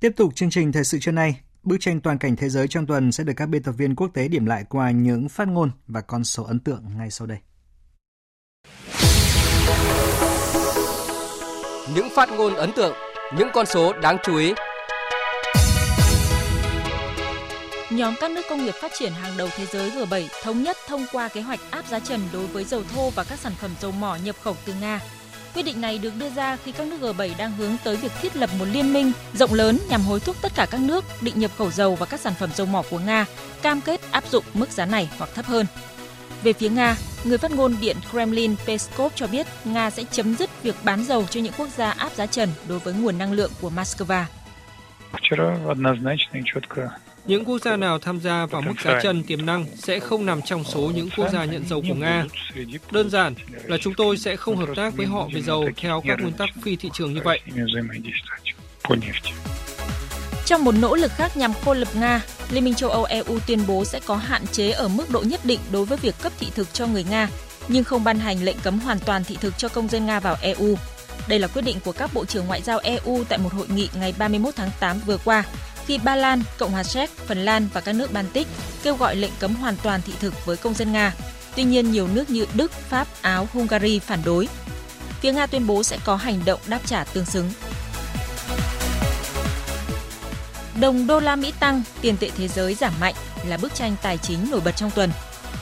Tiếp 0.00 0.12
tục 0.16 0.34
chương 0.34 0.50
trình 0.50 0.72
thời 0.72 0.84
sự 0.84 0.98
trưa 1.00 1.12
nay, 1.12 1.40
bức 1.62 1.76
tranh 1.80 2.00
toàn 2.00 2.18
cảnh 2.18 2.36
thế 2.36 2.48
giới 2.48 2.68
trong 2.68 2.86
tuần 2.86 3.12
sẽ 3.12 3.24
được 3.24 3.32
các 3.36 3.48
biên 3.48 3.62
tập 3.62 3.72
viên 3.72 3.96
quốc 3.96 4.08
tế 4.14 4.28
điểm 4.28 4.46
lại 4.46 4.64
qua 4.68 4.90
những 4.90 5.28
phát 5.28 5.48
ngôn 5.48 5.70
và 5.86 6.00
con 6.00 6.24
số 6.24 6.44
ấn 6.44 6.60
tượng 6.60 6.82
ngay 6.98 7.10
sau 7.10 7.26
đây. 7.26 7.38
Những 11.94 12.08
phát 12.16 12.28
ngôn 12.30 12.54
ấn 12.54 12.72
tượng, 12.76 12.94
những 13.38 13.48
con 13.54 13.66
số 13.66 13.92
đáng 13.92 14.16
chú 14.22 14.36
ý 14.36 14.54
Nhóm 17.92 18.14
các 18.20 18.30
nước 18.30 18.42
công 18.48 18.64
nghiệp 18.64 18.74
phát 18.74 18.92
triển 18.98 19.12
hàng 19.12 19.36
đầu 19.36 19.48
thế 19.56 19.66
giới 19.66 19.90
G7 19.90 20.28
thống 20.42 20.62
nhất 20.62 20.76
thông 20.86 21.06
qua 21.12 21.28
kế 21.28 21.40
hoạch 21.40 21.60
áp 21.70 21.86
giá 21.86 21.98
trần 21.98 22.20
đối 22.32 22.46
với 22.46 22.64
dầu 22.64 22.82
thô 22.94 23.10
và 23.10 23.24
các 23.24 23.38
sản 23.38 23.52
phẩm 23.60 23.70
dầu 23.80 23.90
mỏ 23.90 24.16
nhập 24.24 24.36
khẩu 24.42 24.56
từ 24.64 24.74
Nga. 24.80 25.00
Quyết 25.54 25.62
định 25.62 25.80
này 25.80 25.98
được 25.98 26.12
đưa 26.18 26.30
ra 26.30 26.56
khi 26.64 26.72
các 26.72 26.86
nước 26.86 26.96
G7 27.00 27.30
đang 27.38 27.52
hướng 27.52 27.76
tới 27.84 27.96
việc 27.96 28.12
thiết 28.22 28.36
lập 28.36 28.50
một 28.58 28.64
liên 28.72 28.92
minh 28.92 29.12
rộng 29.34 29.54
lớn 29.54 29.78
nhằm 29.88 30.00
hối 30.00 30.20
thúc 30.20 30.36
tất 30.42 30.52
cả 30.54 30.66
các 30.70 30.80
nước 30.80 31.04
định 31.20 31.38
nhập 31.38 31.50
khẩu 31.58 31.70
dầu 31.70 31.94
và 31.94 32.06
các 32.06 32.20
sản 32.20 32.34
phẩm 32.38 32.50
dầu 32.54 32.66
mỏ 32.66 32.82
của 32.90 32.98
Nga 32.98 33.26
cam 33.62 33.80
kết 33.80 34.00
áp 34.10 34.24
dụng 34.30 34.44
mức 34.54 34.70
giá 34.70 34.86
này 34.86 35.10
hoặc 35.18 35.30
thấp 35.34 35.46
hơn. 35.46 35.66
Về 36.42 36.52
phía 36.52 36.68
Nga, 36.68 36.96
người 37.24 37.38
phát 37.38 37.50
ngôn 37.50 37.76
Điện 37.80 37.96
Kremlin 38.10 38.56
Peskov 38.66 39.12
cho 39.14 39.26
biết 39.26 39.46
Nga 39.64 39.90
sẽ 39.90 40.04
chấm 40.10 40.34
dứt 40.34 40.62
việc 40.62 40.76
bán 40.84 41.04
dầu 41.04 41.24
cho 41.30 41.40
những 41.40 41.52
quốc 41.58 41.68
gia 41.76 41.90
áp 41.90 42.12
giá 42.12 42.26
trần 42.26 42.48
đối 42.68 42.78
với 42.78 42.94
nguồn 42.94 43.18
năng 43.18 43.32
lượng 43.32 43.50
của 43.60 43.70
Moscow. 43.70 44.24
Những 47.26 47.44
quốc 47.44 47.58
gia 47.58 47.76
nào 47.76 47.98
tham 47.98 48.20
gia 48.20 48.46
vào 48.46 48.62
mức 48.62 48.74
giá 48.84 49.00
trần 49.02 49.22
tiềm 49.22 49.46
năng 49.46 49.66
sẽ 49.76 50.00
không 50.00 50.26
nằm 50.26 50.42
trong 50.42 50.64
số 50.64 50.80
những 50.80 51.08
quốc 51.16 51.28
gia 51.32 51.44
nhận 51.44 51.68
dầu 51.68 51.82
của 51.88 51.94
Nga. 51.94 52.24
Đơn 52.90 53.10
giản 53.10 53.34
là 53.64 53.76
chúng 53.80 53.94
tôi 53.94 54.16
sẽ 54.16 54.36
không 54.36 54.56
hợp 54.56 54.68
tác 54.76 54.96
với 54.96 55.06
họ 55.06 55.28
về 55.34 55.42
dầu 55.42 55.68
theo 55.76 56.02
các 56.06 56.20
nguyên 56.20 56.32
tắc 56.32 56.48
phi 56.62 56.76
thị 56.76 56.90
trường 56.92 57.14
như 57.14 57.20
vậy. 57.24 57.40
Trong 60.46 60.64
một 60.64 60.74
nỗ 60.80 60.94
lực 60.94 61.12
khác 61.16 61.36
nhằm 61.36 61.52
cô 61.64 61.74
lập 61.74 61.88
Nga, 61.94 62.22
Liên 62.50 62.64
minh 62.64 62.74
châu 62.74 62.90
Âu 62.90 63.04
EU 63.04 63.38
tuyên 63.46 63.66
bố 63.66 63.84
sẽ 63.84 64.00
có 64.06 64.16
hạn 64.16 64.46
chế 64.52 64.70
ở 64.70 64.88
mức 64.88 65.10
độ 65.10 65.22
nhất 65.22 65.40
định 65.44 65.60
đối 65.72 65.84
với 65.84 65.98
việc 65.98 66.14
cấp 66.22 66.32
thị 66.40 66.46
thực 66.54 66.74
cho 66.74 66.86
người 66.86 67.04
Nga, 67.10 67.28
nhưng 67.68 67.84
không 67.84 68.04
ban 68.04 68.18
hành 68.18 68.42
lệnh 68.44 68.56
cấm 68.62 68.78
hoàn 68.78 68.98
toàn 68.98 69.24
thị 69.24 69.36
thực 69.40 69.58
cho 69.58 69.68
công 69.68 69.88
dân 69.88 70.06
Nga 70.06 70.20
vào 70.20 70.36
EU. 70.40 70.76
Đây 71.28 71.38
là 71.38 71.48
quyết 71.48 71.62
định 71.62 71.76
của 71.84 71.92
các 71.92 72.10
bộ 72.14 72.24
trưởng 72.24 72.46
ngoại 72.46 72.62
giao 72.62 72.78
EU 72.78 73.24
tại 73.28 73.38
một 73.38 73.52
hội 73.52 73.66
nghị 73.68 73.88
ngày 73.94 74.14
31 74.18 74.54
tháng 74.56 74.70
8 74.80 75.00
vừa 75.06 75.18
qua 75.24 75.44
khi 75.86 75.98
Ba 75.98 76.16
Lan, 76.16 76.42
Cộng 76.58 76.72
hòa 76.72 76.82
Séc, 76.82 77.10
Phần 77.10 77.44
Lan 77.44 77.68
và 77.72 77.80
các 77.80 77.92
nước 77.92 78.12
Baltic 78.12 78.48
kêu 78.82 78.96
gọi 78.96 79.16
lệnh 79.16 79.32
cấm 79.38 79.54
hoàn 79.54 79.76
toàn 79.82 80.00
thị 80.02 80.12
thực 80.20 80.46
với 80.46 80.56
công 80.56 80.74
dân 80.74 80.92
Nga. 80.92 81.14
Tuy 81.56 81.64
nhiên, 81.64 81.92
nhiều 81.92 82.08
nước 82.08 82.30
như 82.30 82.46
Đức, 82.54 82.72
Pháp, 82.72 83.08
Áo, 83.22 83.48
Hungary 83.52 83.98
phản 83.98 84.18
đối. 84.24 84.48
Phía 85.20 85.32
Nga 85.32 85.46
tuyên 85.46 85.66
bố 85.66 85.82
sẽ 85.82 85.98
có 86.04 86.16
hành 86.16 86.40
động 86.44 86.60
đáp 86.66 86.80
trả 86.86 87.04
tương 87.04 87.26
xứng. 87.26 87.50
Đồng 90.80 91.06
đô 91.06 91.20
la 91.20 91.36
Mỹ 91.36 91.52
tăng, 91.60 91.82
tiền 92.00 92.16
tệ 92.16 92.30
thế 92.36 92.48
giới 92.48 92.74
giảm 92.74 92.92
mạnh 93.00 93.14
là 93.46 93.56
bức 93.56 93.74
tranh 93.74 93.96
tài 94.02 94.18
chính 94.18 94.50
nổi 94.50 94.60
bật 94.60 94.76
trong 94.76 94.90
tuần. 94.90 95.10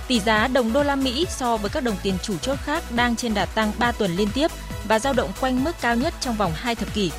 Tỷ 0.08 0.20
giá 0.20 0.48
đồng 0.48 0.72
đô 0.72 0.82
la 0.82 0.96
Mỹ 0.96 1.26
so 1.30 1.56
với 1.56 1.70
các 1.70 1.82
đồng 1.84 1.96
tiền 2.02 2.14
chủ 2.22 2.38
chốt 2.38 2.58
khác 2.64 2.84
đang 2.90 3.16
trên 3.16 3.34
đà 3.34 3.46
tăng 3.46 3.72
3 3.78 3.92
tuần 3.92 4.16
liên 4.16 4.28
tiếp 4.34 4.50
và 4.88 4.98
dao 4.98 5.12
động 5.12 5.32
quanh 5.40 5.64
mức 5.64 5.72
cao 5.80 5.96
nhất 5.96 6.14
trong 6.20 6.36
vòng 6.36 6.52
2 6.54 6.74
thập 6.74 6.94
kỷ. 6.94 7.10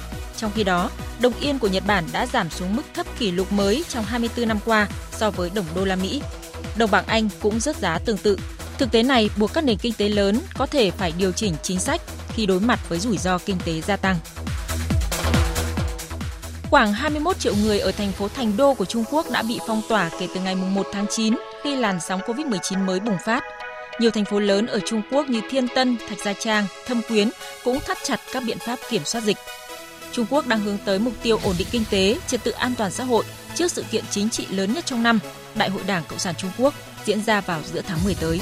Trong 0.42 0.52
khi 0.56 0.64
đó, 0.64 0.90
đồng 1.20 1.34
yên 1.42 1.60
của 1.60 1.68
Nhật 1.68 1.84
Bản 1.88 2.04
đã 2.14 2.26
giảm 2.26 2.50
xuống 2.50 2.76
mức 2.76 2.82
thấp 2.94 3.06
kỷ 3.20 3.32
lục 3.32 3.52
mới 3.52 3.84
trong 3.90 4.06
24 4.06 4.48
năm 4.48 4.60
qua 4.66 4.88
so 5.12 5.32
với 5.32 5.50
đồng 5.56 5.66
đô 5.76 5.86
la 5.86 5.96
Mỹ. 5.96 6.22
Đồng 6.78 6.92
bảng 6.92 7.06
Anh 7.06 7.30
cũng 7.42 7.60
rớt 7.60 7.76
giá 7.76 8.00
tương 8.06 8.18
tự. 8.18 8.38
Thực 8.78 8.92
tế 8.92 9.04
này 9.04 9.30
buộc 9.38 9.54
các 9.54 9.64
nền 9.64 9.78
kinh 9.78 9.94
tế 9.94 10.10
lớn 10.10 10.40
có 10.58 10.66
thể 10.66 10.92
phải 10.92 11.14
điều 11.18 11.32
chỉnh 11.32 11.54
chính 11.64 11.80
sách 11.80 12.02
khi 12.34 12.46
đối 12.46 12.60
mặt 12.60 12.80
với 12.90 13.00
rủi 13.00 13.18
ro 13.18 13.38
kinh 13.38 13.58
tế 13.66 13.82
gia 13.82 13.96
tăng. 13.96 14.16
Khoảng 16.70 16.94
21 16.94 17.40
triệu 17.40 17.56
người 17.56 17.80
ở 17.80 17.92
thành 17.92 18.12
phố 18.12 18.28
Thành 18.28 18.58
Đô 18.58 18.74
của 18.74 18.86
Trung 18.86 19.04
Quốc 19.12 19.32
đã 19.32 19.44
bị 19.44 19.60
phong 19.68 19.82
tỏa 19.90 20.10
kể 20.20 20.28
từ 20.36 20.42
ngày 20.42 20.56
1 20.56 20.88
tháng 20.94 21.06
9 21.10 21.36
khi 21.64 21.76
làn 21.76 22.00
sóng 22.08 22.22
COVID-19 22.22 22.86
mới 22.86 23.00
bùng 23.00 23.18
phát. 23.26 23.44
Nhiều 24.00 24.12
thành 24.12 24.26
phố 24.26 24.40
lớn 24.40 24.68
ở 24.68 24.80
Trung 24.86 25.02
Quốc 25.12 25.30
như 25.30 25.42
Thiên 25.50 25.68
Tân, 25.76 25.98
Thạch 26.10 26.20
Gia 26.26 26.34
Trang, 26.34 26.66
Thâm 26.86 27.02
Quyến 27.08 27.30
cũng 27.64 27.80
thắt 27.80 27.98
chặt 28.04 28.20
các 28.34 28.44
biện 28.48 28.58
pháp 28.60 28.80
kiểm 28.90 29.06
soát 29.06 29.22
dịch. 29.22 29.38
Trung 30.14 30.26
Quốc 30.30 30.48
đang 30.48 30.60
hướng 30.60 30.78
tới 30.86 31.00
mục 31.00 31.14
tiêu 31.24 31.40
ổn 31.44 31.56
định 31.58 31.68
kinh 31.72 31.84
tế, 31.90 32.18
trật 32.28 32.44
tự 32.44 32.52
an 32.52 32.74
toàn 32.78 32.92
xã 32.92 33.04
hội 33.04 33.24
trước 33.56 33.72
sự 33.72 33.84
kiện 33.92 34.04
chính 34.10 34.30
trị 34.30 34.46
lớn 34.50 34.74
nhất 34.74 34.86
trong 34.86 35.04
năm, 35.04 35.20
Đại 35.56 35.70
hội 35.70 35.82
Đảng 35.88 36.04
Cộng 36.08 36.20
sản 36.20 36.36
Trung 36.38 36.52
Quốc 36.58 36.74
diễn 37.06 37.24
ra 37.24 37.42
vào 37.42 37.62
giữa 37.74 37.82
tháng 37.82 38.04
10 38.04 38.16
tới. 38.16 38.40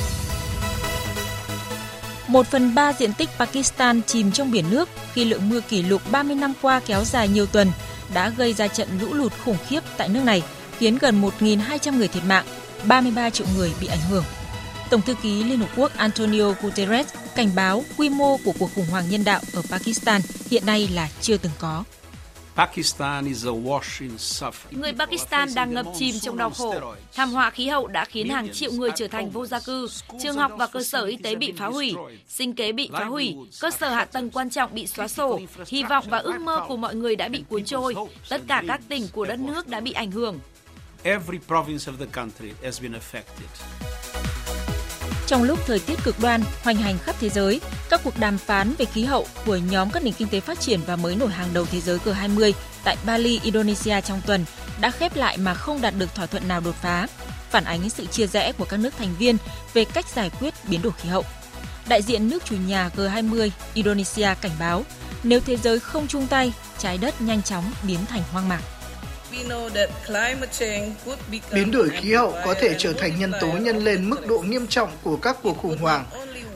Một 2.28 2.48
phần 2.48 2.76
ba 2.76 2.94
diện 2.94 3.14
tích 3.14 3.30
Pakistan 3.38 4.02
chìm 4.02 4.32
trong 4.32 4.52
biển 4.52 4.66
nước 4.70 4.90
khi 5.14 5.26
lượng 5.26 5.50
mưa 5.50 5.60
kỷ 5.62 5.84
lục 5.84 6.02
30 6.12 6.36
năm 6.36 6.54
qua 6.62 6.82
kéo 6.86 7.04
dài 7.04 7.28
nhiều 7.28 7.46
tuần 7.46 7.72
đã 8.14 8.30
gây 8.30 8.54
ra 8.54 8.68
trận 8.68 8.88
lũ 9.02 9.14
lụt 9.14 9.34
khủng 9.46 9.58
khiếp 9.68 9.80
tại 9.98 10.10
nước 10.10 10.24
này, 10.24 10.44
khiến 10.78 10.98
gần 10.98 11.22
1.200 11.40 11.98
người 11.98 12.08
thiệt 12.08 12.24
mạng, 12.28 12.46
33 12.88 13.30
triệu 13.30 13.48
người 13.56 13.72
bị 13.82 13.88
ảnh 13.88 14.02
hưởng. 14.10 14.24
Tổng 14.90 15.02
thư 15.02 15.14
ký 15.14 15.44
Liên 15.44 15.60
Hợp 15.60 15.70
Quốc 15.76 15.98
Antonio 15.98 16.54
Guterres 16.62 17.14
cảnh 17.36 17.50
báo 17.56 17.84
quy 17.98 18.10
mô 18.10 18.38
của 18.38 18.54
cuộc 18.60 18.70
khủng 18.76 18.86
hoảng 18.92 19.10
nhân 19.10 19.24
đạo 19.24 19.42
ở 19.54 19.62
Pakistan 19.72 20.22
hiện 20.50 20.66
nay 20.66 20.90
là 20.94 21.10
chưa 21.22 21.38
từng 21.38 21.52
có. 21.60 21.84
Người 24.72 24.94
Pakistan 24.94 25.50
đang 25.56 25.74
ngập 25.74 25.86
chìm 26.00 26.16
trong 26.22 26.38
đau 26.38 26.50
khổ. 26.50 26.76
Thảm 27.14 27.32
họa 27.32 27.50
khí 27.50 27.68
hậu 27.68 27.88
đã 27.88 28.06
khiến 28.06 28.30
hàng 28.30 28.54
triệu 28.54 28.72
người 28.72 28.90
trở 28.96 29.08
thành 29.08 29.30
vô 29.30 29.46
gia 29.46 29.60
cư, 29.60 29.88
trường 30.24 30.38
học 30.38 30.52
và 30.58 30.68
cơ 30.68 30.84
sở 30.84 31.06
y 31.06 31.18
tế 31.18 31.36
bị 31.36 31.54
phá 31.58 31.66
hủy, 31.66 31.96
sinh 32.28 32.54
kế 32.54 32.72
bị 32.72 32.90
phá 32.94 33.06
hủy, 33.06 33.36
cơ 33.60 33.72
sở 33.72 33.90
hạ 33.90 34.06
tầng 34.06 34.30
quan 34.30 34.50
trọng 34.50 34.74
bị 34.74 34.88
xóa 34.88 35.08
sổ, 35.08 35.40
hy 35.68 35.84
vọng 35.84 36.06
và 36.10 36.18
ước 36.18 36.40
mơ 36.42 36.66
của 36.68 36.78
mọi 36.78 36.96
người 36.96 37.16
đã 37.16 37.28
bị 37.28 37.44
cuốn 37.50 37.64
trôi, 37.64 37.96
tất 38.30 38.42
cả 38.48 38.64
các 38.68 38.82
tỉnh 38.90 39.08
của 39.14 39.26
đất 39.26 39.40
nước 39.40 39.68
đã 39.68 39.80
bị 39.80 39.92
ảnh 39.92 40.12
hưởng. 40.12 40.40
Trong 45.30 45.44
lúc 45.44 45.60
thời 45.66 45.80
tiết 45.80 46.00
cực 46.04 46.20
đoan 46.20 46.42
hoành 46.64 46.76
hành 46.76 46.98
khắp 46.98 47.16
thế 47.20 47.30
giới, 47.30 47.62
các 47.90 48.02
cuộc 48.04 48.20
đàm 48.20 48.38
phán 48.38 48.74
về 48.78 48.86
khí 48.86 49.04
hậu 49.04 49.28
của 49.46 49.56
nhóm 49.56 49.90
các 49.90 50.04
nền 50.04 50.14
kinh 50.14 50.28
tế 50.28 50.40
phát 50.40 50.60
triển 50.60 50.80
và 50.88 50.96
mới 50.96 51.16
nổi 51.16 51.30
hàng 51.30 51.50
đầu 51.54 51.66
thế 51.72 51.82
giới 51.82 51.98
G20 51.98 52.52
tại 52.84 52.98
Bali, 53.06 53.40
Indonesia 53.44 54.02
trong 54.02 54.22
tuần 54.26 54.46
đã 54.82 54.92
khép 54.92 55.16
lại 55.16 55.38
mà 55.38 55.54
không 55.54 55.82
đạt 55.82 55.94
được 55.98 56.16
thỏa 56.16 56.26
thuận 56.26 56.48
nào 56.48 56.62
đột 56.62 56.76
phá, 56.82 57.08
phản 57.50 57.64
ánh 57.64 57.90
sự 57.90 58.06
chia 58.06 58.28
rẽ 58.28 58.52
của 58.52 58.66
các 58.66 58.78
nước 58.78 58.94
thành 58.98 59.16
viên 59.20 59.38
về 59.74 59.86
cách 59.86 60.06
giải 60.16 60.32
quyết 60.40 60.54
biến 60.70 60.82
đổi 60.82 60.94
khí 60.98 61.10
hậu. 61.10 61.24
Đại 61.88 62.02
diện 62.02 62.30
nước 62.30 62.46
chủ 62.46 62.56
nhà 62.68 62.90
G20 62.96 63.50
Indonesia 63.74 64.30
cảnh 64.42 64.54
báo, 64.60 64.84
nếu 65.24 65.40
thế 65.40 65.58
giới 65.58 65.80
không 65.80 66.08
chung 66.08 66.28
tay, 66.28 66.54
trái 66.78 66.98
đất 66.98 67.22
nhanh 67.22 67.44
chóng 67.44 67.64
biến 67.84 68.00
thành 68.06 68.24
hoang 68.32 68.50
mạc. 68.50 68.62
Biến 71.52 71.72
đổi 71.72 71.90
khí 71.90 72.14
hậu 72.14 72.32
có 72.46 72.54
thể 72.54 72.76
trở 72.78 72.94
thành 72.94 73.20
nhân 73.20 73.32
tố 73.42 73.48
nhân 73.48 73.78
lên 73.78 74.10
mức 74.10 74.28
độ 74.28 74.40
nghiêm 74.40 74.68
trọng 74.68 74.90
của 75.04 75.18
các 75.18 75.38
cuộc 75.44 75.58
khủng 75.58 75.78
hoảng. 75.78 76.06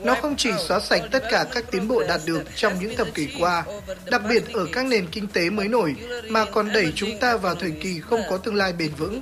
Nó 0.03 0.15
không 0.21 0.35
chỉ 0.37 0.49
xóa 0.67 0.79
sạch 0.79 1.01
tất 1.11 1.23
cả 1.31 1.45
các 1.51 1.71
tiến 1.71 1.87
bộ 1.87 2.03
đạt 2.07 2.21
được 2.25 2.43
trong 2.55 2.79
những 2.79 2.97
thập 2.97 3.13
kỷ 3.13 3.27
qua, 3.39 3.63
đặc 4.05 4.21
biệt 4.29 4.53
ở 4.53 4.67
các 4.71 4.85
nền 4.85 5.07
kinh 5.07 5.27
tế 5.27 5.49
mới 5.49 5.67
nổi, 5.67 5.95
mà 6.29 6.45
còn 6.45 6.71
đẩy 6.73 6.93
chúng 6.95 7.19
ta 7.19 7.37
vào 7.37 7.55
thời 7.55 7.71
kỳ 7.71 7.99
không 7.99 8.21
có 8.29 8.37
tương 8.37 8.55
lai 8.55 8.73
bền 8.73 8.91
vững. 8.97 9.21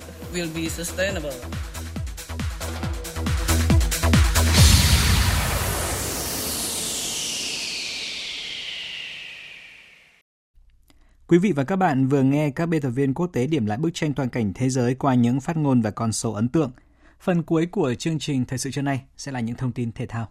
Quý 11.31 11.37
vị 11.37 11.51
và 11.51 11.63
các 11.63 11.75
bạn 11.75 12.07
vừa 12.07 12.21
nghe 12.21 12.49
các 12.49 12.65
biên 12.65 12.81
tập 12.81 12.89
viên 12.89 13.13
quốc 13.13 13.27
tế 13.27 13.47
điểm 13.47 13.65
lại 13.65 13.77
bức 13.77 13.89
tranh 13.93 14.13
toàn 14.13 14.29
cảnh 14.29 14.51
thế 14.55 14.69
giới 14.69 14.95
qua 14.95 15.13
những 15.13 15.41
phát 15.41 15.57
ngôn 15.57 15.81
và 15.81 15.91
con 15.91 16.11
số 16.11 16.33
ấn 16.33 16.47
tượng. 16.47 16.71
Phần 17.19 17.43
cuối 17.43 17.65
của 17.65 17.93
chương 17.93 18.19
trình 18.19 18.45
Thời 18.45 18.57
sự 18.57 18.71
trưa 18.71 18.81
nay 18.81 19.01
sẽ 19.17 19.31
là 19.31 19.39
những 19.39 19.55
thông 19.55 19.71
tin 19.71 19.91
thể 19.91 20.05
thao. 20.05 20.27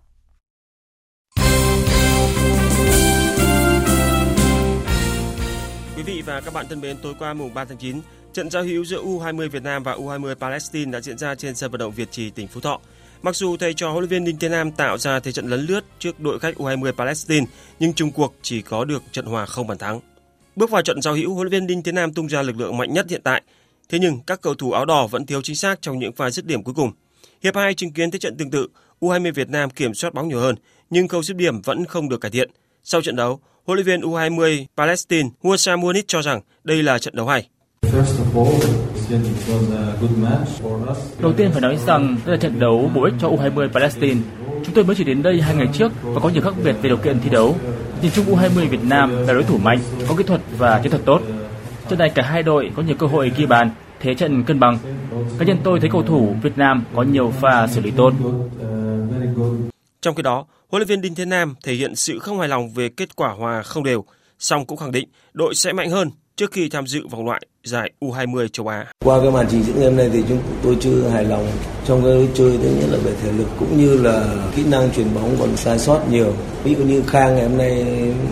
Quý 5.97 6.03
vị 6.03 6.23
và 6.27 6.41
các 6.41 6.55
bạn 6.55 6.67
thân 6.69 6.81
mến, 6.81 6.97
tối 7.03 7.15
qua 7.19 7.35
mùng 7.35 7.55
3 7.55 7.65
tháng 7.65 7.79
9, 7.79 8.01
trận 8.33 8.51
giao 8.51 8.63
hữu 8.63 8.85
giữa 8.85 9.03
U20 9.03 9.49
Việt 9.51 9.63
Nam 9.63 9.83
và 9.83 9.95
U20 9.95 10.35
Palestine 10.35 10.93
đã 10.93 11.01
diễn 11.01 11.19
ra 11.19 11.35
trên 11.35 11.55
sân 11.55 11.71
vận 11.71 11.79
động 11.79 11.93
Việt 11.93 12.11
Trì, 12.11 12.31
tỉnh 12.31 12.49
Phú 12.49 12.61
Thọ. 12.61 12.81
Mặc 13.23 13.37
dù 13.37 13.57
thầy 13.57 13.75
trò 13.75 13.91
huấn 13.91 14.01
luyện 14.01 14.11
viên 14.11 14.25
Đinh 14.25 14.39
Thế 14.39 14.49
Nam 14.49 14.73
tạo 14.73 14.99
ra 14.99 15.21
thế 15.21 15.33
trận 15.33 15.47
lấn 15.47 15.61
lướt 15.61 15.85
trước 15.99 16.21
đội 16.21 16.39
khách 16.39 16.57
U20 16.57 16.93
Palestine, 16.93 17.47
nhưng 17.79 17.93
chung 17.93 18.11
cuộc 18.11 18.35
chỉ 18.43 18.63
có 18.63 18.85
được 18.85 19.03
trận 19.13 19.27
hòa 19.27 19.47
không 19.47 19.67
bàn 19.67 19.79
thắng. 19.79 20.01
Bước 20.57 20.71
vào 20.71 20.83
trận 20.83 21.03
giao 21.03 21.15
hữu, 21.15 21.35
huấn 21.35 21.49
luyện 21.49 21.61
viên 21.61 21.67
Đinh 21.67 21.83
Thế 21.83 21.93
Nam 21.93 22.13
tung 22.13 22.27
ra 22.27 22.43
lực 22.43 22.57
lượng 22.61 22.77
mạnh 22.77 22.95
nhất 22.95 23.07
hiện 23.11 23.21
tại. 23.25 23.43
Thế 23.89 23.99
nhưng 23.99 24.19
các 24.27 24.41
cầu 24.43 24.55
thủ 24.55 24.73
áo 24.73 24.85
đỏ 24.85 25.07
vẫn 25.07 25.27
thiếu 25.27 25.43
chính 25.43 25.57
xác 25.57 25.83
trong 25.83 25.99
những 25.99 26.13
pha 26.13 26.31
dứt 26.31 26.47
điểm 26.47 26.63
cuối 26.63 26.75
cùng. 26.75 26.93
Hiệp 27.43 27.57
2 27.57 27.75
chứng 27.75 27.93
kiến 27.93 28.11
thế 28.11 28.19
trận 28.19 28.37
tương 28.37 28.51
tự, 28.51 28.67
U20 29.01 29.33
Việt 29.33 29.49
Nam 29.49 29.71
kiểm 29.71 29.95
soát 29.95 30.15
bóng 30.15 30.29
nhiều 30.29 30.41
hơn, 30.41 30.55
nhưng 30.91 31.09
khâu 31.09 31.23
dứt 31.23 31.37
điểm 31.37 31.63
vẫn 31.63 31.85
không 31.85 32.09
được 32.09 32.21
cải 32.21 32.31
thiện. 32.31 32.51
Sau 32.85 33.01
trận 33.01 33.17
đấu, 33.17 33.41
huấn 33.67 33.77
luyện 33.77 33.87
viên 33.87 34.01
U20 34.01 34.65
Palestine 34.77 35.29
Hussam 35.43 35.81
Munich 35.81 36.09
cho 36.09 36.23
rằng 36.23 36.41
đây 36.65 36.83
là 36.83 36.99
trận 36.99 37.17
đấu 37.17 37.27
hay. 37.27 37.49
Đầu 41.21 41.33
tiên 41.37 41.51
phải 41.53 41.61
nói 41.61 41.79
rằng 41.87 42.17
đây 42.27 42.37
là 42.37 42.41
trận 42.43 42.59
đấu 42.59 42.91
bổ 42.95 43.05
ích 43.05 43.15
cho 43.21 43.29
U20 43.29 43.73
Palestine. 43.73 44.21
Chúng 44.65 44.75
tôi 44.75 44.85
mới 44.85 44.97
chỉ 44.97 45.05
đến 45.05 45.23
đây 45.23 45.41
hai 45.41 45.57
ngày 45.57 45.69
trước 45.73 45.93
và 46.03 46.21
có 46.21 46.29
nhiều 46.29 46.43
khác 46.43 46.55
biệt 46.65 46.73
về 46.73 46.89
điều 46.89 46.97
kiện 46.97 47.21
thi 47.21 47.31
đấu. 47.31 47.57
Nhìn 48.03 48.13
chung 48.15 48.27
U20 48.27 48.69
Việt 48.69 48.85
Nam 48.85 49.27
là 49.27 49.33
đối 49.33 49.43
thủ 49.43 49.59
mạnh, 49.59 49.79
có 50.09 50.15
kỹ 50.19 50.25
thuật 50.25 50.41
và 50.59 50.81
chiến 50.83 50.91
thuật 50.91 51.05
tốt. 51.05 51.23
Trận 51.89 51.99
này 51.99 52.11
cả 52.15 52.23
hai 52.23 52.43
đội 52.43 52.71
có 52.77 52.83
nhiều 52.83 52.97
cơ 52.99 53.07
hội 53.07 53.33
ghi 53.37 53.47
bàn, 53.47 53.71
thế 54.01 54.15
trận 54.15 54.45
cân 54.45 54.61
bằng. 54.61 54.79
Cá 55.39 55.45
nhân 55.45 55.57
tôi 55.65 55.81
thấy 55.81 55.91
cầu 55.93 56.03
thủ 56.03 56.35
Việt 56.43 56.59
Nam 56.59 56.85
có 56.95 57.03
nhiều 57.03 57.33
pha 57.41 57.67
xử 57.67 57.81
lý 57.81 57.91
tốt. 57.91 58.13
Trong 60.01 60.15
khi 60.15 60.23
đó, 60.23 60.45
huấn 60.69 60.81
luyện 60.81 60.89
viên 60.89 61.01
Đinh 61.01 61.15
Thế 61.15 61.25
Nam 61.25 61.55
thể 61.63 61.75
hiện 61.75 61.97
sự 61.97 62.19
không 62.19 62.39
hài 62.39 62.49
lòng 62.49 62.71
về 62.75 62.89
kết 62.89 63.17
quả 63.17 63.29
hòa 63.29 63.63
không 63.63 63.85
đều, 63.85 64.05
song 64.39 64.67
cũng 64.67 64.79
khẳng 64.79 64.93
định 64.93 65.09
đội 65.33 65.55
sẽ 65.55 65.73
mạnh 65.73 65.91
hơn 65.91 66.11
trước 66.41 66.53
khi 66.53 66.69
tham 66.69 66.87
dự 66.87 67.07
vòng 67.11 67.27
loại 67.27 67.41
giải 67.65 67.91
U20 68.01 68.49
châu 68.49 68.69
Á. 68.69 68.87
Qua 69.05 69.21
cái 69.21 69.31
màn 69.31 69.47
trình 69.51 69.63
diễn 69.63 69.77
ngày 69.77 69.85
hôm 69.85 69.97
nay 69.97 70.11
thì 70.13 70.25
chúng 70.29 70.39
tôi 70.63 70.77
chưa 70.81 71.09
hài 71.09 71.25
lòng 71.25 71.47
trong 71.87 72.05
cái 72.05 72.29
chơi, 72.35 72.59
thứ 72.63 72.69
nhất 72.69 72.89
là 72.91 72.99
về 72.99 73.13
thể 73.23 73.33
lực 73.33 73.49
cũng 73.59 73.77
như 73.77 74.03
là 74.03 74.37
kỹ 74.57 74.65
năng 74.71 74.91
chuyển 74.91 75.15
bóng 75.15 75.37
còn 75.41 75.57
sai 75.57 75.79
sót 75.79 76.01
nhiều. 76.11 76.33
Ví 76.65 76.75
dụ 76.75 76.85
như 76.85 77.03
Khang 77.07 77.35
ngày 77.35 77.49
hôm 77.49 77.59
nay 77.59 77.85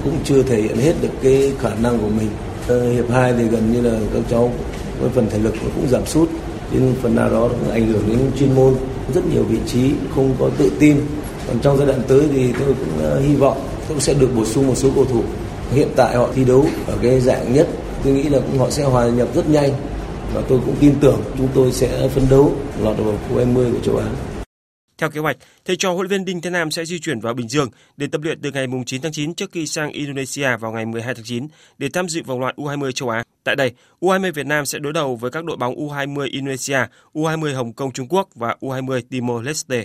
cũng 0.05 0.15
chưa 0.25 0.43
thể 0.43 0.63
hiện 0.63 0.77
hết 0.77 0.93
được 1.03 1.09
cái 1.23 1.53
khả 1.59 1.71
năng 1.83 1.99
của 1.99 2.09
mình. 2.09 2.29
Ờ, 2.69 2.93
hiệp 2.93 3.11
2 3.11 3.33
thì 3.39 3.45
gần 3.45 3.73
như 3.73 3.81
là 3.91 3.99
các 4.15 4.23
cháu 4.31 4.53
với 5.01 5.11
phần 5.11 5.27
thể 5.31 5.39
lực 5.39 5.55
cũng 5.75 5.89
giảm 5.89 6.07
sút, 6.07 6.29
nhưng 6.73 6.95
phần 7.03 7.17
nào 7.17 7.31
đó 7.31 7.49
cũng 7.49 7.71
ảnh 7.71 7.87
hưởng 7.87 8.03
đến 8.09 8.19
chuyên 8.39 8.55
môn, 8.55 8.75
rất 9.15 9.27
nhiều 9.33 9.43
vị 9.43 9.59
trí 9.67 9.91
không 10.15 10.35
có 10.39 10.51
tự 10.59 10.73
tin 10.79 10.97
còn 11.47 11.61
trong 11.61 11.77
giai 11.77 11.87
đoạn 11.87 12.01
tới 12.09 12.23
thì 12.33 12.53
tôi 12.53 12.75
cũng 12.79 13.03
ờ, 13.03 13.21
hy 13.21 13.35
vọng 13.35 13.61
cũng 13.89 14.01
sẽ 14.01 14.15
được 14.15 14.29
bổ 14.37 14.45
sung 14.45 14.67
một 14.67 14.75
số 14.77 14.91
cầu 14.95 15.05
thủ 15.05 15.23
hiện 15.73 15.89
tại 15.97 16.17
họ 16.17 16.29
thi 16.35 16.45
đấu 16.45 16.67
ở 16.87 16.99
cái 17.03 17.21
dạng 17.21 17.53
nhất 17.53 17.69
tôi 18.05 18.13
nghĩ 18.13 18.29
là 18.29 18.39
họ 18.59 18.71
sẽ 18.71 18.85
hòa 18.85 19.09
nhập 19.09 19.29
rất 19.35 19.51
nhanh 19.51 19.73
và 20.35 20.43
tôi 20.49 20.61
cũng 20.67 20.77
tin 20.81 20.95
tưởng 21.01 21.21
chúng 21.39 21.49
tôi 21.55 21.73
sẽ 21.73 22.09
phấn 22.09 22.25
đấu 22.31 22.55
lọt 22.83 22.97
vào 22.99 23.19
U20 23.35 23.73
của 23.73 23.81
châu 23.85 23.97
Á. 23.97 24.07
Theo 24.99 25.11
kế 25.11 25.21
hoạch, 25.21 25.37
thầy 25.65 25.77
trò 25.77 25.93
huấn 25.93 26.07
luyện 26.07 26.11
viên 26.11 26.25
Đinh 26.25 26.41
Thế 26.41 26.51
Nam 26.51 26.71
sẽ 26.71 26.85
di 26.85 26.99
chuyển 26.99 27.21
vào 27.21 27.35
Bình 27.35 27.49
Dương 27.49 27.69
để 27.97 28.07
tập 28.13 28.21
luyện 28.25 28.41
từ 28.43 28.51
ngày 28.51 28.67
9 28.87 29.03
tháng 29.03 29.13
9 29.13 29.35
trước 29.35 29.53
khi 29.53 29.67
sang 29.67 29.93
Indonesia 29.93 30.57
vào 30.57 30.73
ngày 30.73 30.87
12 30.87 31.15
tháng 31.15 31.25
9 31.25 31.49
để 31.79 31.89
tham 31.93 32.09
dự 32.09 32.23
vòng 32.27 32.41
loại 32.41 32.55
U20 32.57 32.91
châu 32.91 33.09
Á. 33.09 33.25
Tại 33.45 33.57
đây, 33.57 33.73
U20 34.01 34.33
Việt 34.33 34.47
Nam 34.47 34.67
sẽ 34.67 34.79
đối 34.79 34.93
đầu 34.93 35.17
với 35.17 35.31
các 35.31 35.45
đội 35.45 35.57
bóng 35.57 35.75
U20 35.75 36.29
Indonesia, 36.33 36.79
U20 37.15 37.55
Hồng 37.55 37.73
Kông 37.73 37.93
Trung 37.93 38.07
Quốc 38.09 38.29
và 38.35 38.57
U20 38.61 39.01
Timor 39.11 39.45
Leste. 39.45 39.85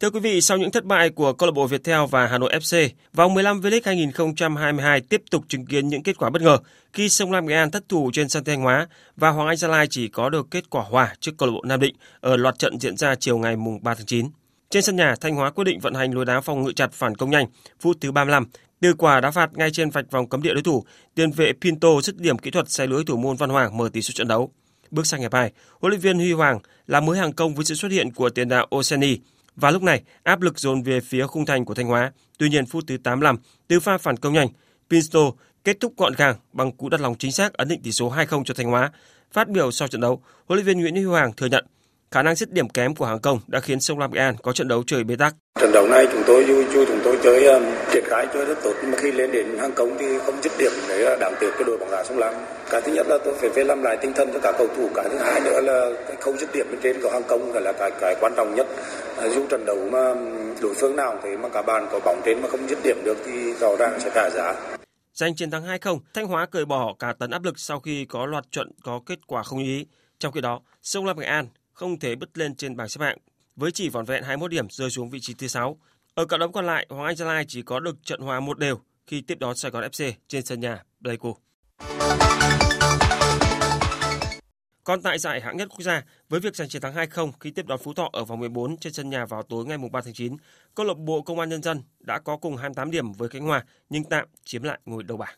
Thưa 0.00 0.10
quý 0.10 0.20
vị, 0.20 0.40
sau 0.40 0.58
những 0.58 0.70
thất 0.70 0.84
bại 0.84 1.10
của 1.10 1.32
câu 1.32 1.46
lạc 1.46 1.52
bộ 1.52 1.66
Viettel 1.66 2.00
và 2.10 2.26
Hà 2.26 2.38
Nội 2.38 2.52
FC, 2.60 2.88
vòng 3.12 3.34
15 3.34 3.60
V-League 3.60 3.80
2022 3.84 5.00
tiếp 5.00 5.22
tục 5.30 5.44
chứng 5.48 5.66
kiến 5.66 5.88
những 5.88 6.02
kết 6.02 6.18
quả 6.18 6.30
bất 6.30 6.42
ngờ 6.42 6.58
khi 6.92 7.08
Sông 7.08 7.32
Lam 7.32 7.46
Nghệ 7.46 7.54
An 7.54 7.70
thất 7.70 7.88
thủ 7.88 8.10
trên 8.12 8.28
sân 8.28 8.44
Thanh 8.44 8.62
Hóa 8.62 8.88
và 9.16 9.30
Hoàng 9.30 9.48
Anh 9.48 9.56
Gia 9.56 9.68
Lai 9.68 9.86
chỉ 9.90 10.08
có 10.08 10.28
được 10.28 10.46
kết 10.50 10.70
quả 10.70 10.82
hòa 10.82 11.14
trước 11.20 11.32
câu 11.38 11.48
lạc 11.48 11.52
bộ 11.52 11.62
Nam 11.64 11.80
Định 11.80 11.94
ở 12.20 12.36
loạt 12.36 12.58
trận 12.58 12.80
diễn 12.80 12.96
ra 12.96 13.14
chiều 13.14 13.38
ngày 13.38 13.56
3 13.82 13.94
tháng 13.94 14.06
9. 14.06 14.26
Trên 14.70 14.82
sân 14.82 14.96
nhà, 14.96 15.14
Thanh 15.20 15.34
Hóa 15.34 15.50
quyết 15.50 15.64
định 15.64 15.80
vận 15.80 15.94
hành 15.94 16.14
lối 16.14 16.24
đá 16.24 16.40
phòng 16.40 16.62
ngự 16.62 16.72
chặt 16.72 16.92
phản 16.92 17.14
công 17.14 17.30
nhanh 17.30 17.46
phút 17.80 17.96
thứ 18.00 18.12
35. 18.12 18.46
Từ 18.80 18.94
quả 18.94 19.20
đá 19.20 19.30
phạt 19.30 19.50
ngay 19.56 19.70
trên 19.70 19.90
vạch 19.90 20.10
vòng 20.10 20.28
cấm 20.28 20.42
địa 20.42 20.54
đối 20.54 20.62
thủ, 20.62 20.84
tiền 21.14 21.30
vệ 21.30 21.52
Pinto 21.60 21.88
dứt 22.02 22.16
điểm 22.16 22.38
kỹ 22.38 22.50
thuật 22.50 22.70
xe 22.70 22.86
lưới 22.86 23.04
thủ 23.04 23.16
môn 23.16 23.36
Văn 23.36 23.50
Hoàng 23.50 23.76
mở 23.76 23.88
tỷ 23.92 24.02
số 24.02 24.12
trận 24.14 24.28
đấu. 24.28 24.52
Bước 24.90 25.06
sang 25.06 25.20
hiệp 25.20 25.34
2, 25.34 25.52
huấn 25.80 25.90
luyện 25.90 26.00
viên 26.00 26.18
Huy 26.18 26.32
Hoàng 26.32 26.58
là 26.86 27.00
mới 27.00 27.18
hàng 27.18 27.32
công 27.32 27.54
với 27.54 27.64
sự 27.64 27.74
xuất 27.74 27.92
hiện 27.92 28.12
của 28.12 28.30
tiền 28.30 28.48
đạo 28.48 28.66
Oseni 28.76 29.18
và 29.56 29.70
lúc 29.70 29.82
này 29.82 30.02
áp 30.22 30.40
lực 30.40 30.58
dồn 30.58 30.82
về 30.82 31.00
phía 31.00 31.26
khung 31.26 31.46
thành 31.46 31.64
của 31.64 31.74
Thanh 31.74 31.86
Hóa. 31.86 32.12
Tuy 32.38 32.48
nhiên 32.48 32.66
phút 32.66 32.84
thứ 32.86 32.96
85, 32.96 33.36
từ 33.68 33.80
pha 33.80 33.98
phản 33.98 34.16
công 34.16 34.32
nhanh, 34.32 34.48
Pinto 34.90 35.20
kết 35.64 35.76
thúc 35.80 35.92
gọn 35.96 36.12
gàng 36.16 36.36
bằng 36.52 36.72
cú 36.72 36.88
đặt 36.88 37.00
lòng 37.00 37.14
chính 37.18 37.32
xác 37.32 37.52
ấn 37.52 37.68
định 37.68 37.82
tỷ 37.82 37.92
số 37.92 38.12
2-0 38.12 38.44
cho 38.44 38.54
Thanh 38.54 38.66
Hóa. 38.66 38.92
Phát 39.32 39.48
biểu 39.48 39.70
sau 39.70 39.88
trận 39.88 40.00
đấu, 40.00 40.22
huấn 40.46 40.56
luyện 40.56 40.66
viên 40.66 40.80
Nguyễn 40.80 40.94
Huy 40.94 41.04
Hoàng 41.04 41.32
thừa 41.32 41.46
nhận 41.46 41.66
khả 42.14 42.22
năng 42.22 42.34
dứt 42.34 42.52
điểm 42.52 42.68
kém 42.68 42.94
của 42.94 43.06
hàng 43.06 43.18
công 43.18 43.40
đã 43.46 43.60
khiến 43.60 43.80
sông 43.80 43.98
Lam 43.98 44.12
Nghệ 44.12 44.20
An 44.20 44.36
có 44.42 44.52
trận 44.52 44.68
đấu 44.68 44.82
chơi 44.86 45.04
bế 45.04 45.16
tắc. 45.16 45.34
Trận 45.60 45.72
đấu 45.72 45.88
này 45.88 46.06
chúng 46.12 46.22
tôi 46.26 46.44
vui 46.44 46.64
vui 46.64 46.86
chúng 46.86 47.00
tôi 47.04 47.18
chơi 47.22 47.46
um, 47.46 47.62
triển 47.92 48.04
khai 48.06 48.26
chơi 48.34 48.44
rất 48.44 48.58
tốt 48.62 48.72
nhưng 48.82 48.90
mà 48.90 48.98
khi 49.00 49.12
lên 49.12 49.32
đến 49.32 49.58
hàng 49.58 49.72
công 49.74 49.96
thì 49.98 50.18
không 50.26 50.42
dứt 50.42 50.52
điểm 50.58 50.72
đấy 50.88 50.98
là 50.98 51.16
đáng 51.20 51.34
tiếc 51.40 51.50
cái 51.50 51.64
đội 51.66 51.78
bóng 51.78 51.90
đá 51.90 52.04
sông 52.04 52.18
Lam. 52.18 52.34
Cái 52.70 52.80
thứ 52.80 52.92
nhất 52.92 53.06
là 53.08 53.18
tôi 53.24 53.34
phải 53.40 53.50
phải 53.54 53.64
làm 53.64 53.82
lại 53.82 53.96
tinh 54.02 54.12
thần 54.12 54.28
cho 54.32 54.38
cả 54.42 54.52
cầu 54.58 54.66
thủ. 54.76 54.88
Cái 54.94 55.08
thứ 55.10 55.18
hai 55.18 55.40
nữa 55.40 55.60
là 55.60 55.90
cái 56.06 56.16
không 56.20 56.38
dứt 56.38 56.54
điểm 56.54 56.66
bên 56.70 56.80
trên 56.82 57.02
của 57.02 57.10
hàng 57.10 57.22
công 57.28 57.52
là 57.52 57.72
cái 57.72 57.90
cái 58.00 58.14
quan 58.20 58.32
trọng 58.36 58.54
nhất. 58.54 58.66
À, 59.16 59.28
dù 59.28 59.46
trận 59.46 59.64
đấu 59.66 59.88
mà 59.92 60.08
um, 60.08 60.54
đối 60.62 60.74
phương 60.74 60.96
nào 60.96 61.20
thì 61.22 61.36
mà 61.36 61.48
cả 61.48 61.62
bàn 61.62 61.88
có 61.92 62.00
bóng 62.04 62.20
trên 62.24 62.42
mà 62.42 62.48
không 62.48 62.68
dứt 62.68 62.78
điểm 62.84 62.96
được 63.04 63.18
thì 63.26 63.52
rõ 63.52 63.76
ràng 63.78 64.00
sẽ 64.00 64.10
trả 64.14 64.30
giá. 64.30 64.54
Giành 65.14 65.34
chiến 65.34 65.50
thắng 65.50 65.64
2-0, 65.64 65.98
Thanh 66.14 66.26
Hóa 66.26 66.46
cởi 66.46 66.64
bỏ 66.64 66.94
cả 66.98 67.14
tấn 67.18 67.30
áp 67.30 67.44
lực 67.44 67.58
sau 67.58 67.80
khi 67.80 68.04
có 68.04 68.26
loạt 68.26 68.44
trận 68.50 68.70
có 68.82 69.00
kết 69.06 69.18
quả 69.26 69.42
không 69.42 69.58
ý. 69.58 69.86
Trong 70.18 70.32
khi 70.32 70.40
đó, 70.40 70.60
Sông 70.82 71.06
Lam 71.06 71.18
Nghệ 71.18 71.26
An 71.26 71.46
không 71.74 71.98
thể 71.98 72.14
bứt 72.14 72.38
lên 72.38 72.54
trên 72.54 72.76
bảng 72.76 72.88
xếp 72.88 73.00
hạng 73.00 73.18
với 73.56 73.72
chỉ 73.72 73.88
vỏn 73.88 74.04
vẹn 74.04 74.22
21 74.22 74.50
điểm 74.50 74.66
rơi 74.70 74.90
xuống 74.90 75.10
vị 75.10 75.20
trí 75.20 75.34
thứ 75.34 75.46
6. 75.46 75.78
Ở 76.14 76.26
cặp 76.26 76.40
đấu 76.40 76.52
còn 76.52 76.66
lại, 76.66 76.86
Hoàng 76.90 77.04
Anh 77.04 77.16
Gia 77.16 77.26
Lai 77.26 77.44
chỉ 77.48 77.62
có 77.62 77.80
được 77.80 78.04
trận 78.04 78.20
hòa 78.20 78.40
một 78.40 78.58
đều 78.58 78.80
khi 79.06 79.20
tiếp 79.20 79.38
đón 79.38 79.56
Sài 79.56 79.70
Gòn 79.70 79.84
FC 79.84 80.12
trên 80.28 80.44
sân 80.44 80.60
nhà 80.60 80.82
Pleiku. 81.02 81.36
Còn 84.84 85.02
tại 85.02 85.18
giải 85.18 85.40
hạng 85.40 85.56
nhất 85.56 85.68
quốc 85.70 85.82
gia, 85.82 86.02
với 86.28 86.40
việc 86.40 86.56
giành 86.56 86.68
chiến 86.68 86.82
thắng 86.82 86.94
2-0 86.94 87.32
khi 87.40 87.50
tiếp 87.50 87.66
đón 87.66 87.80
Phú 87.82 87.94
Thọ 87.94 88.10
ở 88.12 88.24
vòng 88.24 88.40
14 88.40 88.76
trên 88.76 88.92
sân 88.92 89.10
nhà 89.10 89.26
vào 89.26 89.42
tối 89.42 89.64
ngày 89.64 89.78
3 89.92 90.00
tháng 90.00 90.14
9, 90.14 90.36
câu 90.74 90.86
lạc 90.86 90.98
bộ 90.98 91.22
Công 91.22 91.40
an 91.40 91.48
Nhân 91.48 91.62
dân 91.62 91.82
đã 92.00 92.18
có 92.18 92.36
cùng 92.36 92.56
28 92.56 92.90
điểm 92.90 93.12
với 93.12 93.28
Khánh 93.28 93.42
Hòa 93.42 93.64
nhưng 93.88 94.04
tạm 94.04 94.28
chiếm 94.44 94.62
lại 94.62 94.78
ngôi 94.86 95.02
đầu 95.02 95.16
bảng. 95.16 95.34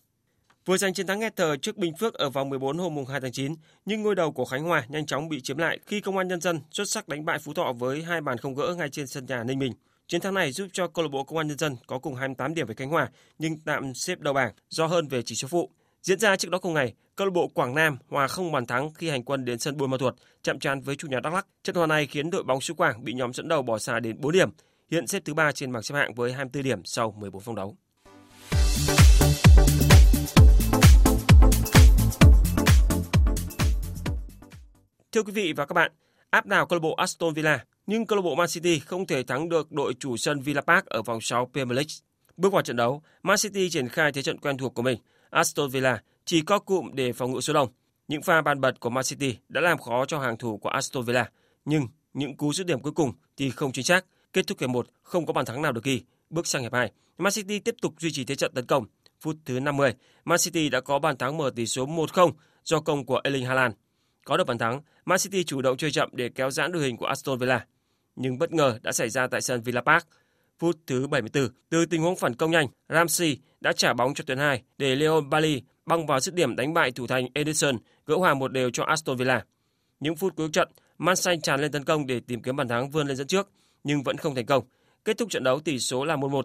Vừa 0.67 0.77
giành 0.77 0.95
chiến 0.95 1.07
thắng 1.07 1.21
nghe 1.21 1.31
thờ 1.31 1.57
trước 1.57 1.77
Bình 1.77 1.97
Phước 1.97 2.15
ở 2.15 2.31
vòng 2.31 2.49
14 2.49 2.79
hôm 2.79 3.05
2 3.09 3.21
tháng 3.21 3.33
9, 3.33 3.55
nhưng 3.85 4.03
ngôi 4.03 4.15
đầu 4.15 4.33
của 4.33 4.45
Khánh 4.45 4.65
Hòa 4.65 4.85
nhanh 4.89 5.07
chóng 5.07 5.29
bị 5.29 5.41
chiếm 5.41 5.59
lại 5.59 5.79
khi 5.87 6.01
Công 6.01 6.19
an 6.19 6.29
Nhân 6.29 6.41
dân 6.41 6.61
xuất 6.71 6.89
sắc 6.89 7.09
đánh 7.09 7.25
bại 7.25 7.39
Phú 7.39 7.55
Thọ 7.55 7.73
với 7.73 8.03
hai 8.03 8.21
bàn 8.21 8.39
không 8.39 8.55
gỡ 8.55 8.75
ngay 8.79 8.89
trên 8.89 9.07
sân 9.07 9.27
nhà 9.27 9.45
Ninh 9.45 9.59
Bình. 9.59 9.73
Chiến 10.09 10.21
thắng 10.21 10.35
này 10.35 10.53
giúp 10.53 10.67
cho 10.73 10.89
câu 10.89 11.03
lạc 11.03 11.09
bộ 11.09 11.25
Công 11.25 11.39
an 11.39 11.49
Nhân 11.49 11.59
dân 11.59 11.77
có 11.87 11.99
cùng 11.99 12.15
28 12.15 12.55
điểm 12.55 12.67
với 12.67 12.77
Khánh 12.77 12.91
Hòa 12.91 13.09
nhưng 13.39 13.61
tạm 13.61 13.95
xếp 13.95 14.21
đầu 14.21 14.35
bảng 14.35 14.53
do 14.69 14.87
hơn 14.87 15.09
về 15.09 15.23
chỉ 15.23 15.35
số 15.35 15.49
phụ. 15.49 15.71
Diễn 16.03 16.19
ra 16.19 16.37
trước 16.37 16.51
đó 16.51 16.59
cùng 16.59 16.75
ngày, 16.75 16.95
câu 17.17 17.27
lạc 17.27 17.33
bộ 17.35 17.49
Quảng 17.49 17.75
Nam 17.75 17.99
hòa 18.09 18.29
không 18.29 18.53
bàn 18.53 18.67
thắng 18.67 18.95
khi 18.95 19.09
hành 19.09 19.23
quân 19.23 19.45
đến 19.45 19.59
sân 19.59 19.77
Buôn 19.77 19.91
Ma 19.91 19.97
Thuột 19.99 20.15
chạm 20.43 20.59
trán 20.59 20.81
với 20.81 20.97
chủ 20.97 21.09
nhà 21.09 21.21
Đắk 21.21 21.35
Lắk. 21.35 21.47
Trận 21.65 21.77
hòa 21.77 21.87
này 21.87 22.07
khiến 22.07 22.31
đội 22.31 22.43
bóng 22.43 22.61
xứ 22.61 22.75
Quảng 22.75 23.05
bị 23.05 23.13
nhóm 23.13 23.33
dẫn 23.33 23.49
đầu 23.49 23.63
bỏ 23.63 23.79
xa 23.79 24.01
đến 24.01 24.17
4 24.21 24.33
điểm, 24.33 24.51
hiện 24.91 25.07
xếp 25.07 25.23
thứ 25.25 25.35
ba 25.35 25.53
trên 25.53 25.73
bảng 25.73 25.83
xếp 25.83 25.95
hạng 25.95 26.15
với 26.15 26.33
24 26.33 26.63
điểm 26.63 26.85
sau 26.85 27.15
14 27.19 27.43
vòng 27.43 27.57
đấu. 27.57 27.77
Thưa 35.13 35.23
quý 35.23 35.33
vị 35.33 35.53
và 35.53 35.67
các 35.67 35.73
bạn, 35.73 35.93
áp 36.31 36.47
đảo 36.47 36.67
câu 36.67 36.77
lạc 36.79 36.83
bộ 36.83 36.95
Aston 36.95 37.35
Villa, 37.35 37.65
nhưng 37.87 38.07
câu 38.07 38.17
lạc 38.17 38.23
bộ 38.23 38.35
Man 38.35 38.49
City 38.49 38.79
không 38.79 39.07
thể 39.07 39.23
thắng 39.23 39.49
được 39.49 39.73
đội 39.73 39.95
chủ 39.95 40.17
sân 40.17 40.41
Villa 40.41 40.61
Park 40.61 40.87
ở 40.87 41.03
vòng 41.03 41.21
6 41.21 41.51
Premier 41.53 41.77
League. 41.77 41.91
Bước 42.37 42.53
vào 42.53 42.63
trận 42.63 42.77
đấu, 42.77 43.03
Man 43.23 43.37
City 43.39 43.71
triển 43.71 43.89
khai 43.89 44.13
thế 44.13 44.23
trận 44.23 44.39
quen 44.39 44.59
thuộc 44.59 44.75
của 44.75 44.83
mình. 44.83 44.99
Aston 45.31 45.71
Villa 45.71 46.03
chỉ 46.25 46.43
có 46.43 46.59
cụm 46.59 46.91
để 46.95 47.13
phòng 47.13 47.33
ngự 47.33 47.41
số 47.41 47.53
đông. 47.53 47.69
Những 48.09 48.23
pha 48.23 48.43
bàn 48.43 48.61
bật 48.61 48.81
của 48.81 48.91
Man 48.91 49.05
City 49.05 49.37
đã 49.49 49.61
làm 49.61 49.79
khó 49.79 50.05
cho 50.05 50.19
hàng 50.19 50.37
thủ 50.37 50.59
của 50.59 50.69
Aston 50.69 51.05
Villa, 51.05 51.31
nhưng 51.65 51.89
những 52.15 52.37
cú 52.37 52.53
dứt 52.53 52.67
điểm 52.67 52.81
cuối 52.81 52.93
cùng 52.93 53.13
thì 53.37 53.51
không 53.51 53.73
chính 53.73 53.85
xác. 53.85 54.05
Kết 54.33 54.47
thúc 54.47 54.61
hiệp 54.61 54.71
1 54.71 54.87
không 55.03 55.27
có 55.27 55.33
bàn 55.33 55.45
thắng 55.45 55.63
nào 55.63 55.73
được 55.73 55.85
ghi. 55.85 56.03
Bước 56.31 56.47
sang 56.47 56.63
hiệp 56.63 56.73
2, 56.73 56.93
Man 57.19 57.33
City 57.33 57.59
tiếp 57.59 57.75
tục 57.83 57.95
duy 57.99 58.11
trì 58.13 58.25
thế 58.25 58.35
trận 58.35 58.53
tấn 58.55 58.67
công. 58.67 58.87
Phút 59.21 59.37
thứ 59.45 59.61
50, 59.61 59.95
Man 60.25 60.39
City 60.39 60.69
đã 60.69 60.81
có 60.81 60.99
bàn 60.99 61.17
thắng 61.17 61.37
mở 61.37 61.51
tỷ 61.57 61.67
số 61.67 61.87
1-0 61.87 62.33
do 62.65 62.81
công 62.81 63.07
của 63.07 63.21
Erling 63.25 63.45
Haaland. 63.45 63.75
Có 64.25 64.37
được 64.37 64.47
bàn 64.47 64.59
thắng, 64.59 64.81
Man 65.07 65.19
City 65.19 65.45
chủ 65.45 65.63
động 65.63 65.77
chơi 65.77 65.91
chậm 65.91 66.09
để 66.13 66.29
kéo 66.29 66.51
giãn 66.51 66.73
đội 66.73 66.83
hình 66.83 66.97
của 66.97 67.07
Aston 67.07 67.39
Villa. 67.39 67.67
Nhưng 68.17 68.39
bất 68.39 68.53
ngờ 68.53 68.79
đã 68.83 68.93
xảy 68.93 69.09
ra 69.09 69.27
tại 69.27 69.41
sân 69.41 69.63
Villa 69.63 69.81
Park. 69.81 70.07
Phút 70.59 70.77
thứ 70.87 71.07
74, 71.07 71.49
từ 71.69 71.87
tình 71.87 72.03
huống 72.03 72.17
phản 72.17 72.35
công 72.35 72.51
nhanh, 72.51 72.67
Ramsey 72.89 73.39
đã 73.61 73.73
trả 73.73 73.93
bóng 73.93 74.15
cho 74.15 74.25
tuyến 74.27 74.39
2 74.39 74.63
để 74.79 74.97
Leon 74.97 75.21
Bailey 75.21 75.63
băng 75.87 76.07
vào 76.07 76.21
dứt 76.21 76.35
điểm 76.35 76.57
đánh 76.57 76.75
bại 76.75 76.91
thủ 76.91 77.07
thành 77.07 77.27
Edison 77.35 77.79
gỡ 78.07 78.17
hòa 78.17 78.35
một 78.35 78.53
đều 78.53 78.71
cho 78.71 78.85
Aston 78.85 79.17
Villa. 79.17 79.45
Những 80.01 80.17
phút 80.17 80.37
cuối 80.37 80.49
trận, 80.53 80.69
Man 80.99 81.17
Xanh 81.17 81.41
tràn 81.41 81.61
lên 81.61 81.73
tấn 81.73 81.85
công 81.85 82.07
để 82.07 82.21
tìm 82.21 82.43
kiếm 82.43 82.57
bàn 82.57 82.69
thắng 82.69 82.91
vươn 82.91 83.07
lên 83.07 83.17
dẫn 83.17 83.27
trước, 83.27 83.51
nhưng 83.85 84.03
vẫn 84.03 84.17
không 84.17 84.35
thành 84.35 84.47
công. 84.47 84.65
Kết 85.05 85.19
thúc 85.19 85.31
trận 85.31 85.45
đấu 85.45 85.61
tỷ 85.61 85.79
số 85.79 86.05
là 86.05 86.17
1-1. 86.17 86.43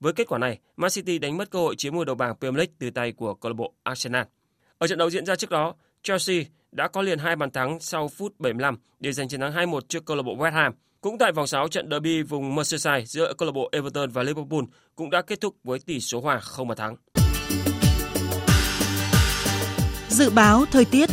Với 0.00 0.12
kết 0.12 0.28
quả 0.28 0.38
này, 0.38 0.58
Man 0.76 0.90
City 0.90 1.18
đánh 1.18 1.36
mất 1.36 1.50
cơ 1.50 1.58
hội 1.58 1.76
chiếm 1.76 1.94
ngôi 1.94 2.04
đầu 2.04 2.14
bảng 2.14 2.36
Premier 2.40 2.58
League 2.58 2.72
từ 2.78 2.90
tay 2.90 3.12
của 3.12 3.34
câu 3.34 3.50
lạc 3.50 3.56
bộ 3.56 3.74
Arsenal. 3.82 4.22
Ở 4.78 4.86
trận 4.86 4.98
đấu 4.98 5.10
diễn 5.10 5.26
ra 5.26 5.36
trước 5.36 5.50
đó, 5.50 5.74
Chelsea 6.02 6.44
đã 6.72 6.88
có 6.88 7.02
liền 7.02 7.18
hai 7.18 7.36
bàn 7.36 7.50
thắng 7.50 7.80
sau 7.80 8.08
phút 8.08 8.34
75 8.38 8.76
để 9.00 9.12
giành 9.12 9.28
chiến 9.28 9.40
thắng 9.40 9.52
2-1 9.52 9.80
trước 9.88 10.04
câu 10.04 10.16
lạc 10.16 10.22
bộ 10.22 10.36
West 10.36 10.52
Ham. 10.52 10.72
Cũng 11.00 11.18
tại 11.18 11.32
vòng 11.32 11.46
6 11.46 11.68
trận 11.68 11.90
derby 11.90 12.22
vùng 12.22 12.54
Merseyside 12.54 13.04
giữa 13.04 13.32
câu 13.38 13.46
lạc 13.46 13.52
bộ 13.52 13.68
Everton 13.72 14.10
và 14.10 14.22
Liverpool 14.22 14.60
cũng 14.96 15.10
đã 15.10 15.22
kết 15.22 15.40
thúc 15.40 15.56
với 15.64 15.78
tỷ 15.78 16.00
số 16.00 16.20
hòa 16.20 16.38
không 16.40 16.68
bàn 16.68 16.78
thắng. 16.78 16.96
Dự 20.08 20.30
báo 20.30 20.64
thời 20.70 20.84
tiết 20.84 21.10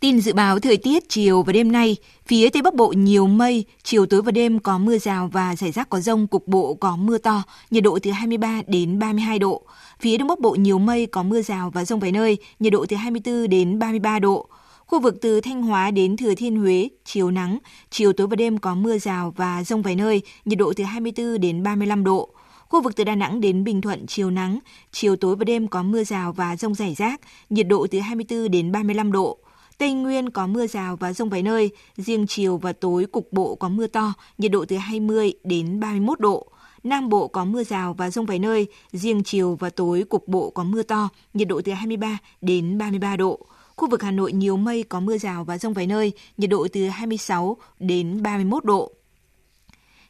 Tin 0.00 0.20
dự 0.20 0.32
báo 0.32 0.58
thời 0.58 0.76
tiết 0.76 1.08
chiều 1.08 1.42
và 1.42 1.52
đêm 1.52 1.72
nay, 1.72 1.96
phía 2.26 2.48
Tây 2.50 2.62
Bắc 2.62 2.74
Bộ 2.74 2.88
nhiều 2.88 3.26
mây, 3.26 3.64
chiều 3.82 4.06
tối 4.06 4.22
và 4.22 4.32
đêm 4.32 4.58
có 4.58 4.78
mưa 4.78 4.98
rào 4.98 5.30
và 5.32 5.56
rải 5.56 5.72
rác 5.72 5.88
có 5.88 6.00
rông, 6.00 6.26
cục 6.26 6.46
bộ 6.46 6.74
có 6.74 6.96
mưa 6.96 7.18
to, 7.18 7.42
nhiệt 7.70 7.82
độ 7.82 7.98
từ 8.02 8.10
23 8.10 8.62
đến 8.66 8.98
32 8.98 9.38
độ. 9.38 9.62
Phía 10.00 10.16
Đông 10.16 10.28
Bắc 10.28 10.40
Bộ 10.40 10.54
nhiều 10.54 10.78
mây, 10.78 11.06
có 11.06 11.22
mưa 11.22 11.42
rào 11.42 11.70
và 11.70 11.84
rông 11.84 12.00
vài 12.00 12.12
nơi, 12.12 12.38
nhiệt 12.60 12.72
độ 12.72 12.86
từ 12.88 12.96
24 12.96 13.48
đến 13.48 13.78
33 13.78 14.18
độ. 14.18 14.48
Khu 14.86 15.00
vực 15.00 15.16
từ 15.20 15.40
Thanh 15.40 15.62
Hóa 15.62 15.90
đến 15.90 16.16
Thừa 16.16 16.34
Thiên 16.34 16.56
Huế, 16.56 16.88
chiều 17.04 17.30
nắng, 17.30 17.58
chiều 17.90 18.12
tối 18.12 18.26
và 18.26 18.36
đêm 18.36 18.58
có 18.58 18.74
mưa 18.74 18.98
rào 18.98 19.34
và 19.36 19.64
rông 19.64 19.82
vài 19.82 19.96
nơi, 19.96 20.22
nhiệt 20.44 20.58
độ 20.58 20.72
từ 20.76 20.84
24 20.84 21.40
đến 21.40 21.62
35 21.62 22.04
độ. 22.04 22.30
Khu 22.68 22.82
vực 22.82 22.96
từ 22.96 23.04
Đà 23.04 23.14
Nẵng 23.14 23.40
đến 23.40 23.64
Bình 23.64 23.80
Thuận 23.80 24.06
chiều 24.06 24.30
nắng, 24.30 24.58
chiều 24.92 25.16
tối 25.16 25.36
và 25.36 25.44
đêm 25.44 25.68
có 25.68 25.82
mưa 25.82 26.04
rào 26.04 26.32
và 26.32 26.56
rông 26.56 26.74
rải 26.74 26.94
rác, 26.94 27.20
nhiệt 27.50 27.68
độ 27.68 27.86
từ 27.90 28.00
24 28.00 28.50
đến 28.50 28.72
35 28.72 29.12
độ. 29.12 29.38
Tây 29.78 29.92
Nguyên 29.92 30.30
có 30.30 30.46
mưa 30.46 30.66
rào 30.66 30.96
và 30.96 31.12
rông 31.12 31.28
vài 31.28 31.42
nơi, 31.42 31.70
riêng 31.96 32.26
chiều 32.26 32.56
và 32.56 32.72
tối 32.72 33.06
cục 33.06 33.32
bộ 33.32 33.54
có 33.54 33.68
mưa 33.68 33.86
to, 33.86 34.12
nhiệt 34.38 34.52
độ 34.52 34.64
từ 34.68 34.76
20 34.76 35.32
đến 35.44 35.80
31 35.80 36.20
độ. 36.20 36.46
Nam 36.86 37.08
Bộ 37.08 37.28
có 37.28 37.44
mưa 37.44 37.64
rào 37.64 37.94
và 37.94 38.10
rông 38.10 38.26
vài 38.26 38.38
nơi, 38.38 38.66
riêng 38.92 39.22
chiều 39.22 39.56
và 39.60 39.70
tối 39.70 40.04
cục 40.08 40.28
bộ 40.28 40.50
có 40.50 40.64
mưa 40.64 40.82
to, 40.82 41.08
nhiệt 41.34 41.48
độ 41.48 41.60
từ 41.64 41.72
23 41.72 42.18
đến 42.40 42.78
33 42.78 43.16
độ. 43.16 43.46
Khu 43.76 43.90
vực 43.90 44.02
Hà 44.02 44.10
Nội 44.10 44.32
nhiều 44.32 44.56
mây 44.56 44.82
có 44.82 45.00
mưa 45.00 45.18
rào 45.18 45.44
và 45.44 45.58
rông 45.58 45.72
vài 45.72 45.86
nơi, 45.86 46.12
nhiệt 46.36 46.50
độ 46.50 46.66
từ 46.72 46.88
26 46.88 47.56
đến 47.78 48.22
31 48.22 48.64
độ. 48.64 48.92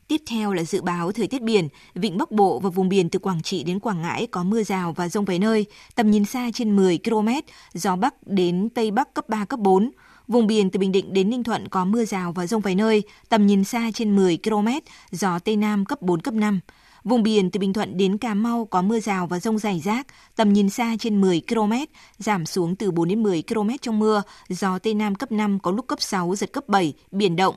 Tiếp 0.09 0.23
theo 0.27 0.53
là 0.53 0.65
dự 0.65 0.83
báo 0.83 1.13
thời 1.13 1.27
tiết 1.27 1.43
biển, 1.43 1.69
vịnh 1.95 2.19
Bắc 2.19 2.31
Bộ 2.31 2.59
và 2.59 2.71
vùng 2.71 2.89
biển 2.89 3.11
từ 3.11 3.19
Quảng 3.19 3.43
Trị 3.43 3.63
đến 3.63 3.81
Quảng 3.81 4.03
Ngãi 4.03 4.27
có 4.27 4.45
mưa 4.45 4.63
rào 4.63 4.93
và 4.93 5.09
rông 5.09 5.25
vài 5.25 5.39
nơi, 5.39 5.67
tầm 5.95 6.11
nhìn 6.11 6.25
xa 6.25 6.51
trên 6.55 6.77
10 6.77 6.99
km, 7.05 7.29
gió 7.75 7.97
Bắc 7.97 8.27
đến 8.27 8.69
Tây 8.75 8.91
Bắc 8.91 9.15
cấp 9.15 9.29
3, 9.29 9.45
cấp 9.45 9.61
4. 9.61 9.91
Vùng 10.29 10.47
biển 10.47 10.71
từ 10.71 10.79
Bình 10.79 10.93
Định 10.93 11.13
đến 11.13 11.31
Ninh 11.31 11.45
Thuận 11.45 11.69
có 11.69 11.85
mưa 11.85 12.05
rào 12.05 12.33
và 12.33 12.47
rông 12.47 12.61
vài 12.61 12.75
nơi, 12.75 13.03
tầm 13.29 13.47
nhìn 13.47 13.65
xa 13.65 13.91
trên 13.95 14.17
10 14.17 14.39
km, 14.45 14.69
gió 15.11 15.39
Tây 15.39 15.57
Nam 15.57 15.85
cấp 15.85 16.03
4, 16.03 16.21
cấp 16.21 16.35
5. 16.35 16.61
Vùng 17.05 17.23
biển 17.23 17.51
từ 17.51 17.61
Bình 17.61 17.73
Thuận 17.73 17.97
đến 17.97 18.19
Cà 18.19 18.35
Mau 18.35 18.65
có 18.65 18.83
mưa 18.83 19.01
rào 19.01 19.27
và 19.27 19.41
rông 19.41 19.59
rải 19.59 19.81
rác, 19.85 20.07
tầm 20.37 20.53
nhìn 20.53 20.71
xa 20.71 20.97
trên 20.99 21.21
10 21.21 21.43
km, 21.49 21.73
giảm 22.19 22.47
xuống 22.47 22.77
từ 22.77 22.91
4 22.91 23.09
đến 23.09 23.23
10 23.23 23.43
km 23.49 23.71
trong 23.83 23.99
mưa, 23.99 24.23
gió 24.49 24.79
Tây 24.79 24.95
Nam 24.95 25.15
cấp 25.15 25.33
5 25.33 25.59
có 25.59 25.71
lúc 25.71 25.87
cấp 25.87 26.03
6, 26.03 26.35
giật 26.37 26.53
cấp 26.53 26.69
7, 26.69 26.93
biển 27.11 27.37
động. 27.37 27.55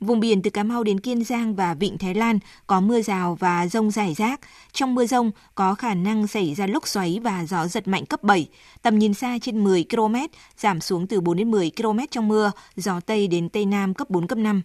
Vùng 0.00 0.20
biển 0.20 0.42
từ 0.42 0.50
Cà 0.50 0.62
Mau 0.62 0.84
đến 0.84 1.00
Kiên 1.00 1.24
Giang 1.24 1.54
và 1.54 1.74
Vịnh 1.74 1.98
Thái 1.98 2.14
Lan 2.14 2.38
có 2.66 2.80
mưa 2.80 3.02
rào 3.02 3.36
và 3.40 3.66
rông 3.66 3.90
rải 3.90 4.14
rác. 4.14 4.40
Trong 4.72 4.94
mưa 4.94 5.06
rông 5.06 5.30
có 5.54 5.74
khả 5.74 5.94
năng 5.94 6.26
xảy 6.26 6.54
ra 6.54 6.66
lốc 6.66 6.88
xoáy 6.88 7.20
và 7.22 7.46
gió 7.46 7.66
giật 7.66 7.88
mạnh 7.88 8.06
cấp 8.06 8.22
7. 8.22 8.48
Tầm 8.82 8.98
nhìn 8.98 9.14
xa 9.14 9.38
trên 9.42 9.64
10 9.64 9.84
km, 9.90 10.14
giảm 10.56 10.80
xuống 10.80 11.06
từ 11.06 11.20
4 11.20 11.36
đến 11.36 11.50
10 11.50 11.70
km 11.76 11.98
trong 12.10 12.28
mưa, 12.28 12.52
gió 12.76 13.00
Tây 13.00 13.28
đến 13.28 13.48
Tây 13.48 13.66
Nam 13.66 13.94
cấp 13.94 14.10
4, 14.10 14.26
cấp 14.26 14.38
5. 14.38 14.62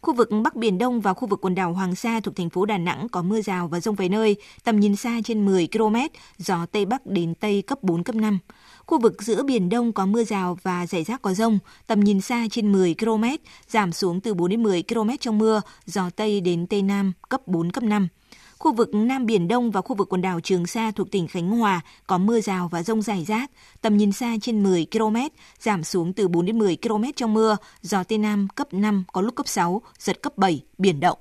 Khu 0.00 0.14
vực 0.14 0.28
Bắc 0.42 0.56
Biển 0.56 0.78
Đông 0.78 1.00
và 1.00 1.14
khu 1.14 1.28
vực 1.28 1.40
quần 1.40 1.54
đảo 1.54 1.72
Hoàng 1.72 1.94
Sa 1.94 2.20
thuộc 2.20 2.36
thành 2.36 2.50
phố 2.50 2.64
Đà 2.64 2.78
Nẵng 2.78 3.08
có 3.08 3.22
mưa 3.22 3.40
rào 3.40 3.68
và 3.68 3.80
rông 3.80 3.94
vài 3.94 4.08
nơi, 4.08 4.36
tầm 4.64 4.80
nhìn 4.80 4.96
xa 4.96 5.20
trên 5.24 5.46
10 5.46 5.68
km, 5.72 5.96
gió 6.38 6.66
Tây 6.66 6.84
Bắc 6.84 7.06
đến 7.06 7.34
Tây 7.34 7.62
cấp 7.62 7.82
4, 7.82 8.04
cấp 8.04 8.16
5. 8.16 8.38
Khu 8.86 8.98
vực 9.00 9.22
giữa 9.22 9.42
Biển 9.42 9.68
Đông 9.68 9.92
có 9.92 10.06
mưa 10.06 10.24
rào 10.24 10.58
và 10.62 10.86
rải 10.86 11.04
rác 11.04 11.22
có 11.22 11.34
rông, 11.34 11.58
tầm 11.86 12.00
nhìn 12.00 12.20
xa 12.20 12.46
trên 12.50 12.72
10 12.72 12.94
km, 12.94 13.24
giảm 13.68 13.92
xuống 13.92 14.20
từ 14.20 14.34
4 14.34 14.50
đến 14.50 14.62
10 14.62 14.82
km 14.82 15.10
trong 15.20 15.38
mưa, 15.38 15.62
gió 15.86 16.10
Tây 16.16 16.40
đến 16.40 16.66
Tây 16.66 16.82
Nam 16.82 17.12
cấp 17.28 17.40
4, 17.46 17.72
cấp 17.72 17.84
5. 17.84 18.08
Khu 18.58 18.72
vực 18.72 18.94
Nam 18.94 19.26
Biển 19.26 19.48
Đông 19.48 19.70
và 19.70 19.80
khu 19.80 19.96
vực 19.96 20.08
quần 20.08 20.22
đảo 20.22 20.40
Trường 20.40 20.66
Sa 20.66 20.90
thuộc 20.90 21.10
tỉnh 21.10 21.28
Khánh 21.28 21.50
Hòa 21.50 21.80
có 22.06 22.18
mưa 22.18 22.40
rào 22.40 22.68
và 22.68 22.82
rông 22.82 23.02
rải 23.02 23.24
rác, 23.24 23.50
tầm 23.80 23.96
nhìn 23.96 24.12
xa 24.12 24.36
trên 24.42 24.62
10 24.62 24.86
km, 24.92 25.16
giảm 25.60 25.84
xuống 25.84 26.12
từ 26.12 26.28
4 26.28 26.46
đến 26.46 26.58
10 26.58 26.76
km 26.82 27.04
trong 27.16 27.34
mưa, 27.34 27.56
gió 27.82 28.04
Tây 28.04 28.18
Nam 28.18 28.48
cấp 28.54 28.74
5, 28.74 29.04
có 29.12 29.20
lúc 29.20 29.34
cấp 29.34 29.48
6, 29.48 29.82
giật 29.98 30.22
cấp 30.22 30.38
7, 30.38 30.62
biển 30.78 31.00
động. 31.00 31.18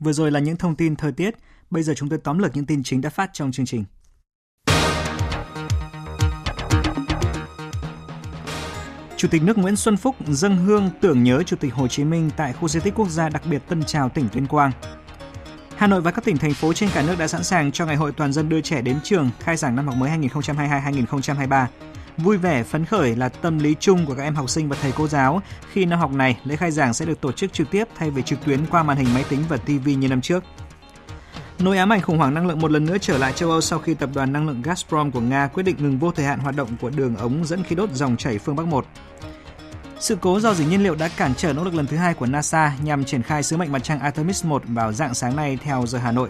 Vừa 0.00 0.12
rồi 0.12 0.30
là 0.30 0.40
những 0.40 0.56
thông 0.56 0.76
tin 0.76 0.96
thời 0.96 1.12
tiết, 1.12 1.34
bây 1.70 1.82
giờ 1.82 1.94
chúng 1.96 2.08
tôi 2.08 2.18
tóm 2.24 2.38
lược 2.38 2.56
những 2.56 2.66
tin 2.66 2.82
chính 2.82 3.00
đã 3.00 3.10
phát 3.10 3.30
trong 3.32 3.52
chương 3.52 3.66
trình. 3.66 3.84
Chủ 9.16 9.28
tịch 9.28 9.42
nước 9.42 9.58
Nguyễn 9.58 9.76
Xuân 9.76 9.96
Phúc 9.96 10.16
dâng 10.26 10.56
hương 10.56 10.90
tưởng 11.00 11.22
nhớ 11.22 11.42
Chủ 11.42 11.56
tịch 11.56 11.74
Hồ 11.74 11.88
Chí 11.88 12.04
Minh 12.04 12.30
tại 12.36 12.52
khu 12.52 12.68
di 12.68 12.80
tích 12.80 12.94
quốc 12.94 13.08
gia 13.08 13.28
đặc 13.28 13.42
biệt 13.50 13.62
Tân 13.68 13.84
Trào, 13.84 14.08
tỉnh 14.08 14.28
Tuyên 14.28 14.46
Quang. 14.46 14.72
Hà 15.76 15.86
Nội 15.86 16.00
và 16.00 16.10
các 16.10 16.24
tỉnh 16.24 16.36
thành 16.36 16.54
phố 16.54 16.72
trên 16.72 16.88
cả 16.94 17.02
nước 17.02 17.18
đã 17.18 17.28
sẵn 17.28 17.44
sàng 17.44 17.72
cho 17.72 17.86
Ngày 17.86 17.96
hội 17.96 18.12
toàn 18.12 18.32
dân 18.32 18.48
đưa 18.48 18.60
trẻ 18.60 18.82
đến 18.82 18.96
trường 19.04 19.30
khai 19.40 19.56
giảng 19.56 19.76
năm 19.76 19.86
học 19.86 19.96
mới 19.96 20.10
2022-2023. 20.10 21.66
Vui 22.16 22.36
vẻ, 22.36 22.62
phấn 22.62 22.84
khởi 22.84 23.16
là 23.16 23.28
tâm 23.28 23.58
lý 23.58 23.74
chung 23.80 24.06
của 24.06 24.14
các 24.14 24.22
em 24.22 24.34
học 24.34 24.50
sinh 24.50 24.68
và 24.68 24.76
thầy 24.82 24.92
cô 24.96 25.08
giáo 25.08 25.42
khi 25.72 25.84
năm 25.84 25.98
học 25.98 26.12
này 26.12 26.38
lễ 26.44 26.56
khai 26.56 26.70
giảng 26.70 26.94
sẽ 26.94 27.04
được 27.04 27.20
tổ 27.20 27.32
chức 27.32 27.52
trực 27.52 27.70
tiếp 27.70 27.88
thay 27.94 28.10
vì 28.10 28.22
trực 28.22 28.44
tuyến 28.44 28.66
qua 28.70 28.82
màn 28.82 28.96
hình 28.96 29.14
máy 29.14 29.24
tính 29.28 29.40
và 29.48 29.56
TV 29.56 29.88
như 29.98 30.08
năm 30.08 30.20
trước. 30.20 30.44
Nỗi 31.58 31.78
ám 31.78 31.92
ảnh 31.92 32.00
khủng 32.00 32.18
hoảng 32.18 32.34
năng 32.34 32.46
lượng 32.46 32.58
một 32.58 32.70
lần 32.70 32.84
nữa 32.84 32.96
trở 33.00 33.18
lại 33.18 33.32
châu 33.32 33.50
Âu 33.50 33.60
sau 33.60 33.78
khi 33.78 33.94
tập 33.94 34.10
đoàn 34.14 34.32
năng 34.32 34.46
lượng 34.46 34.62
Gazprom 34.62 35.10
của 35.10 35.20
Nga 35.20 35.46
quyết 35.46 35.62
định 35.62 35.76
ngừng 35.78 35.98
vô 35.98 36.10
thời 36.10 36.26
hạn 36.26 36.38
hoạt 36.38 36.56
động 36.56 36.68
của 36.80 36.90
đường 36.90 37.16
ống 37.16 37.44
dẫn 37.44 37.62
khí 37.62 37.76
đốt 37.76 37.90
dòng 37.92 38.16
chảy 38.16 38.38
phương 38.38 38.56
Bắc 38.56 38.66
1. 38.66 38.86
Sự 39.98 40.16
cố 40.20 40.40
do 40.40 40.54
dỉ 40.54 40.64
nhiên 40.64 40.82
liệu 40.82 40.94
đã 40.94 41.08
cản 41.08 41.34
trở 41.36 41.52
nỗ 41.52 41.64
lực 41.64 41.74
lần 41.74 41.86
thứ 41.86 41.96
hai 41.96 42.14
của 42.14 42.26
NASA 42.26 42.72
nhằm 42.82 43.04
triển 43.04 43.22
khai 43.22 43.42
sứ 43.42 43.56
mệnh 43.56 43.72
mặt 43.72 43.78
trăng 43.78 44.00
Artemis 44.00 44.44
1 44.44 44.62
vào 44.68 44.92
dạng 44.92 45.14
sáng 45.14 45.36
nay 45.36 45.58
theo 45.62 45.86
giờ 45.86 45.98
Hà 45.98 46.12
Nội. 46.12 46.28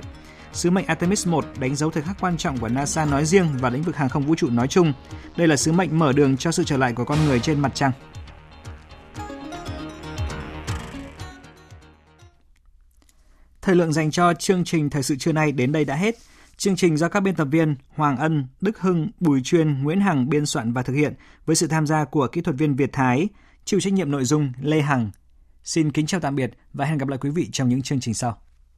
Sứ 0.53 0.71
mệnh 0.71 0.87
Artemis 0.87 1.27
1 1.27 1.45
đánh 1.59 1.77
dấu 1.77 1.91
thời 1.91 2.03
khắc 2.03 2.17
quan 2.21 2.37
trọng 2.37 2.59
của 2.59 2.69
NASA 2.69 3.05
nói 3.05 3.25
riêng 3.25 3.49
và 3.61 3.71
lĩnh 3.71 3.83
vực 3.83 3.97
hàng 3.97 4.09
không 4.09 4.23
vũ 4.23 4.35
trụ 4.35 4.51
nói 4.51 4.69
chung. 4.69 4.93
Đây 5.37 5.49
là 5.49 5.57
sứ 5.57 5.73
mệnh 5.73 5.99
mở 5.99 6.13
đường 6.13 6.37
cho 6.37 6.53
sự 6.53 6.65
trở 6.65 6.77
lại 6.77 6.93
của 6.93 7.05
con 7.05 7.19
người 7.27 7.41
trên 7.41 7.61
mặt 7.61 7.73
trăng. 7.75 7.93
Thời 13.67 13.77
lượng 13.77 13.93
dành 13.93 14.11
cho 14.11 14.35
chương 14.35 14.65
trình 14.65 14.91
Thời 14.91 15.03
sự 15.03 15.17
trưa 15.17 15.33
nay 15.33 15.53
đến 15.53 15.73
đây 15.73 15.85
đã 15.85 15.95
hết. 15.95 16.17
Chương 16.57 16.77
trình 16.77 16.97
do 16.97 17.09
các 17.09 17.21
biên 17.21 17.35
tập 17.35 17.49
viên 17.51 17.77
Hoàng 17.89 18.17
Ân, 18.17 18.47
Đức 18.61 18.81
Hưng, 18.81 19.09
Bùi 19.21 19.41
Chuyên, 19.43 19.83
Nguyễn 19.83 20.01
Hằng 20.01 20.29
biên 20.29 20.47
soạn 20.47 20.73
và 20.73 20.83
thực 20.83 20.93
hiện 20.93 21.15
với 21.47 21.57
sự 21.57 21.67
tham 21.67 21.87
gia 21.87 22.05
của 22.05 22.27
kỹ 22.27 22.41
thuật 22.41 22.57
viên 22.57 22.77
Việt 22.77 22.93
Thái, 22.93 23.29
chịu 23.65 23.81
trách 23.81 23.93
nhiệm 23.93 24.11
nội 24.11 24.25
dung 24.25 24.53
Lê 24.61 24.81
Hằng. 24.81 25.11
Xin 25.65 25.93
kính 25.93 26.07
chào 26.07 26.21
tạm 26.21 26.37
biệt 26.37 26.51
và 26.73 26.85
hẹn 26.85 26.99
gặp 26.99 27.09
lại 27.09 27.19
quý 27.19 27.31
vị 27.31 27.49
trong 27.53 27.69
những 27.69 27.83
chương 27.83 28.01
trình 28.01 28.15
sau. 28.15 28.39